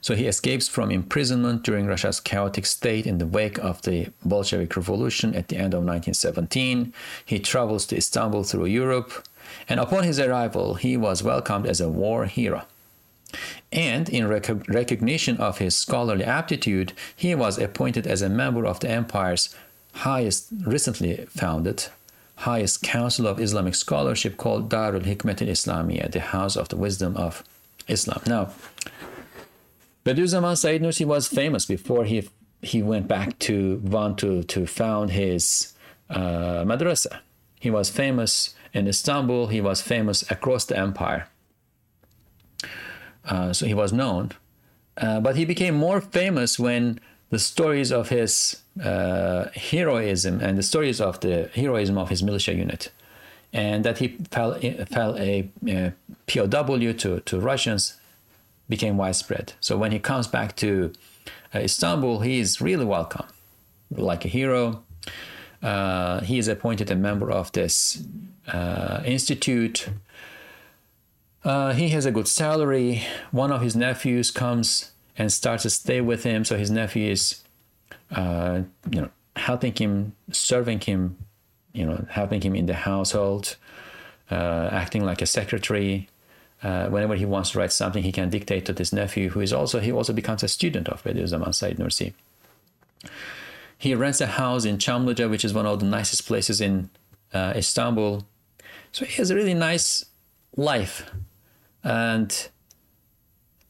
So 0.00 0.14
he 0.14 0.26
escapes 0.26 0.68
from 0.68 0.90
imprisonment 0.90 1.64
during 1.64 1.86
Russia's 1.86 2.20
chaotic 2.20 2.66
state 2.66 3.06
in 3.06 3.18
the 3.18 3.26
wake 3.26 3.58
of 3.58 3.82
the 3.82 4.08
Bolshevik 4.24 4.76
Revolution 4.76 5.34
at 5.34 5.48
the 5.48 5.56
end 5.56 5.74
of 5.74 5.82
1917. 5.82 6.92
He 7.24 7.38
travels 7.40 7.84
to 7.86 7.96
Istanbul 7.96 8.44
through 8.44 8.66
Europe, 8.66 9.26
and 9.68 9.80
upon 9.80 10.04
his 10.04 10.20
arrival, 10.20 10.74
he 10.74 10.96
was 10.96 11.22
welcomed 11.22 11.66
as 11.66 11.80
a 11.80 11.88
war 11.88 12.26
hero. 12.26 12.64
And 13.72 14.08
in 14.08 14.26
rec- 14.26 14.68
recognition 14.68 15.36
of 15.36 15.58
his 15.58 15.76
scholarly 15.76 16.24
aptitude, 16.24 16.92
he 17.14 17.34
was 17.34 17.58
appointed 17.58 18.06
as 18.06 18.22
a 18.22 18.28
member 18.28 18.64
of 18.66 18.80
the 18.80 18.88
empire's 18.90 19.54
highest 19.92 20.48
recently 20.64 21.26
founded 21.28 21.86
highest 22.38 22.82
council 22.82 23.26
of 23.26 23.40
Islamic 23.40 23.74
scholarship 23.74 24.36
called 24.36 24.70
Darul 24.70 25.02
Hikmet 25.02 25.42
al 25.42 25.48
Islamiyya, 25.48 26.10
the 26.12 26.20
House 26.20 26.56
of 26.56 26.68
the 26.68 26.76
Wisdom 26.76 27.16
of 27.16 27.42
Islam. 27.88 28.20
Now, 28.26 28.50
Bediüzzaman 30.04 30.56
Said 30.56 30.80
Nursi 30.80 31.04
was 31.04 31.26
famous 31.26 31.66
before 31.66 32.04
he 32.04 32.28
he 32.60 32.82
went 32.82 33.06
back 33.06 33.38
to 33.40 33.80
want 33.84 34.18
to, 34.18 34.42
to 34.42 34.66
found 34.66 35.10
his 35.10 35.74
uh, 36.10 36.64
madrasa. 36.64 37.20
He 37.60 37.70
was 37.70 37.88
famous 37.88 38.54
in 38.72 38.88
Istanbul. 38.88 39.46
He 39.48 39.60
was 39.60 39.80
famous 39.80 40.28
across 40.28 40.64
the 40.64 40.76
empire. 40.76 41.28
Uh, 43.24 43.52
so 43.52 43.66
he 43.66 43.74
was 43.74 43.92
known. 43.92 44.32
Uh, 44.96 45.20
but 45.20 45.36
he 45.36 45.44
became 45.44 45.74
more 45.74 46.00
famous 46.00 46.58
when 46.58 46.98
the 47.30 47.38
stories 47.38 47.92
of 47.92 48.08
his 48.08 48.62
uh, 48.82 49.46
heroism 49.54 50.40
and 50.40 50.58
the 50.58 50.62
stories 50.62 51.00
of 51.00 51.20
the 51.20 51.50
heroism 51.54 51.98
of 51.98 52.08
his 52.08 52.22
militia 52.22 52.54
unit, 52.54 52.90
and 53.52 53.84
that 53.84 53.98
he 53.98 54.16
fell, 54.30 54.58
fell 54.86 55.16
a, 55.18 55.48
a 55.66 55.92
POW 56.26 56.92
to, 56.92 57.20
to 57.20 57.40
Russians, 57.40 58.00
became 58.68 58.96
widespread. 58.96 59.52
So 59.60 59.76
when 59.76 59.92
he 59.92 59.98
comes 59.98 60.26
back 60.26 60.56
to 60.56 60.92
uh, 61.54 61.58
Istanbul, 61.60 62.20
he 62.20 62.40
is 62.40 62.60
really 62.60 62.84
welcome, 62.84 63.26
like 63.90 64.24
a 64.24 64.28
hero. 64.28 64.82
Uh, 65.62 66.20
he 66.20 66.38
is 66.38 66.48
appointed 66.48 66.90
a 66.90 66.96
member 66.96 67.30
of 67.30 67.52
this 67.52 68.02
institute. 69.04 69.88
Uh, 71.44 71.72
he 71.72 71.88
has 71.90 72.04
a 72.04 72.10
good 72.10 72.28
salary. 72.28 73.02
One 73.30 73.52
of 73.52 73.62
his 73.62 73.76
nephews 73.76 74.30
comes 74.30 74.92
and 75.16 75.32
starts 75.32 75.62
to 75.64 75.70
stay 75.70 76.00
with 76.00 76.24
him. 76.24 76.44
So 76.44 76.56
his 76.56 76.70
nephew 76.70 77.10
is, 77.10 77.42
uh, 78.10 78.62
you 78.90 79.00
know, 79.00 79.10
helping 79.36 79.74
him, 79.74 80.14
serving 80.32 80.80
him, 80.80 81.16
you 81.72 81.86
know, 81.86 82.06
helping 82.10 82.40
him 82.40 82.54
in 82.54 82.66
the 82.66 82.74
household, 82.74 83.56
uh, 84.30 84.68
acting 84.72 85.04
like 85.04 85.22
a 85.22 85.26
secretary. 85.26 86.08
Uh, 86.60 86.88
whenever 86.88 87.14
he 87.14 87.24
wants 87.24 87.50
to 87.50 87.58
write 87.58 87.72
something, 87.72 88.02
he 88.02 88.10
can 88.10 88.30
dictate 88.30 88.66
to 88.66 88.72
this 88.72 88.92
nephew, 88.92 89.30
who 89.30 89.40
is 89.40 89.52
also 89.52 89.78
he 89.78 89.92
also 89.92 90.12
becomes 90.12 90.42
a 90.42 90.48
student 90.48 90.88
of 90.88 91.02
Bediüzzaman 91.04 91.54
Said 91.54 91.76
Nursi. 91.76 92.12
He 93.78 93.94
rents 93.94 94.20
a 94.20 94.26
house 94.26 94.64
in 94.64 94.78
Çamlıca, 94.78 95.30
which 95.30 95.44
is 95.44 95.54
one 95.54 95.66
of 95.66 95.78
the 95.78 95.86
nicest 95.86 96.26
places 96.26 96.60
in 96.60 96.90
uh, 97.32 97.52
Istanbul. 97.54 98.26
So 98.90 99.04
he 99.04 99.14
has 99.18 99.30
a 99.30 99.36
really 99.36 99.54
nice 99.54 100.04
life. 100.56 101.08
And 101.84 102.48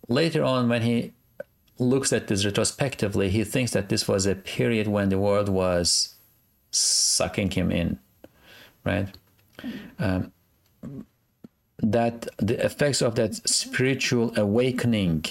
later 0.09 0.43
on, 0.43 0.69
when 0.69 0.83
he 0.83 1.13
looks 1.79 2.13
at 2.13 2.27
this 2.27 2.45
retrospectively, 2.45 3.31
he 3.31 3.45
thinks 3.45 3.73
that 3.73 3.89
this 3.89 4.09
was 4.09 4.27
a 4.27 4.35
period 4.35 4.89
when 4.89 5.09
the 5.09 5.19
world 5.19 5.49
was 5.49 6.15
sucking 6.71 7.51
him 7.53 7.71
in, 7.71 7.99
right? 8.85 9.17
Um, 9.99 10.33
that 11.79 12.27
the 12.39 12.65
effects 12.65 13.03
of 13.03 13.15
that 13.15 13.35
spiritual 13.49 14.37
awakening 14.37 15.25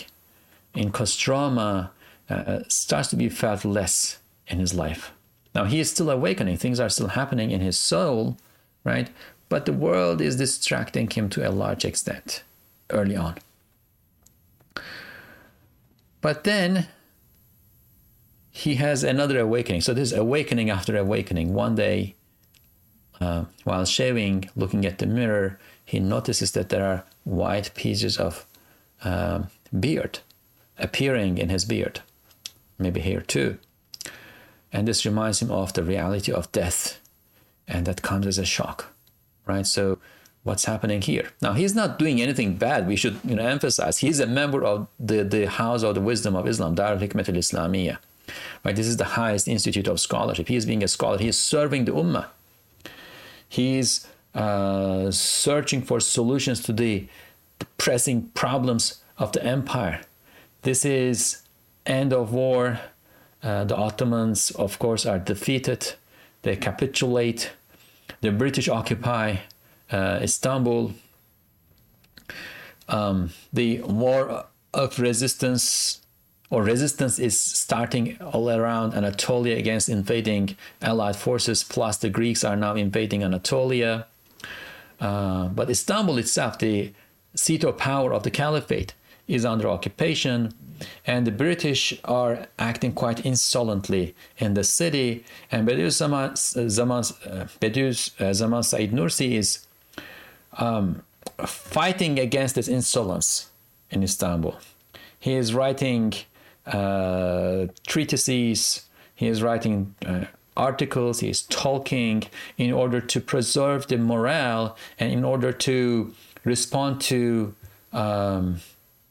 in 0.74 0.92
Kostroma 0.92 1.90
uh, 2.30 2.60
starts 2.68 3.10
to 3.10 3.16
be 3.16 3.30
felt 3.30 3.66
less 3.66 4.20
in 4.48 4.60
his 4.60 4.74
life. 4.74 5.12
Now 5.54 5.66
he 5.66 5.80
is 5.80 5.92
still 5.92 6.10
awakening; 6.10 6.58
things 6.58 6.80
are 6.80 6.90
still 6.90 7.08
happening 7.08 7.52
in 7.52 7.62
his 7.62 7.78
soul, 7.78 8.38
right? 8.84 9.10
But 9.50 9.66
the 9.66 9.74
world 9.74 10.22
is 10.22 10.36
distracting 10.36 11.10
him 11.10 11.30
to 11.30 11.48
a 11.48 11.52
large 11.52 11.84
extent 11.84 12.44
early 12.90 13.16
on. 13.16 13.36
But 16.22 16.44
then 16.44 16.88
he 18.52 18.76
has 18.76 19.04
another 19.04 19.40
awakening. 19.40 19.82
So 19.82 19.94
this 19.94 20.12
awakening 20.12 20.70
after 20.70 20.98
awakening. 20.98 21.54
One 21.54 21.76
day, 21.76 22.16
uh, 23.22 23.46
while 23.64 23.86
shaving, 23.86 24.50
looking 24.56 24.86
at 24.86 24.98
the 24.98 25.06
mirror, 25.06 25.60
he 25.86 26.00
notices 26.00 26.52
that 26.52 26.70
there 26.70 26.86
are 26.86 27.06
white 27.24 27.72
pieces 27.76 28.18
of 28.18 28.46
uh, 29.04 29.44
beard 29.80 30.20
appearing 30.78 31.38
in 31.38 31.50
his 31.50 31.66
beard, 31.66 32.02
maybe 32.78 33.00
here 33.00 33.22
too. 33.22 33.58
And 34.72 34.88
this 34.88 35.06
reminds 35.06 35.42
him 35.42 35.52
of 35.52 35.74
the 35.74 35.84
reality 35.84 36.32
of 36.32 36.52
death, 36.52 37.00
and 37.68 37.86
that 37.86 38.02
comes 38.02 38.28
as 38.28 38.38
a 38.38 38.46
shock, 38.46 38.94
right? 39.46 39.66
So 39.66 40.00
what's 40.48 40.66
happening 40.66 41.02
here. 41.02 41.30
Now, 41.42 41.54
he's 41.54 41.76
not 41.76 42.00
doing 42.00 42.22
anything 42.22 42.56
bad. 42.56 42.88
We 42.88 42.96
should 42.96 43.20
you 43.24 43.36
know, 43.36 43.46
emphasize 43.46 43.98
he's 44.00 44.20
a 44.20 44.26
member 44.26 44.64
of 44.64 44.88
the, 45.00 45.24
the 45.24 45.48
House 45.48 45.84
of 45.84 45.94
the 45.96 46.02
Wisdom 46.02 46.36
of 46.36 46.48
Islam, 46.48 46.74
Dar 46.76 46.94
al 46.94 47.00
Hikmat 47.00 47.28
al. 47.30 47.98
Right? 48.64 48.76
This 48.76 48.88
is 48.88 48.98
the 48.98 49.12
highest 49.22 49.48
institute 49.48 49.88
of 49.88 50.00
scholarship. 50.00 50.48
He 50.48 50.56
is 50.56 50.66
being 50.66 50.84
a 50.84 50.88
scholar, 50.88 51.18
he 51.18 51.28
is 51.28 51.38
serving 51.38 51.86
the 51.86 51.92
Ummah. 51.92 52.28
He's 53.50 54.08
uh, 54.34 55.12
searching 55.12 55.82
for 55.82 56.00
solutions 56.00 56.62
to 56.64 56.74
the 56.74 57.08
pressing 57.78 58.30
problems 58.34 59.02
of 59.18 59.32
the 59.34 59.44
empire. 59.44 60.02
This 60.62 60.86
is 60.86 61.44
end 61.86 62.14
of 62.14 62.34
war. 62.34 62.80
Uh, 63.44 63.64
the 63.66 63.76
Ottomans, 63.76 64.52
of 64.52 64.80
course, 64.80 65.06
are 65.06 65.20
defeated. 65.20 65.94
They 66.42 66.56
capitulate. 66.56 67.52
The 68.22 68.32
British 68.32 68.68
occupy 68.68 69.38
uh, 69.92 70.20
Istanbul. 70.22 70.94
Um, 72.90 73.32
the 73.52 73.82
war 73.82 74.46
of 74.74 75.00
resistance 75.00 76.02
or 76.50 76.64
resistance 76.64 77.20
is 77.20 77.40
starting 77.40 78.18
all 78.22 78.50
around 78.50 78.94
Anatolia 78.94 79.58
against 79.58 79.90
invading 79.90 80.56
Allied 80.82 81.16
forces, 81.16 81.64
plus 81.64 81.98
the 81.98 82.10
Greeks 82.10 82.44
are 82.44 82.56
now 82.56 82.76
invading 82.76 83.24
Anatolia. 83.24 84.08
Uh, 85.00 85.50
but 85.50 85.70
Istanbul 85.70 86.18
itself, 86.18 86.58
the 86.60 86.94
seat 87.36 87.64
of 87.64 87.78
power 87.78 88.14
of 88.14 88.24
the 88.24 88.32
caliphate, 88.32 88.94
is 89.28 89.44
under 89.44 89.68
occupation, 89.68 90.54
and 91.06 91.28
the 91.28 91.32
British 91.32 91.94
are 92.06 92.48
acting 92.58 92.94
quite 92.94 93.26
insolently 93.26 94.16
in 94.38 94.54
the 94.54 94.64
city. 94.64 95.26
And 95.52 95.68
Zaman, 95.92 96.36
Zaman, 96.36 97.04
uh, 97.26 97.48
Bediüz 97.60 98.22
uh, 98.22 98.34
Zaman 98.34 98.64
Said 98.64 98.92
Nursi 98.92 99.34
is 99.34 99.67
um, 100.54 101.04
fighting 101.46 102.20
against 102.20 102.56
this 102.56 102.68
insolence 102.68 103.50
in 103.92 104.04
Istanbul. 104.04 104.58
He 105.20 105.34
is 105.34 105.54
writing 105.54 106.14
uh, 106.66 107.68
treatises, 107.86 108.86
he 109.16 109.28
is 109.28 109.42
writing 109.42 109.96
uh, 110.06 110.26
articles, 110.56 111.20
he 111.22 111.30
is 111.30 111.44
talking 111.44 112.24
in 112.58 112.72
order 112.72 113.00
to 113.00 113.22
preserve 113.22 113.88
the 113.88 113.98
morale 113.98 114.76
and 115.00 115.12
in 115.12 115.24
order 115.24 115.52
to 115.52 116.14
respond 116.44 117.02
to 117.02 117.56
um, 117.94 118.60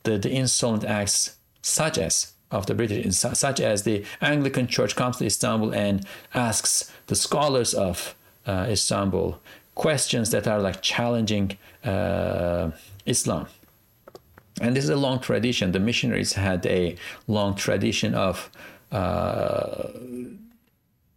the, 0.02 0.18
the 0.18 0.30
insolent 0.30 0.84
acts 0.84 1.36
such 1.62 1.98
as 1.98 2.32
of 2.50 2.66
the 2.66 2.74
British, 2.74 3.16
such 3.16 3.60
as 3.60 3.82
the 3.82 4.04
Anglican 4.20 4.66
Church 4.66 4.94
comes 4.94 5.16
to 5.16 5.26
Istanbul 5.26 5.74
and 5.74 6.06
asks 6.34 6.92
the 7.08 7.16
scholars 7.16 7.74
of 7.74 8.14
uh, 8.46 8.66
Istanbul 8.68 9.40
questions 9.76 10.30
that 10.30 10.48
are 10.48 10.60
like 10.60 10.82
challenging 10.82 11.56
uh, 11.84 12.70
Islam. 13.04 13.46
And 14.60 14.74
this 14.74 14.84
is 14.84 14.90
a 14.90 14.96
long 14.96 15.20
tradition. 15.20 15.72
The 15.72 15.78
missionaries 15.78 16.32
had 16.32 16.66
a 16.66 16.96
long 17.28 17.54
tradition 17.54 18.14
of 18.14 18.50
uh, 18.90 19.88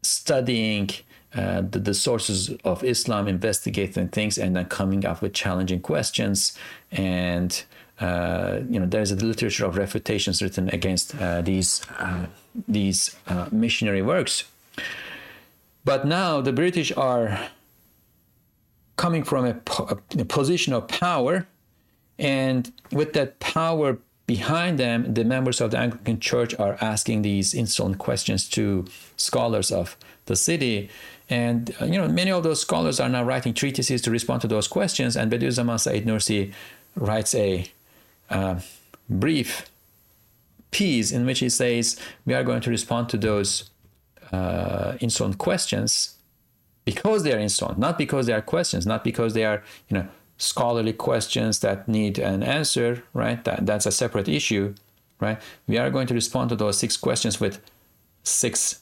studying 0.04 0.90
uh, 1.34 1.62
the, 1.62 1.80
the, 1.80 1.94
sources 1.94 2.50
of 2.66 2.84
Islam, 2.84 3.28
investigating 3.28 4.10
things, 4.10 4.38
and 4.38 4.56
then 4.56 4.66
coming 4.66 5.06
up 5.06 5.22
with 5.22 5.34
challenging 5.34 5.80
questions. 5.80 6.58
And 6.92 7.64
uh, 8.00 8.62
you 8.70 8.80
know, 8.80 8.86
there's 8.86 9.12
a 9.12 9.16
literature 9.16 9.66
of 9.66 9.78
refutations 9.78 10.42
written 10.42 10.70
against 10.70 11.16
uh, 11.22 11.42
these 11.42 11.82
uh, 12.00 12.26
these 12.68 13.16
uh, 13.28 13.48
missionary 13.52 14.02
works. 14.02 14.44
But 15.86 16.06
now 16.06 16.42
the 16.42 16.52
British 16.52 16.92
are 16.98 17.40
coming 19.00 19.24
from 19.24 19.46
a, 19.46 19.56
a 20.20 20.26
position 20.26 20.74
of 20.74 20.86
power, 20.90 21.48
and 22.20 22.70
with 22.92 23.14
that 23.14 23.40
power 23.40 23.98
behind 24.28 24.78
them, 24.78 25.14
the 25.14 25.24
members 25.24 25.62
of 25.62 25.72
the 25.72 25.78
Anglican 25.78 26.20
Church 26.20 26.54
are 26.60 26.78
asking 26.82 27.22
these 27.22 27.54
insolent 27.54 27.98
questions 27.98 28.50
to 28.50 28.86
scholars 29.16 29.72
of 29.72 29.96
the 30.26 30.36
city. 30.36 30.90
And 31.30 31.74
uh, 31.82 31.86
you 31.86 31.98
know, 31.98 32.10
many 32.10 32.30
of 32.30 32.44
those 32.44 32.60
scholars 32.60 33.00
are 33.00 33.08
now 33.08 33.24
writing 33.24 33.54
treatises 33.54 34.02
to 34.02 34.12
respond 34.12 34.42
to 34.42 34.50
those 34.50 34.68
questions. 34.68 35.16
And 35.16 35.32
Bediüzzaman 35.32 35.80
Said 35.80 36.04
Nursi 36.04 36.52
writes 36.96 37.34
a 37.34 37.72
uh, 38.30 38.60
brief 39.10 39.72
piece 40.72 41.14
in 41.14 41.26
which 41.26 41.40
he 41.40 41.48
says, 41.48 41.98
"We 42.26 42.34
are 42.34 42.44
going 42.44 42.62
to 42.62 42.70
respond 42.70 43.08
to 43.10 43.18
those 43.18 43.70
uh, 44.34 44.98
insolent 45.00 45.38
questions 45.38 46.19
because 46.92 47.22
they 47.24 47.34
are 47.34 47.40
insolent, 47.40 47.78
not 47.78 47.98
because 47.98 48.26
they 48.26 48.34
are 48.34 48.42
questions, 48.42 48.84
not 48.94 49.04
because 49.04 49.32
they 49.34 49.46
are, 49.46 49.62
you 49.90 49.96
know, 49.98 50.08
scholarly 50.38 50.94
questions 50.94 51.60
that 51.60 51.88
need 51.88 52.18
an 52.18 52.42
answer, 52.42 53.04
right? 53.14 53.44
That, 53.44 53.66
that's 53.66 53.86
a 53.86 53.92
separate 53.92 54.28
issue, 54.28 54.74
right? 55.20 55.40
We 55.68 55.78
are 55.78 55.92
going 55.92 56.08
to 56.08 56.14
respond 56.14 56.50
to 56.50 56.56
those 56.56 56.78
six 56.80 56.98
questions 56.98 57.40
with 57.40 57.56
six 58.24 58.82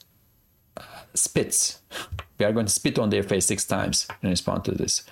uh, 0.77 0.81
spits. 1.13 1.81
We 2.37 2.45
are 2.45 2.53
going 2.53 2.67
to 2.67 2.71
spit 2.71 2.97
on 2.97 3.09
their 3.09 3.23
face 3.23 3.45
six 3.47 3.65
times 3.65 4.07
in 4.21 4.29
response 4.29 4.63
to 4.65 4.71
this. 4.71 5.03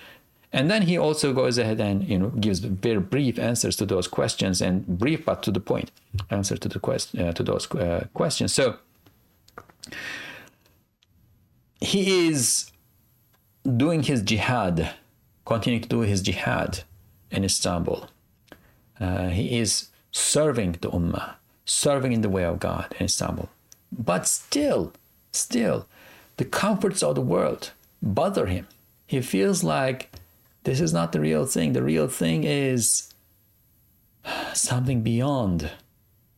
And 0.52 0.70
then 0.70 0.82
he 0.82 0.96
also 0.96 1.34
goes 1.34 1.58
ahead 1.58 1.80
and 1.80 2.08
you 2.08 2.18
know 2.18 2.28
gives 2.28 2.60
very 2.60 3.00
brief 3.00 3.38
answers 3.38 3.76
to 3.76 3.84
those 3.84 4.08
questions 4.08 4.62
and 4.62 4.86
brief 4.86 5.24
but 5.24 5.42
to 5.42 5.50
the 5.50 5.60
point 5.60 5.90
answer 6.30 6.56
to 6.56 6.68
the 6.68 6.78
quest 6.78 7.18
uh, 7.18 7.32
to 7.32 7.42
those 7.42 7.70
uh, 7.72 8.06
questions. 8.14 8.54
So 8.54 8.76
he 11.80 12.28
is 12.28 12.70
doing 13.66 14.02
his 14.02 14.22
jihad 14.22 14.94
continuing 15.46 15.82
to 15.82 15.88
do 15.88 16.00
his 16.00 16.20
jihad 16.20 16.82
in 17.30 17.44
Istanbul. 17.44 18.08
Uh, 19.00 19.28
he 19.28 19.58
is 19.58 19.88
serving 20.10 20.72
the 20.72 20.90
Ummah, 20.90 21.34
serving 21.64 22.12
in 22.12 22.20
the 22.20 22.28
way 22.28 22.44
of 22.44 22.60
God 22.60 22.94
in 22.98 23.06
Istanbul. 23.06 23.48
But 23.90 24.26
still, 24.26 24.92
still, 25.32 25.86
the 26.36 26.44
comforts 26.44 27.02
of 27.02 27.14
the 27.14 27.20
world 27.20 27.70
bother 28.02 28.46
him. 28.46 28.66
He 29.06 29.20
feels 29.20 29.62
like 29.62 30.10
this 30.64 30.80
is 30.80 30.92
not 30.92 31.12
the 31.12 31.20
real 31.20 31.46
thing. 31.46 31.72
The 31.72 31.82
real 31.82 32.08
thing 32.08 32.42
is 32.44 33.14
something 34.52 35.02
beyond, 35.02 35.70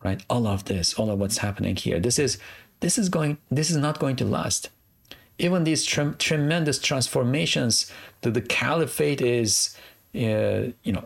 right? 0.05 0.22
All 0.29 0.47
of 0.47 0.66
this, 0.66 0.95
all 0.95 1.11
of 1.11 1.18
what's 1.18 1.39
happening 1.39 1.76
here. 1.76 1.99
This 1.99 2.18
is 2.18 2.39
this 2.81 2.99
is 2.99 3.09
going. 3.09 3.39
This 3.51 3.70
is 3.70 3.79
not 3.79 3.99
going 3.99 4.16
to 4.16 4.24
last. 4.24 4.68
Even 5.39 5.64
these 5.64 5.84
tre- 5.84 6.14
tremendous 6.18 6.78
transformations 6.78 7.93
to 8.22 8.30
the 8.30 8.41
caliphate 8.41 9.20
is, 9.20 9.76
uh, 10.14 10.72
you 10.82 10.93
know, 10.93 11.05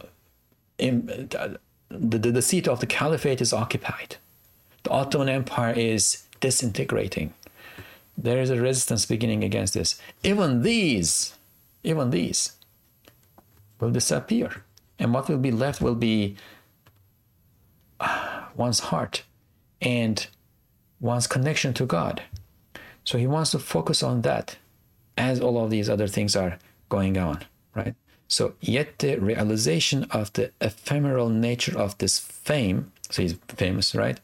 in, 0.78 1.28
uh, 1.39 1.57
the, 1.89 2.18
the, 2.18 2.33
the 2.33 2.43
seat 2.43 2.66
of 2.66 2.80
the 2.80 2.87
caliphate 2.87 3.41
is 3.41 3.53
occupied. 3.53 4.16
The 4.85 4.91
Ottoman 4.91 5.28
Empire 5.28 5.74
is 5.74 6.24
disintegrating. 6.41 7.35
There 8.16 8.41
is 8.41 8.51
a 8.51 8.61
resistance 8.61 9.07
beginning 9.07 9.45
against 9.45 9.74
this. 9.74 10.01
Even 10.22 10.62
these, 10.62 11.35
even 11.85 12.11
these 12.11 12.53
will 13.80 13.91
disappear. 13.91 14.64
And 14.99 15.12
what 15.12 15.28
will 15.28 15.39
be 15.39 15.51
left 15.51 15.80
will 15.80 15.95
be 15.95 16.37
uh, 18.01 18.45
one's 18.57 18.80
heart 18.80 19.24
and 19.80 20.26
one's 21.01 21.26
connection 21.26 21.74
to 21.74 21.87
God. 21.87 22.22
So 23.05 23.18
he 23.18 23.26
wants 23.26 23.50
to 23.53 23.59
focus 23.59 24.03
on 24.03 24.22
that 24.22 24.57
as 25.16 25.40
all 25.40 25.62
of 25.62 25.70
these 25.70 25.90
other 25.90 26.07
things 26.07 26.36
are 26.36 26.59
going 26.88 27.18
on, 27.18 27.40
right? 27.74 27.94
So, 28.28 28.55
yet 28.61 28.98
the 28.98 29.18
realization 29.18 30.05
of 30.11 30.32
the 30.32 30.53
ephemeral 30.61 31.28
nature 31.28 31.78
of 31.78 31.98
this 31.98 32.18
fame, 32.18 32.90
so 33.11 33.20
he's 33.20 33.34
famous, 33.48 33.94
right? 33.94 34.18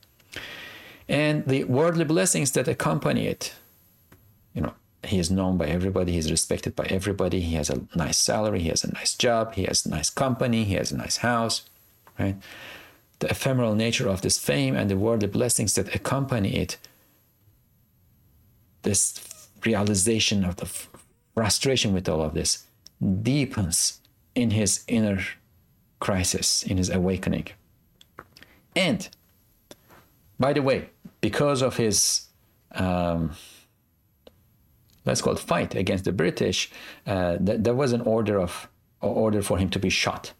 And 1.08 1.44
the 1.46 1.64
worldly 1.64 2.04
blessings 2.04 2.52
that 2.52 2.68
accompany 2.68 3.26
it. 3.26 3.54
You 4.54 4.62
know, 4.62 4.74
he 5.04 5.18
is 5.18 5.30
known 5.30 5.58
by 5.58 5.66
everybody, 5.66 6.12
he's 6.12 6.30
respected 6.30 6.74
by 6.74 6.84
everybody, 6.84 7.40
he 7.40 7.54
has 7.56 7.70
a 7.70 7.82
nice 7.94 8.16
salary, 8.16 8.60
he 8.60 8.70
has 8.70 8.82
a 8.82 8.92
nice 8.92 9.14
job, 9.14 9.54
he 9.54 9.64
has 9.64 9.84
a 9.84 9.90
nice 9.90 10.10
company, 10.10 10.64
he 10.64 10.74
has 10.74 10.90
a 10.90 10.96
nice 10.96 11.18
house, 11.18 11.68
right? 12.18 12.36
The 13.18 13.28
ephemeral 13.28 13.74
nature 13.74 14.08
of 14.08 14.22
this 14.22 14.38
fame 14.38 14.74
and 14.74 14.90
the 14.90 14.96
worldly 14.96 15.28
blessings 15.28 15.74
that 15.74 15.94
accompany 15.94 16.56
it, 16.56 16.78
this 18.82 19.48
realization 19.64 20.44
of 20.44 20.56
the 20.56 20.68
frustration 21.34 21.92
with 21.92 22.08
all 22.08 22.22
of 22.22 22.34
this 22.34 22.64
deepens 23.22 24.00
in 24.34 24.50
his 24.50 24.84
inner 24.88 25.20
crisis, 26.00 26.62
in 26.62 26.76
his 26.76 26.90
awakening. 26.90 27.48
And 28.76 29.08
by 30.38 30.52
the 30.52 30.62
way, 30.62 30.90
because 31.20 31.62
of 31.62 31.76
his, 31.76 32.26
um, 32.72 33.32
let's 35.04 35.20
call 35.20 35.32
it 35.32 35.38
fight 35.40 35.74
against 35.74 36.04
the 36.04 36.12
British, 36.12 36.70
uh, 37.06 37.36
th- 37.38 37.60
there 37.62 37.74
was 37.74 37.92
an 37.92 38.02
order 38.02 38.40
of 38.40 38.68
order 39.00 39.42
for 39.42 39.58
him 39.58 39.70
to 39.70 39.78
be 39.78 39.90
shot. 39.90 40.32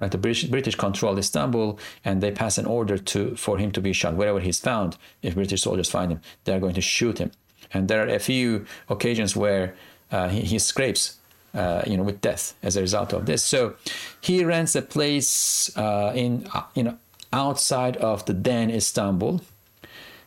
Right, 0.00 0.10
the 0.10 0.18
British, 0.18 0.44
British 0.44 0.76
control 0.76 1.18
Istanbul, 1.18 1.78
and 2.04 2.22
they 2.22 2.30
pass 2.30 2.56
an 2.56 2.64
order 2.64 2.96
to 2.96 3.36
for 3.36 3.58
him 3.58 3.70
to 3.72 3.80
be 3.82 3.92
shot 3.92 4.14
wherever 4.14 4.40
he's 4.40 4.58
found. 4.58 4.96
If 5.20 5.34
British 5.34 5.62
soldiers 5.62 5.90
find 5.90 6.10
him, 6.10 6.20
they 6.44 6.54
are 6.54 6.60
going 6.60 6.74
to 6.74 6.80
shoot 6.80 7.18
him. 7.18 7.32
And 7.72 7.88
there 7.88 8.04
are 8.04 8.08
a 8.08 8.18
few 8.18 8.66
occasions 8.88 9.36
where 9.36 9.74
uh, 10.10 10.28
he, 10.28 10.40
he 10.42 10.58
scrapes 10.58 11.20
uh, 11.54 11.82
you 11.86 11.96
know, 11.96 12.02
with 12.02 12.20
death 12.20 12.54
as 12.62 12.76
a 12.76 12.80
result 12.80 13.12
of 13.12 13.26
this. 13.26 13.42
So 13.42 13.74
he 14.20 14.44
rents 14.44 14.74
a 14.74 14.82
place 14.82 15.76
uh, 15.76 16.12
in, 16.14 16.46
uh, 16.54 16.62
you 16.74 16.82
know, 16.82 16.96
outside 17.32 17.96
of 17.98 18.24
the 18.26 18.34
den 18.34 18.70
Istanbul, 18.70 19.40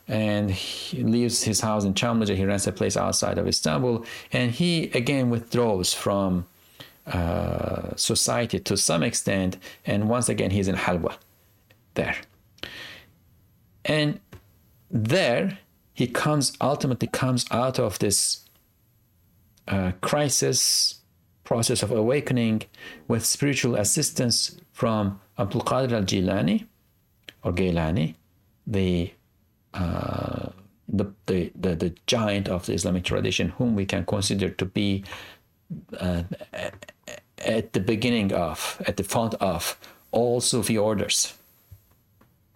and 0.08 0.52
he 0.52 1.04
leaves 1.04 1.44
his 1.44 1.62
house 1.62 1.86
in 1.86 1.94
Çamlıca. 1.94 2.36
He 2.36 2.46
rents 2.46 2.68
a 2.68 2.72
place 2.72 2.98
outside 2.98 3.38
of 3.38 3.48
Istanbul, 3.48 4.06
and 4.32 4.52
he 4.52 4.90
again 4.94 5.30
withdraws 5.30 5.94
from 5.94 6.46
uh, 7.08 7.96
society 7.96 8.60
to 8.60 8.76
some 8.76 9.04
extent. 9.04 9.58
And 9.86 10.10
once 10.10 10.30
again, 10.30 10.52
he's 10.52 10.68
in 10.68 10.76
Halwa, 10.76 11.16
there, 11.94 12.18
and 13.86 14.20
there 14.92 15.58
he 15.94 16.08
comes 16.08 16.54
ultimately 16.60 17.08
comes 17.08 17.46
out 17.52 17.80
of 17.80 18.00
this 18.00 18.46
uh, 19.68 19.92
crisis 20.02 21.02
process 21.44 21.84
of 21.84 21.92
awakening 21.92 22.64
with 23.08 23.26
spiritual 23.26 23.76
assistance 23.76 24.58
from 24.72 25.20
Abdul 25.38 25.62
Qadir 25.62 25.92
al 25.94 26.04
Jilani 26.04 26.66
or 27.44 27.52
Gailani, 27.52 28.16
the, 28.66 29.12
uh, 29.74 30.50
the, 30.88 31.12
the, 31.26 31.52
the, 31.56 31.76
the, 31.76 31.94
giant 32.08 32.48
of 32.48 32.66
the 32.66 32.74
Islamic 32.74 33.04
tradition, 33.04 33.50
whom 33.50 33.76
we 33.76 33.86
can 33.86 34.06
consider 34.06 34.50
to 34.50 34.66
be 34.66 35.04
uh, 36.00 36.24
at 37.40 37.74
the 37.74 37.80
beginning 37.80 38.34
of, 38.34 38.82
at 38.88 38.98
the 38.98 39.04
font 39.04 39.34
of 39.36 39.78
all 40.12 40.40
Sufi 40.40 40.78
orders, 40.78 41.34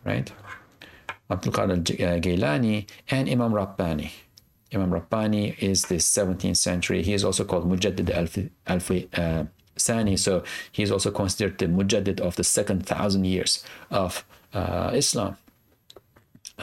right? 0.06 0.32
Abdul 1.30 1.54
Qadir 1.54 2.22
Gailani 2.22 2.88
and 3.10 3.30
Imam 3.30 3.54
Rabbani. 3.54 4.12
Imam 4.74 4.94
Rabbani 4.94 5.56
is 5.60 5.84
the 5.86 5.96
17th 5.96 6.58
century. 6.58 7.02
He 7.04 7.14
is 7.14 7.24
also 7.24 7.46
called 7.46 7.70
Mujaddid 7.70 8.50
uh, 8.68 9.46
Sani. 9.78 10.18
So 10.18 10.44
he 10.72 10.84
is 10.84 10.92
also 10.92 11.12
considered 11.12 11.58
the 11.58 11.68
Mujaddid 11.68 12.20
of 12.20 12.36
the 12.36 12.44
second 12.44 12.86
thousand 12.86 13.26
years 13.26 13.64
of 13.90 14.26
uh, 14.54 14.92
Islam. 14.94 15.38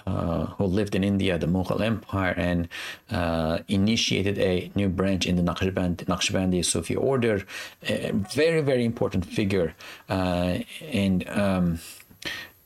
Uh, 0.09 0.47
who 0.47 0.65
lived 0.65 0.97
in 0.97 1.05
India, 1.05 1.39
the 1.39 1.47
Mughal 1.47 1.81
Empire, 1.81 2.35
and 2.37 2.69
uh, 3.13 3.61
initiated 3.69 4.37
a 4.41 4.69
new 4.75 4.89
branch 4.89 5.25
in 5.25 5.37
the 5.37 5.43
Naqshbandi, 5.43 6.07
Naqshbandi 6.07 6.65
Sufi 6.65 6.97
order. 6.97 7.45
A 7.89 8.11
very, 8.11 8.61
very 8.61 8.85
important 8.85 9.25
figure. 9.25 9.73
Uh, 10.09 10.59
and 10.91 11.29
um, 11.29 11.79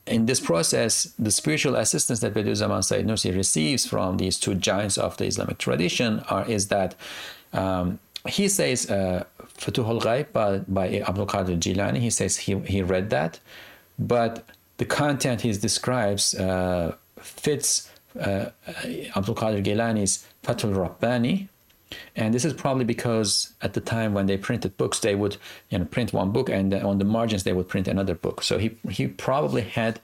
in 0.08 0.26
this 0.26 0.40
process, 0.40 1.04
the 1.18 1.30
spiritual 1.30 1.76
assistance 1.76 2.20
that 2.20 2.34
Bediüzzaman 2.34 2.84
Said 2.84 3.06
Nursi 3.06 3.34
receives 3.34 3.86
from 3.86 4.16
these 4.16 4.38
two 4.38 4.54
giants 4.54 4.98
of 4.98 5.16
the 5.16 5.26
Islamic 5.26 5.58
tradition 5.58 6.20
are, 6.28 6.48
is 6.48 6.68
that 6.68 6.94
um, 7.52 7.98
he 8.26 8.48
says 8.48 8.90
uh, 8.90 9.24
Futuh 9.56 9.86
al-Ghaib 9.86 10.32
by, 10.32 10.58
by 10.68 11.00
Abdul 11.00 11.26
Qadir 11.26 11.58
Jilani, 11.58 11.98
he 11.98 12.10
says 12.10 12.36
he, 12.36 12.58
he 12.60 12.82
read 12.82 13.10
that, 13.10 13.38
but 13.98 14.44
the 14.78 14.84
content 14.84 15.40
he 15.42 15.52
describes 15.52 16.34
uh, 16.34 16.94
fits 17.18 17.90
uh, 18.20 18.46
Abdul 19.16 19.34
Qadir 19.34 19.64
Jilani's 19.64 20.26
Fathur 20.42 20.74
Rabbani, 20.74 21.48
and 22.16 22.34
this 22.34 22.44
is 22.44 22.52
probably 22.52 22.84
because 22.84 23.52
at 23.62 23.74
the 23.74 23.80
time 23.80 24.14
when 24.14 24.26
they 24.26 24.36
printed 24.36 24.76
books, 24.76 25.00
they 25.00 25.14
would 25.14 25.36
you 25.70 25.78
know 25.78 25.84
print 25.84 26.12
one 26.12 26.32
book 26.32 26.48
and 26.48 26.72
on 26.74 26.98
the 26.98 27.04
margins 27.04 27.44
they 27.44 27.52
would 27.52 27.68
print 27.68 27.88
another 27.88 28.14
book. 28.14 28.42
So 28.42 28.58
he 28.58 28.76
he 28.90 29.06
probably 29.06 29.62
had 29.62 30.00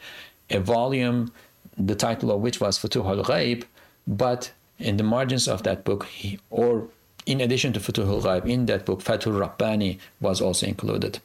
a 0.50 0.60
volume, 0.60 1.32
the 1.76 1.94
title 1.94 2.30
of 2.30 2.40
which 2.40 2.60
was 2.60 2.78
Futuh 2.78 3.04
al-Ghaib, 3.04 3.64
but 4.06 4.52
in 4.78 4.96
the 4.96 5.04
margins 5.04 5.48
of 5.48 5.62
that 5.62 5.84
book, 5.84 6.04
he, 6.06 6.38
or 6.50 6.88
in 7.26 7.40
addition 7.40 7.72
to 7.72 7.80
Futuh 7.80 8.06
al-Ghaib, 8.06 8.46
in 8.46 8.66
that 8.66 8.84
book, 8.84 9.00
Fathur 9.00 9.32
Rabbani 9.32 9.98
was 10.20 10.40
also 10.40 10.66
included. 10.66 11.20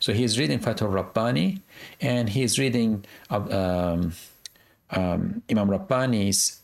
So 0.00 0.12
he's 0.12 0.38
reading 0.38 0.58
Fathur 0.58 0.88
Rabbani, 0.88 1.60
and 2.00 2.28
he's 2.28 2.58
reading 2.58 3.04
um, 3.30 4.12
um, 4.90 5.42
Imam 5.50 5.70
Rabbani's 5.70 6.60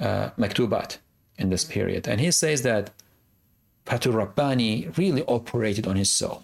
uh, 0.00 0.30
Maktubat 0.38 0.98
in 1.38 1.50
this 1.50 1.64
period. 1.64 2.08
And 2.08 2.20
he 2.20 2.30
says 2.30 2.62
that 2.62 2.90
Fathur 3.84 4.10
Rabbani 4.10 4.88
really 4.96 5.24
operated 5.26 5.86
on 5.86 5.96
his 5.96 6.10
soul 6.10 6.42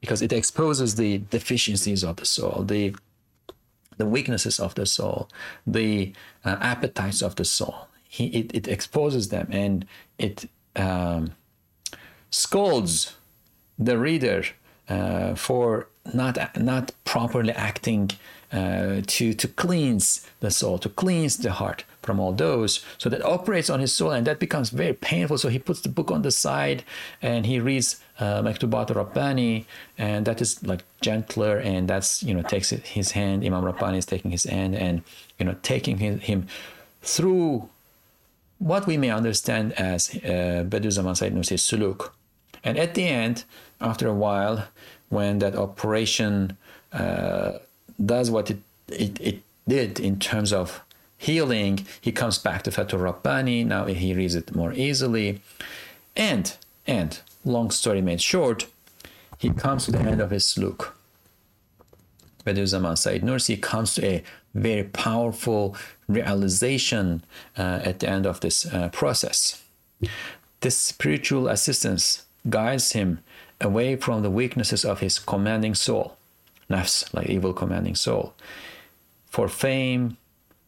because 0.00 0.22
it 0.22 0.32
exposes 0.32 0.94
the 0.94 1.18
deficiencies 1.30 2.04
of 2.04 2.16
the 2.16 2.24
soul, 2.24 2.64
the, 2.66 2.94
the 3.96 4.06
weaknesses 4.06 4.58
of 4.60 4.74
the 4.74 4.86
soul, 4.86 5.28
the 5.66 6.12
uh, 6.44 6.56
appetites 6.60 7.22
of 7.22 7.36
the 7.36 7.44
soul. 7.44 7.88
He, 8.08 8.26
it, 8.26 8.54
it 8.54 8.68
exposes 8.68 9.28
them 9.28 9.48
and 9.50 9.86
it 10.18 10.48
um, 10.76 11.32
scolds 12.30 13.16
the 13.78 13.98
reader 13.98 14.44
uh, 14.88 15.34
for 15.34 15.88
not, 16.12 16.60
not 16.60 16.92
properly 17.04 17.52
acting 17.52 18.10
uh, 18.52 19.00
to, 19.06 19.34
to 19.34 19.48
cleanse 19.48 20.26
the 20.40 20.50
soul, 20.50 20.78
to 20.78 20.88
cleanse 20.88 21.36
the 21.38 21.52
heart 21.52 21.84
from 22.02 22.18
all 22.20 22.32
those. 22.32 22.84
So 22.98 23.08
that 23.10 23.24
operates 23.24 23.70
on 23.70 23.80
his 23.80 23.92
soul 23.92 24.10
and 24.10 24.26
that 24.26 24.38
becomes 24.38 24.70
very 24.70 24.94
painful. 24.94 25.38
So 25.38 25.48
he 25.48 25.58
puts 25.58 25.80
the 25.80 25.88
book 25.88 26.10
on 26.10 26.22
the 26.22 26.30
side 26.30 26.84
and 27.22 27.46
he 27.46 27.60
reads 27.60 28.00
uh, 28.18 28.42
Rabbani 28.44 29.66
and 29.98 30.26
that 30.26 30.40
is 30.40 30.62
like 30.64 30.84
gentler 31.00 31.58
and 31.58 31.88
that's, 31.88 32.22
you 32.22 32.34
know, 32.34 32.42
takes 32.42 32.70
his 32.70 33.12
hand. 33.12 33.44
Imam 33.44 33.64
Rabbani 33.64 33.98
is 33.98 34.06
taking 34.06 34.30
his 34.30 34.44
hand 34.44 34.74
and, 34.74 35.02
you 35.38 35.44
know, 35.46 35.56
taking 35.62 35.98
him 35.98 36.46
through 37.02 37.68
what 38.58 38.86
we 38.86 38.96
may 38.96 39.10
understand 39.10 39.72
as 39.74 40.10
uh, 40.16 40.64
Bediüzzaman 40.68 41.16
Said 41.16 41.34
Nursi's 41.34 41.62
suluk. 41.62 42.10
And 42.62 42.78
at 42.78 42.94
the 42.94 43.06
end, 43.06 43.44
after 43.80 44.06
a 44.06 44.14
while, 44.14 44.68
when 45.08 45.38
that 45.38 45.56
operation 45.56 46.56
uh, 46.92 47.52
does 48.04 48.30
what 48.30 48.50
it, 48.50 48.58
it, 48.88 49.20
it 49.20 49.42
did 49.66 49.98
in 49.98 50.18
terms 50.18 50.52
of 50.52 50.82
healing, 51.20 51.86
he 52.00 52.12
comes 52.12 52.38
back 52.38 52.62
to 52.62 52.70
Fathur 52.70 52.96
Rabbani. 52.96 53.62
Now 53.62 53.84
he 53.84 54.14
reads 54.14 54.34
it 54.34 54.56
more 54.56 54.72
easily. 54.72 55.42
And, 56.16 56.56
and, 56.86 57.20
long 57.44 57.70
story 57.70 58.00
made 58.00 58.22
short, 58.22 58.66
he 59.36 59.50
comes 59.50 59.84
to 59.84 59.92
the 59.92 59.98
end 59.98 60.22
of 60.22 60.30
his 60.30 60.44
suluk. 60.44 60.92
Bediüzzaman 62.46 62.96
Said 62.96 63.20
Nursi 63.20 63.60
comes 63.60 63.94
to 63.94 64.06
a 64.06 64.24
very 64.54 64.84
powerful 64.84 65.76
realization 66.08 67.22
uh, 67.56 67.80
at 67.84 68.00
the 68.00 68.08
end 68.08 68.26
of 68.26 68.40
this 68.40 68.64
uh, 68.66 68.88
process. 68.88 69.62
This 70.60 70.78
spiritual 70.78 71.48
assistance 71.48 72.24
guides 72.48 72.92
him 72.92 73.18
away 73.60 73.96
from 73.96 74.22
the 74.22 74.30
weaknesses 74.30 74.86
of 74.86 75.00
his 75.00 75.18
commanding 75.18 75.74
soul, 75.74 76.16
nafs, 76.70 77.12
like 77.12 77.28
evil 77.28 77.52
commanding 77.52 77.94
soul, 77.94 78.32
for 79.28 79.48
fame 79.48 80.16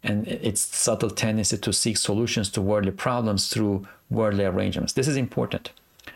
and 0.03 0.27
its 0.27 0.61
subtle 0.61 1.11
tendency 1.11 1.57
to 1.57 1.73
seek 1.73 1.97
solutions 1.97 2.51
to 2.51 2.61
worldly 2.61 2.91
problems 2.91 3.49
through 3.49 3.87
worldly 4.11 4.45
arrangements. 4.45 4.93
This 4.93 5.09
is 5.09 5.17
important. 5.17 5.71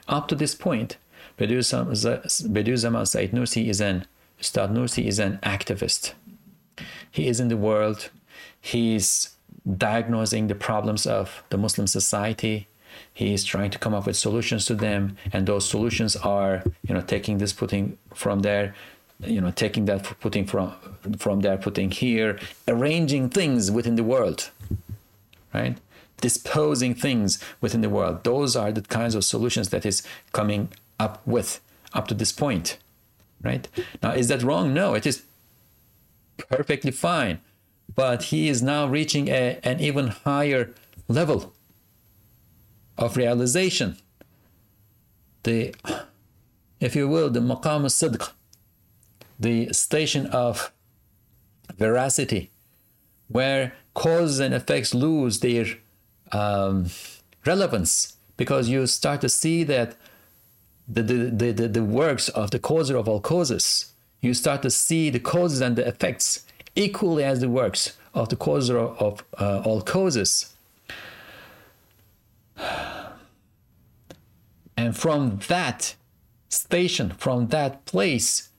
Up 0.09 0.29
to 0.29 0.35
this 0.35 0.55
point, 0.55 0.97
Bediüzzaman 1.39 3.07
Said 3.07 3.31
Nursi 3.33 3.69
is 3.69 3.81
an 3.81 4.07
Ustad 4.41 4.71
Nursi 4.71 5.07
is 5.07 5.19
an 5.19 5.39
activist. 5.43 6.13
He 7.11 7.27
is 7.27 7.41
in 7.41 7.49
the 7.49 7.57
world. 7.57 8.11
He's 8.61 9.31
diagnosing 9.77 10.49
the 10.49 10.55
problems 10.55 11.07
of 11.07 11.43
the 11.51 11.57
Muslim 11.57 11.87
society. 11.87 12.69
He 13.13 13.33
is 13.33 13.45
trying 13.45 13.71
to 13.71 13.79
come 13.79 13.95
up 13.95 14.07
with 14.07 14.17
solutions 14.17 14.67
to 14.67 14.75
them, 14.75 15.17
and 15.33 15.47
those 15.47 15.69
solutions 15.69 16.17
are, 16.17 16.63
you 16.87 16.95
know, 16.95 17.01
taking 17.01 17.39
this, 17.39 17.53
putting 17.53 17.99
from 18.15 18.41
there, 18.41 18.75
you 19.21 19.41
know, 19.41 19.51
taking 19.51 19.87
that, 19.87 20.05
putting 20.21 20.47
from 20.47 20.75
from 21.19 21.41
there, 21.41 21.57
putting 21.57 21.91
here, 21.91 22.39
arranging 22.69 23.31
things 23.31 23.71
within 23.71 23.97
the 23.97 24.05
world, 24.05 24.51
right? 25.55 25.79
Disposing 26.21 26.95
things 26.95 27.43
within 27.61 27.81
the 27.81 27.91
world. 27.91 28.25
Those 28.25 28.57
are 28.57 28.73
the 28.73 28.83
kinds 28.83 29.15
of 29.15 29.25
solutions 29.25 29.69
that 29.71 29.85
is 29.87 30.03
coming 30.33 30.69
up 30.99 31.27
with 31.27 31.61
up 31.93 32.09
to 32.09 32.15
this 32.15 32.33
point 32.33 32.79
right? 33.43 33.69
Now, 34.03 34.13
is 34.13 34.29
that 34.29 34.43
wrong? 34.43 34.75
No, 34.75 34.95
it 34.95 35.07
is 35.07 35.23
perfectly 36.49 36.91
fine. 36.91 37.41
But 37.95 38.25
he 38.25 38.49
is 38.49 38.63
now 38.63 38.87
reaching 38.87 39.29
a, 39.29 39.59
an 39.63 39.81
even 39.81 40.09
higher 40.09 40.75
level 41.09 41.53
of 42.99 43.17
realization. 43.17 43.97
The, 45.45 45.75
if 46.81 46.97
you 46.97 47.09
will, 47.09 47.31
the 47.31 47.41
maqam 47.41 47.85
sidq, 47.87 48.31
the 49.39 49.73
station 49.73 50.27
of 50.27 50.73
veracity, 51.79 52.51
where 53.29 53.73
causes 53.95 54.41
and 54.41 54.55
effects 54.55 54.95
lose 54.95 55.41
their 55.41 55.67
um, 56.33 56.87
relevance 57.45 58.17
because 58.37 58.69
you 58.69 58.87
start 58.87 59.21
to 59.21 59.29
see 59.29 59.65
that 59.65 59.97
the, 60.89 61.03
the, 61.03 61.53
the, 61.53 61.69
the, 61.69 61.85
works 61.85 62.29
of 62.31 62.51
the 62.51 62.59
causer 62.59 62.97
of 62.97 63.09
all 63.09 63.21
causes, 63.21 63.93
you 64.21 64.35
start 64.35 64.63
to 64.63 64.71
see 64.71 65.11
the 65.11 65.19
causes 65.19 65.61
and 65.61 65.77
the 65.77 65.87
effects 65.87 66.45
equally 66.75 67.25
as 67.25 67.41
the 67.41 67.49
works 67.49 67.97
of 68.15 68.29
the 68.29 68.37
causer 68.37 68.79
of, 68.79 69.25
uh, 69.39 69.63
all 69.65 69.81
causes. 69.81 70.55
And 74.77 74.97
from 74.97 75.41
that 75.49 75.95
station, 76.49 77.11
from 77.11 77.49
that 77.49 77.85
place, 77.87 78.51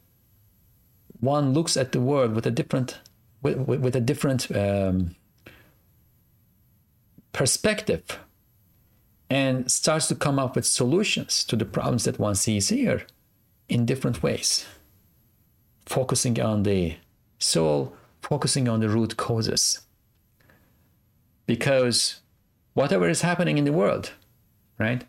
one 1.19 1.53
looks 1.53 1.75
at 1.77 1.91
the 1.91 2.01
world 2.01 2.33
with 2.33 2.45
a 2.45 2.51
different, 2.51 2.99
with, 3.41 3.57
with, 3.57 3.81
with 3.81 3.95
a 3.95 4.01
different 4.01 4.55
um, 4.55 5.15
perspective 7.33 8.19
and 9.29 9.69
starts 9.69 10.07
to 10.07 10.15
come 10.15 10.39
up 10.39 10.55
with 10.55 10.65
solutions 10.65 11.43
to 11.43 11.55
the 11.55 11.65
problems 11.65 12.05
that 12.05 12.19
one 12.19 12.35
sees 12.35 12.69
here 12.69 13.05
in 13.67 13.85
different 13.85 14.23
ways, 14.23 14.65
focusing 15.85 16.39
on 16.39 16.63
the 16.63 16.95
soul, 17.39 17.93
focusing 18.21 18.67
on 18.69 18.79
the 18.79 18.89
root 18.89 19.17
causes. 19.17 19.81
Because 21.45 22.21
whatever 22.73 23.09
is 23.09 23.21
happening 23.21 23.57
in 23.57 23.65
the 23.65 23.73
world, 23.73 24.13
right? 24.77 25.03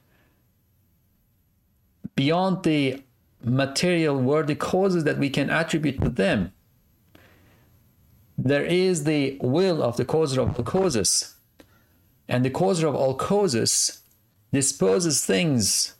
Beyond 2.16 2.64
the 2.64 3.02
material 3.42 4.16
worldly 4.18 4.54
causes 4.54 5.04
that 5.04 5.18
we 5.18 5.30
can 5.30 5.50
attribute 5.50 6.00
to 6.02 6.08
them, 6.08 6.52
there 8.36 8.64
is 8.64 9.04
the 9.04 9.36
will 9.40 9.82
of 9.82 9.96
the 9.96 10.04
causer 10.04 10.40
of 10.40 10.56
all 10.56 10.64
causes. 10.64 11.34
And 12.28 12.44
the 12.44 12.50
causer 12.50 12.86
of 12.86 12.94
all 12.94 13.14
causes 13.14 14.02
disposes 14.52 15.24
things 15.24 15.94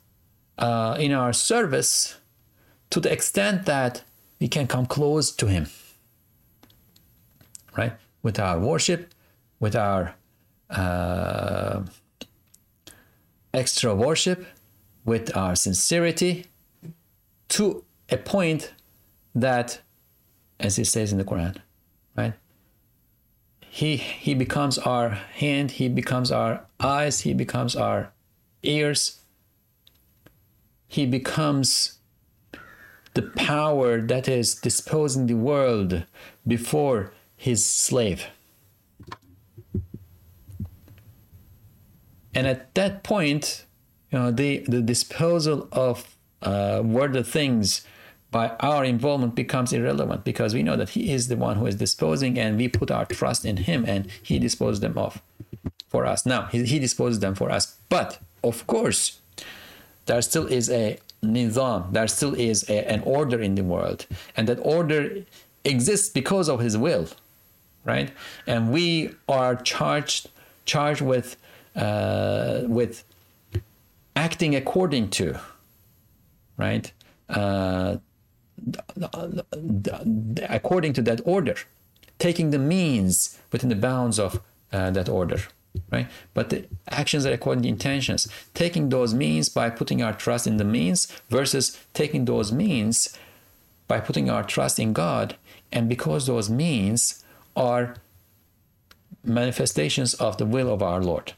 uh, 0.57 0.95
in 0.99 1.11
our 1.11 1.33
service 1.33 2.17
to 2.89 2.99
the 2.99 3.11
extent 3.11 3.65
that 3.65 4.03
we 4.39 4.47
can 4.47 4.67
come 4.67 4.85
close 4.85 5.31
to 5.35 5.47
Him, 5.47 5.67
right? 7.77 7.93
With 8.23 8.39
our 8.39 8.59
worship, 8.59 9.13
with 9.59 9.75
our 9.75 10.15
uh, 10.69 11.81
extra 13.53 13.93
worship, 13.93 14.45
with 15.05 15.35
our 15.35 15.55
sincerity, 15.55 16.45
to 17.49 17.83
a 18.09 18.17
point 18.17 18.73
that, 19.35 19.81
as 20.59 20.75
He 20.75 20.83
says 20.83 21.11
in 21.11 21.17
the 21.17 21.23
Quran, 21.23 21.57
right? 22.15 22.33
He, 23.61 23.97
he 23.97 24.33
becomes 24.33 24.77
our 24.79 25.09
hand, 25.09 25.71
he 25.71 25.89
becomes 25.89 26.31
our 26.31 26.65
eyes, 26.79 27.21
he 27.21 27.33
becomes 27.33 27.75
our 27.75 28.11
ears, 28.63 29.19
he 30.87 31.05
becomes 31.05 31.99
the 33.13 33.21
power 33.21 34.01
that 34.01 34.27
is 34.27 34.55
disposing 34.55 35.27
the 35.27 35.35
world 35.35 36.03
before 36.47 37.13
his 37.35 37.65
slave. 37.65 38.25
And 42.33 42.47
at 42.47 42.73
that 42.75 43.03
point, 43.03 43.65
you 44.11 44.19
know, 44.19 44.31
the, 44.31 44.59
the 44.67 44.81
disposal 44.81 45.67
of 45.71 46.15
uh, 46.41 46.81
the 46.81 47.23
things 47.23 47.85
by 48.31 48.49
our 48.59 48.85
involvement 48.85 49.35
becomes 49.35 49.73
irrelevant 49.73 50.23
because 50.23 50.53
we 50.53 50.61
know 50.61 50.75
that 50.75 50.89
he 50.89 51.11
is 51.11 51.27
the 51.27 51.35
one 51.35 51.57
who 51.57 51.65
is 51.65 51.75
disposing 51.75 52.37
and 52.37 52.57
we 52.57 52.67
put 52.67 52.91
our 52.91 53.05
trust 53.05 53.43
in 53.43 53.57
him 53.57 53.83
and 53.87 54.07
he 54.21 54.37
disposes 54.37 54.79
them 54.81 54.97
off 54.97 55.21
for 55.87 56.05
us. 56.05 56.25
Now, 56.25 56.43
he, 56.45 56.63
he 56.63 56.79
disposes 56.79 57.19
them 57.19 57.33
for 57.33 57.49
us. 57.49 57.77
But 57.89 58.19
of 58.43 58.67
course, 58.67 59.19
there 60.05 60.21
still 60.21 60.45
is 60.45 60.69
a 60.69 60.99
nizam, 61.23 61.91
there 61.91 62.07
still 62.07 62.33
is 62.33 62.69
a, 62.69 62.89
an 62.89 63.01
order 63.03 63.41
in 63.41 63.55
the 63.55 63.63
world, 63.63 64.05
and 64.37 64.47
that 64.47 64.59
order 64.61 65.23
exists 65.65 66.09
because 66.09 66.47
of 66.47 66.59
his 66.59 66.77
will, 66.77 67.07
right? 67.83 68.11
And 68.47 68.71
we 68.71 69.15
are 69.27 69.55
charged 69.55 70.29
charged 70.65 71.01
with 71.01 71.35
uh, 71.75 72.61
with 72.67 73.03
acting 74.15 74.55
according 74.55 75.09
to, 75.09 75.39
right? 76.59 76.91
Uh, 77.27 77.97
according 80.49 80.93
to 80.93 81.01
that 81.01 81.21
order, 81.25 81.55
taking 82.19 82.51
the 82.51 82.59
means 82.59 83.39
within 83.51 83.69
the 83.69 83.75
bounds 83.75 84.19
of 84.19 84.41
uh, 84.71 84.91
that 84.91 85.09
order 85.09 85.39
right? 85.91 86.07
But 86.33 86.49
the 86.49 86.65
actions 86.89 87.25
are 87.25 87.31
according 87.31 87.63
to 87.63 87.69
intentions. 87.69 88.27
Taking 88.53 88.89
those 88.89 89.13
means 89.13 89.49
by 89.49 89.69
putting 89.69 90.01
our 90.01 90.13
trust 90.13 90.47
in 90.47 90.57
the 90.57 90.63
means 90.63 91.07
versus 91.29 91.79
taking 91.93 92.25
those 92.25 92.51
means 92.51 93.17
by 93.87 93.99
putting 93.99 94.29
our 94.29 94.43
trust 94.43 94.79
in 94.79 94.93
God. 94.93 95.35
And 95.71 95.87
because 95.89 96.27
those 96.27 96.49
means 96.49 97.23
are 97.55 97.95
manifestations 99.23 100.13
of 100.15 100.37
the 100.37 100.45
will 100.45 100.71
of 100.71 100.81
our 100.81 101.01
Lord. 101.01 101.33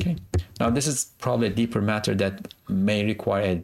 Okay. 0.00 0.16
Now 0.60 0.70
this 0.70 0.86
is 0.86 1.12
probably 1.18 1.48
a 1.48 1.50
deeper 1.50 1.80
matter 1.80 2.14
that 2.14 2.54
may 2.68 3.04
require 3.04 3.42
a 3.42 3.62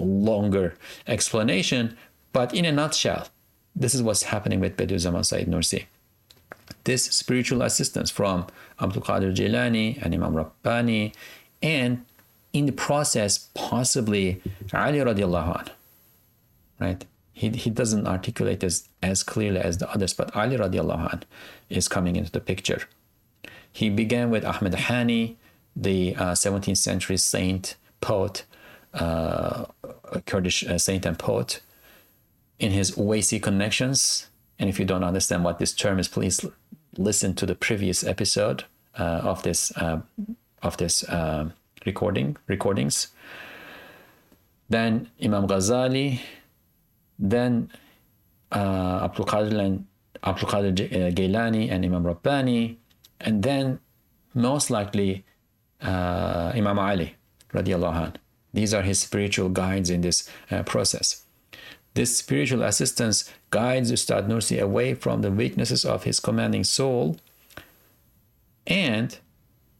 longer 0.00 0.74
explanation, 1.06 1.96
but 2.32 2.54
in 2.54 2.64
a 2.64 2.72
nutshell, 2.72 3.28
this 3.74 3.94
is 3.94 4.02
what's 4.02 4.24
happening 4.24 4.60
with 4.60 4.76
Bediüzzaman 4.76 5.24
Said 5.24 5.46
Nursi 5.46 5.86
this 6.84 7.04
spiritual 7.04 7.62
assistance 7.62 8.10
from 8.10 8.46
Abdul 8.80 9.02
Qadir 9.02 9.34
Jilani 9.34 10.02
and 10.02 10.14
Imam 10.14 10.34
Rabbani, 10.34 11.12
and 11.62 12.04
in 12.52 12.66
the 12.66 12.72
process, 12.72 13.48
possibly 13.54 14.42
Ali 14.72 14.98
radiallahu 14.98 15.60
anh, 15.60 15.70
right? 16.80 17.04
He, 17.32 17.48
he 17.50 17.70
doesn't 17.70 18.06
articulate 18.06 18.60
this 18.60 18.88
as 19.02 19.22
clearly 19.22 19.60
as 19.60 19.78
the 19.78 19.90
others, 19.90 20.12
but 20.12 20.34
Ali 20.36 20.56
radiallahu 20.56 21.12
anh 21.12 21.22
is 21.70 21.88
coming 21.88 22.16
into 22.16 22.30
the 22.30 22.40
picture. 22.40 22.82
He 23.72 23.88
began 23.88 24.30
with 24.30 24.44
Ahmed 24.44 24.72
Hani, 24.72 25.36
the 25.74 26.14
uh, 26.16 26.32
17th 26.32 26.76
century 26.76 27.16
saint, 27.16 27.76
poet, 28.02 28.44
uh, 28.92 29.64
Kurdish 30.20 30.64
uh, 30.64 30.78
saint 30.78 31.06
and 31.06 31.18
poet, 31.18 31.60
in 32.58 32.72
his 32.72 32.92
Uwaisi 32.92 33.42
Connections. 33.42 34.28
And 34.58 34.68
if 34.68 34.78
you 34.78 34.84
don't 34.84 35.04
understand 35.04 35.44
what 35.44 35.58
this 35.58 35.72
term 35.72 35.98
is, 35.98 36.08
please 36.08 36.44
listen 36.96 37.34
to 37.34 37.46
the 37.46 37.54
previous 37.54 38.04
episode 38.04 38.64
uh, 38.98 39.20
of 39.24 39.42
this 39.42 39.72
uh, 39.76 40.00
of 40.62 40.76
this 40.76 41.02
uh, 41.08 41.50
recording 41.84 42.36
recordings. 42.46 43.08
Then 44.68 45.08
Imam 45.22 45.46
Ghazali, 45.48 46.20
then 47.18 47.70
uh, 48.52 49.00
Abdul 49.02 49.26
Qadir, 49.26 49.84
Abdul 50.22 50.48
Qadir 50.48 51.12
Gailani 51.14 51.70
and 51.70 51.84
Imam 51.84 52.06
Rabbani, 52.06 52.78
and 53.20 53.42
then 53.42 53.80
most 54.34 54.70
likely 54.70 55.24
uh, 55.82 56.52
Imam 56.54 56.78
Ali 56.78 57.16
radiallahu 57.52 57.96
anh. 57.96 58.21
These 58.52 58.74
are 58.74 58.82
his 58.82 58.98
spiritual 58.98 59.48
guides 59.48 59.90
in 59.90 60.02
this 60.02 60.28
uh, 60.50 60.62
process. 60.62 61.24
This 61.94 62.16
spiritual 62.16 62.62
assistance 62.62 63.30
guides 63.50 63.90
Ustad 63.90 64.26
Nursi 64.26 64.60
away 64.60 64.94
from 64.94 65.22
the 65.22 65.30
weaknesses 65.30 65.84
of 65.84 66.04
his 66.04 66.20
commanding 66.20 66.64
soul 66.64 67.16
and 68.66 69.18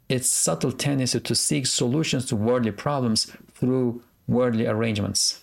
its 0.09 0.29
subtle 0.31 0.73
tendency 0.73 1.20
to 1.20 1.35
seek 1.35 1.66
solutions 1.66 2.27
to 2.27 2.37
worldly 2.37 2.73
problems 2.73 3.35
through 3.55 4.03
worldly 4.27 4.66
arrangements. 4.66 5.43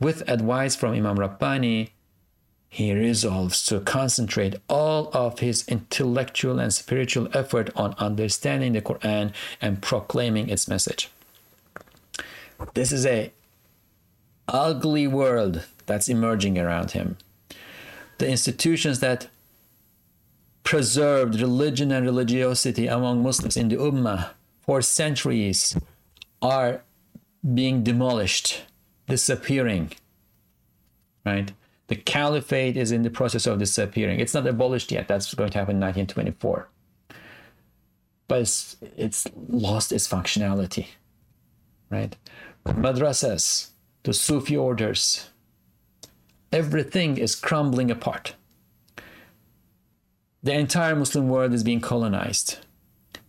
With 0.00 0.28
advice 0.28 0.74
from 0.74 0.94
Imam 0.94 1.18
Rabbani, 1.18 1.90
he 2.68 2.92
resolves 2.92 3.64
to 3.66 3.80
concentrate 3.80 4.56
all 4.68 5.10
of 5.12 5.38
his 5.38 5.66
intellectual 5.68 6.58
and 6.58 6.72
spiritual 6.72 7.28
effort 7.32 7.70
on 7.76 7.94
understanding 7.98 8.72
the 8.72 8.82
Quran 8.82 9.32
and 9.60 9.80
proclaiming 9.80 10.48
its 10.48 10.68
message. 10.68 11.08
This 12.74 12.92
is 12.92 13.06
a 13.06 13.32
ugly 14.48 15.06
world 15.06 15.64
that's 15.86 16.08
emerging 16.08 16.58
around 16.58 16.92
him. 16.92 17.16
The 18.18 18.28
institutions 18.28 19.00
that 19.00 19.28
preserved 20.64 21.40
religion 21.40 21.92
and 21.92 22.04
religiosity 22.04 22.86
among 22.86 23.22
Muslims 23.22 23.56
in 23.56 23.68
the 23.68 23.76
Ummah 23.76 24.30
for 24.60 24.82
centuries 24.82 25.76
are 26.42 26.82
being 27.54 27.82
demolished, 27.82 28.64
disappearing. 29.08 29.92
Right? 31.24 31.52
The 31.86 31.96
caliphate 31.96 32.76
is 32.76 32.92
in 32.92 33.02
the 33.02 33.10
process 33.10 33.46
of 33.46 33.58
disappearing. 33.58 34.20
It's 34.20 34.34
not 34.34 34.46
abolished 34.46 34.92
yet. 34.92 35.08
That's 35.08 35.32
going 35.34 35.50
to 35.50 35.58
happen 35.58 35.76
in 35.76 35.80
1924. 35.80 36.68
But 38.28 38.40
it's, 38.40 38.76
it's 38.96 39.26
lost 39.48 39.90
its 39.90 40.06
functionality. 40.06 40.88
Right? 41.88 42.14
Madrasas, 42.76 43.70
the 44.02 44.12
Sufi 44.12 44.56
orders, 44.56 45.30
everything 46.52 47.16
is 47.16 47.34
crumbling 47.34 47.90
apart. 47.90 48.34
The 50.42 50.52
entire 50.52 50.94
Muslim 50.94 51.28
world 51.28 51.52
is 51.52 51.64
being 51.64 51.80
colonized. 51.80 52.58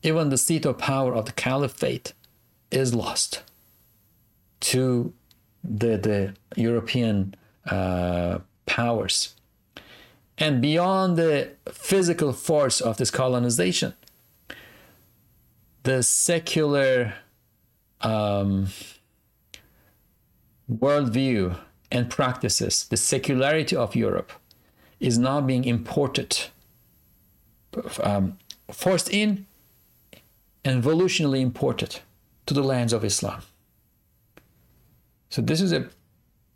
Even 0.03 0.29
the 0.29 0.37
seat 0.37 0.65
of 0.65 0.77
power 0.77 1.13
of 1.13 1.25
the 1.25 1.31
caliphate 1.31 2.13
is 2.71 2.93
lost 2.93 3.43
to 4.61 5.13
the, 5.63 5.97
the 5.97 6.35
European 6.55 7.35
uh, 7.65 8.39
powers. 8.65 9.35
And 10.37 10.61
beyond 10.61 11.17
the 11.17 11.51
physical 11.69 12.31
force 12.31 12.79
of 12.79 12.97
this 12.97 13.11
colonization, 13.11 13.93
the 15.83 16.03
secular 16.03 17.15
um, 18.01 18.67
worldview 20.71 21.57
and 21.91 22.09
practices, 22.09 22.85
the 22.89 22.97
secularity 22.97 23.75
of 23.75 23.95
Europe, 23.95 24.31
is 24.99 25.17
now 25.17 25.41
being 25.41 25.63
imported, 25.63 26.37
um, 28.03 28.37
forced 28.71 29.09
in, 29.09 29.45
and 30.63 30.83
volitionally 30.83 31.41
imported 31.41 31.99
to 32.45 32.53
the 32.53 32.63
lands 32.63 32.93
of 32.93 33.03
Islam. 33.03 33.41
So, 35.29 35.41
this 35.41 35.61
is 35.61 35.71
a 35.71 35.89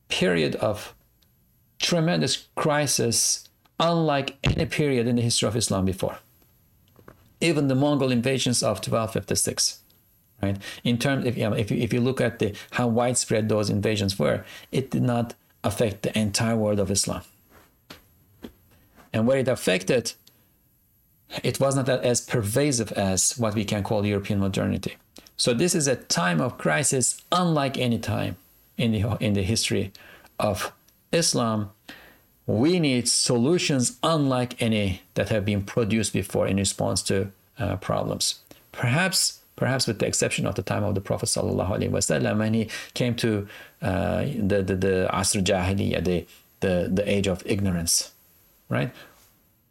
period 0.09 0.55
of 0.55 0.93
tremendous 1.80 2.47
crisis, 2.55 3.47
unlike 3.80 4.38
any 4.43 4.66
period 4.66 5.07
in 5.07 5.16
the 5.16 5.22
history 5.22 5.47
of 5.47 5.55
Islam 5.55 5.86
before. 5.86 6.18
Even 7.41 7.68
the 7.68 7.76
Mongol 7.76 8.11
invasions 8.11 8.64
of 8.64 8.78
1256 8.78 9.82
right? 10.44 10.58
In 10.84 10.98
terms, 10.98 11.26
if, 11.26 11.38
you 11.38 11.50
know, 11.50 11.56
if, 11.56 11.72
you, 11.72 11.78
if 11.78 11.94
you 11.94 12.02
look 12.02 12.22
at 12.22 12.39
the, 12.39 12.54
how 12.72 12.88
widespread 12.88 13.50
those 13.50 13.70
invasions 13.70 14.18
were, 14.20 14.44
it 14.72 14.91
did 14.91 15.04
not 15.04 15.34
affect 15.64 16.04
the 16.04 16.18
entire 16.18 16.56
world 16.56 16.80
of 16.80 16.91
Islam. 16.91 17.22
And 19.14 19.28
where 19.28 19.38
it 19.38 19.48
affected, 19.48 20.14
it 21.44 21.60
was 21.60 21.76
not 21.76 21.88
as 21.88 22.22
pervasive 22.22 22.91
as 22.94 23.38
what 23.38 23.56
we 23.56 23.66
can 23.66 23.84
call 23.84 24.06
European 24.06 24.39
modernity. 24.39 24.98
So 25.38 25.54
this 25.54 25.76
is 25.76 25.88
a 25.88 25.96
time 25.96 26.41
of 26.41 26.58
crisis 26.58 27.22
unlike 27.32 27.78
any 27.78 28.00
time 28.00 28.38
in 28.78 28.91
the, 28.91 29.18
in 29.20 29.34
the 29.34 29.44
history 29.44 29.91
of 30.39 30.72
Islam. 31.12 31.72
We 32.46 32.80
need 32.80 33.08
solutions 33.08 33.98
unlike 34.04 34.62
any 34.62 35.02
that 35.14 35.30
have 35.30 35.46
been 35.46 35.64
produced 35.64 36.12
before 36.14 36.48
in 36.48 36.58
response 36.58 37.02
to 37.04 37.32
uh, 37.58 37.78
problems. 37.78 38.39
Perhaps 38.72 39.39
perhaps 39.56 39.88
with 39.88 39.99
the 39.99 40.06
exception 40.06 40.45
of 40.45 40.56
the 40.56 40.64
time 40.64 40.84
of 40.84 40.95
the 40.95 41.01
Prophet 41.01 41.28
wasallam, 41.28 42.38
when 42.38 42.54
he 42.54 42.70
came 42.93 43.16
to 43.16 43.47
uh, 43.82 44.26
the, 44.36 44.64
the, 44.64 44.76
the 44.76 45.10
Asr 45.12 45.43
the, 46.04 46.26
the, 46.60 46.89
the 46.91 47.10
age 47.10 47.28
of 47.28 47.43
ignorance, 47.45 48.12
right? 48.70 48.91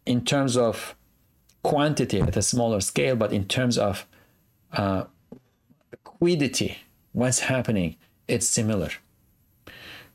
In 0.07 0.25
terms 0.25 0.57
of 0.57 0.95
quantity 1.63 2.21
at 2.21 2.37
a 2.37 2.43
smaller 2.43 2.81
scale, 2.81 3.17
but 3.17 3.33
in 3.33 3.47
terms 3.47 3.79
of 3.79 4.07
uh, 4.73 5.05
what's 7.13 7.41
happening, 7.41 7.97
it's 8.29 8.47
similar. 8.47 8.91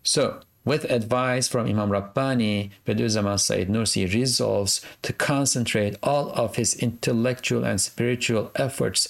So, 0.04 0.42
with 0.66 0.84
advice 0.92 1.48
from 1.48 1.68
Imam 1.68 1.90
Rabbani, 1.92 2.72
Bediüzzaman 2.86 3.40
Said 3.40 3.70
Nursi 3.70 4.14
resolves 4.14 4.82
to 5.02 5.14
concentrate 5.14 5.96
all 6.04 6.30
of 6.32 6.58
his 6.58 6.76
intellectual 6.76 7.64
and 7.64 7.80
spiritual 7.80 8.52
efforts 8.56 9.08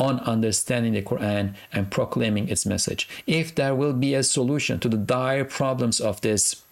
on 0.00 0.18
understanding 0.20 0.94
the 0.94 1.02
Quran 1.02 1.54
and 1.72 1.90
proclaiming 1.90 2.48
its 2.48 2.64
message. 2.64 3.06
If 3.26 3.54
there 3.54 3.74
will 3.74 3.92
be 3.92 4.14
a 4.14 4.22
solution 4.22 4.80
to 4.80 4.88
the 4.88 4.96
dire 4.96 5.44
problems 5.44 6.00
of 6.00 6.22
this 6.22 6.62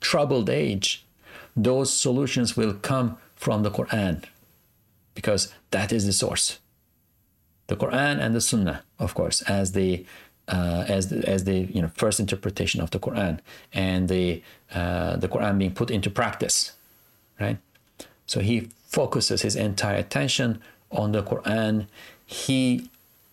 troubled 0.00 0.48
age, 0.48 1.04
those 1.54 1.92
solutions 1.92 2.56
will 2.56 2.72
come 2.72 3.18
from 3.36 3.62
the 3.62 3.70
Quran 3.70 4.24
because 5.14 5.52
that 5.70 5.92
is 5.92 6.06
the 6.06 6.12
source. 6.12 6.58
The 7.66 7.76
Quran 7.76 8.18
and 8.18 8.34
the 8.34 8.40
Sunnah, 8.40 8.82
of 8.98 9.14
course, 9.14 9.42
as 9.42 9.72
the 9.72 10.06
uh, 10.48 10.86
as 10.88 11.08
the, 11.10 11.28
as 11.28 11.44
the 11.44 11.58
you 11.74 11.82
know 11.82 11.90
first 11.94 12.18
interpretation 12.18 12.80
of 12.80 12.90
the 12.92 12.98
Quran 12.98 13.40
and 13.74 14.08
the 14.08 14.42
uh, 14.72 15.16
the 15.16 15.28
Quran 15.28 15.58
being 15.58 15.74
put 15.74 15.90
into 15.90 16.08
practice, 16.08 16.72
right? 17.38 17.58
So 18.26 18.40
he 18.40 18.70
focuses 18.86 19.42
his 19.42 19.54
entire 19.54 19.96
attention 19.96 20.62
on 20.90 21.12
the 21.12 21.22
Quran, 21.22 21.86
he 22.26 22.88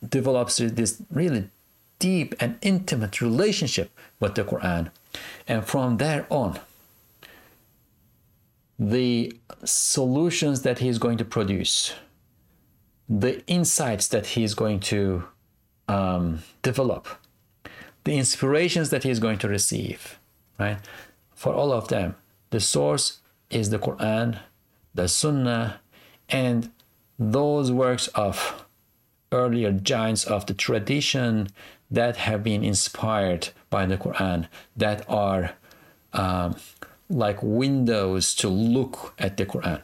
develops 0.07 0.57
this 0.57 1.01
really 1.11 1.49
deep 1.99 2.35
and 2.39 2.57
intimate 2.61 3.21
relationship 3.21 3.89
with 4.19 4.35
the 4.35 4.43
Quran. 4.43 4.91
And 5.47 5.65
from 5.65 5.97
there 5.97 6.25
on, 6.29 6.59
the 8.77 9.33
solutions 9.63 10.63
that 10.63 10.79
he 10.79 10.89
is 10.89 10.97
going 10.97 11.17
to 11.17 11.25
produce, 11.25 11.93
the 13.07 13.45
insights 13.47 14.07
that 14.09 14.27
he 14.27 14.43
is 14.43 14.53
going 14.53 14.79
to 14.81 15.23
um, 15.87 16.39
develop, 16.61 17.07
the 18.03 18.17
inspirations 18.17 18.89
that 18.89 19.03
he 19.03 19.09
is 19.09 19.19
going 19.19 19.37
to 19.39 19.47
receive, 19.47 20.19
right? 20.59 20.77
For 21.33 21.53
all 21.53 21.71
of 21.71 21.87
them, 21.87 22.15
the 22.49 22.59
source 22.59 23.19
is 23.49 23.69
the 23.69 23.79
Quran, 23.79 24.39
the 24.93 25.07
Sunnah, 25.07 25.79
and 26.29 26.71
those 27.17 27.71
works 27.71 28.07
of 28.09 28.65
earlier 29.31 29.71
giants 29.71 30.23
of 30.25 30.45
the 30.45 30.53
tradition 30.53 31.49
that 31.91 32.17
have 32.17 32.43
been 32.43 32.63
inspired 32.63 33.49
by 33.69 33.85
the 33.85 33.97
Quran, 33.97 34.47
that 34.75 35.07
are 35.09 35.51
um, 36.13 36.55
like 37.09 37.41
windows 37.41 38.33
to 38.35 38.49
look 38.49 39.13
at 39.19 39.37
the 39.37 39.45
Quran, 39.45 39.83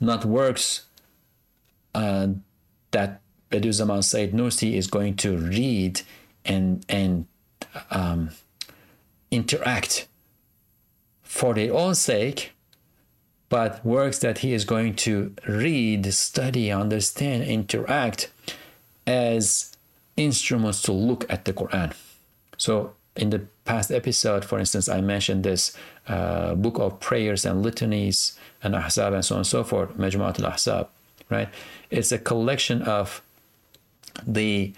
not 0.00 0.24
works 0.24 0.84
uh, 1.94 2.28
that 2.90 3.20
Bediüzzaman 3.50 4.04
Said 4.04 4.32
Nursi 4.32 4.74
is 4.74 4.86
going 4.86 5.16
to 5.16 5.36
read 5.36 6.02
and 6.44 6.84
and 6.88 7.26
um, 7.90 8.30
interact. 9.30 10.08
For 11.22 11.54
their 11.54 11.74
own 11.74 11.94
sake, 11.94 12.55
but 13.48 13.84
works 13.84 14.18
that 14.20 14.38
he 14.38 14.52
is 14.52 14.64
going 14.64 14.94
to 14.96 15.32
read, 15.46 16.12
study, 16.12 16.70
understand, 16.70 17.44
interact 17.44 18.28
as 19.06 19.76
instruments 20.16 20.82
to 20.82 20.92
look 20.92 21.24
at 21.30 21.44
the 21.44 21.52
Quran. 21.52 21.94
So 22.56 22.94
in 23.14 23.30
the 23.30 23.42
past 23.64 23.90
episode, 23.90 24.44
for 24.44 24.58
instance, 24.58 24.88
I 24.88 25.00
mentioned 25.00 25.44
this 25.44 25.76
uh, 26.08 26.54
book 26.54 26.78
of 26.78 27.00
prayers 27.00 27.44
and 27.44 27.64
litanies 27.64 28.36
and 28.62 28.74
ahzab 28.74 29.12
and 29.12 29.24
so 29.24 29.36
on 29.36 29.40
and 29.40 29.46
so 29.46 29.62
forth, 29.62 29.96
Majmu'at 29.96 30.40
al-Ahzab, 30.40 30.88
right? 31.30 31.48
It's 31.90 32.12
a 32.12 32.18
collection 32.18 32.82
of 32.82 33.22
the 34.26 34.72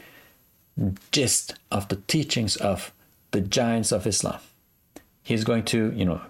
gist 1.11 1.55
of 1.71 1.89
the 1.89 1.97
teachings 1.97 2.57
of 2.57 2.93
the 3.31 3.41
giants 3.41 3.93
of 3.93 4.07
Islam. 4.07 4.41
He's 5.23 5.45
going 5.45 5.65
to, 5.67 5.93
you 5.95 6.05
know, 6.05 6.21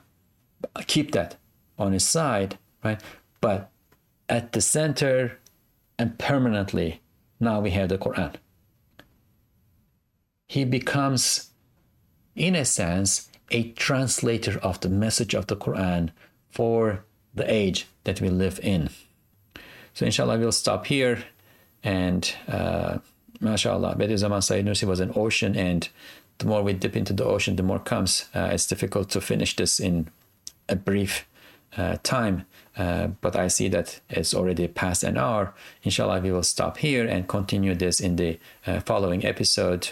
keep 0.86 1.12
that 1.12 1.36
on 1.78 1.92
his 1.92 2.04
side, 2.04 2.58
right? 2.84 3.00
But 3.40 3.70
at 4.28 4.52
the 4.52 4.60
center 4.60 5.38
and 5.98 6.18
permanently, 6.18 7.00
now 7.40 7.60
we 7.60 7.70
have 7.70 7.88
the 7.88 7.98
Quran. 7.98 8.34
He 10.48 10.64
becomes, 10.64 11.50
in 12.34 12.54
a 12.54 12.64
sense, 12.64 13.28
a 13.50 13.70
translator 13.72 14.58
of 14.58 14.80
the 14.80 14.88
message 14.88 15.34
of 15.34 15.46
the 15.46 15.56
Quran 15.56 16.10
for 16.50 17.04
the 17.34 17.50
age 17.50 17.86
that 18.04 18.20
we 18.20 18.28
live 18.28 18.58
in. 18.62 18.90
So, 19.94 20.06
inshallah, 20.06 20.38
we'll 20.38 20.52
stop 20.52 20.86
here. 20.86 21.24
And, 21.82 22.32
uh, 22.48 22.98
mashallah, 23.40 23.96
Bediüzzaman 23.96 24.42
Sayyid 24.42 24.66
Nursi 24.66 24.86
was 24.86 25.00
an 25.00 25.12
ocean, 25.14 25.56
and 25.56 25.88
the 26.38 26.46
more 26.46 26.62
we 26.62 26.72
dip 26.72 26.96
into 26.96 27.12
the 27.12 27.24
ocean, 27.24 27.56
the 27.56 27.62
more 27.62 27.78
comes. 27.78 28.26
Uh, 28.34 28.50
it's 28.52 28.66
difficult 28.66 29.10
to 29.10 29.20
finish 29.20 29.56
this 29.56 29.78
in 29.80 30.08
a 30.68 30.76
brief 30.76 31.26
uh, 31.77 31.97
time, 32.03 32.45
uh, 32.77 33.07
but 33.21 33.35
I 33.35 33.47
see 33.47 33.67
that 33.69 33.99
it's 34.09 34.33
already 34.33 34.67
past 34.67 35.03
an 35.03 35.17
hour. 35.17 35.53
Inshallah, 35.83 36.21
we 36.21 36.31
will 36.31 36.43
stop 36.43 36.77
here 36.77 37.05
and 37.05 37.27
continue 37.27 37.75
this 37.75 37.99
in 37.99 38.15
the 38.15 38.39
uh, 38.67 38.79
following 38.81 39.25
episode. 39.25 39.87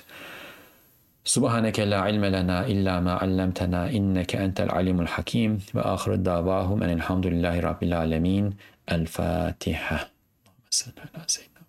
سبحانك 1.25 1.79
لا 1.79 2.01
علم 2.01 2.25
لنا 2.25 2.65
إلا 2.65 2.99
ما 2.99 3.13
علمتنا 3.13 3.89
إنك 3.89 4.35
أنت 4.35 4.61
العليم 4.61 5.01
الحكيم 5.01 5.59
وآخر 5.73 6.15
دعواهم 6.15 6.83
أن 6.83 6.89
الحمد 6.89 7.27
لله 7.27 7.59
رب 7.59 7.83
العالمين 7.83 8.53
الفاتحة 8.91 9.95
اللهم 9.95 10.69
صل 10.69 10.91
على 10.97 11.23
سيدنا 11.27 11.61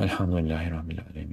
الحمد 0.00 0.34
لله 0.34 0.68
رب 0.68 0.90
العالمين 0.90 1.26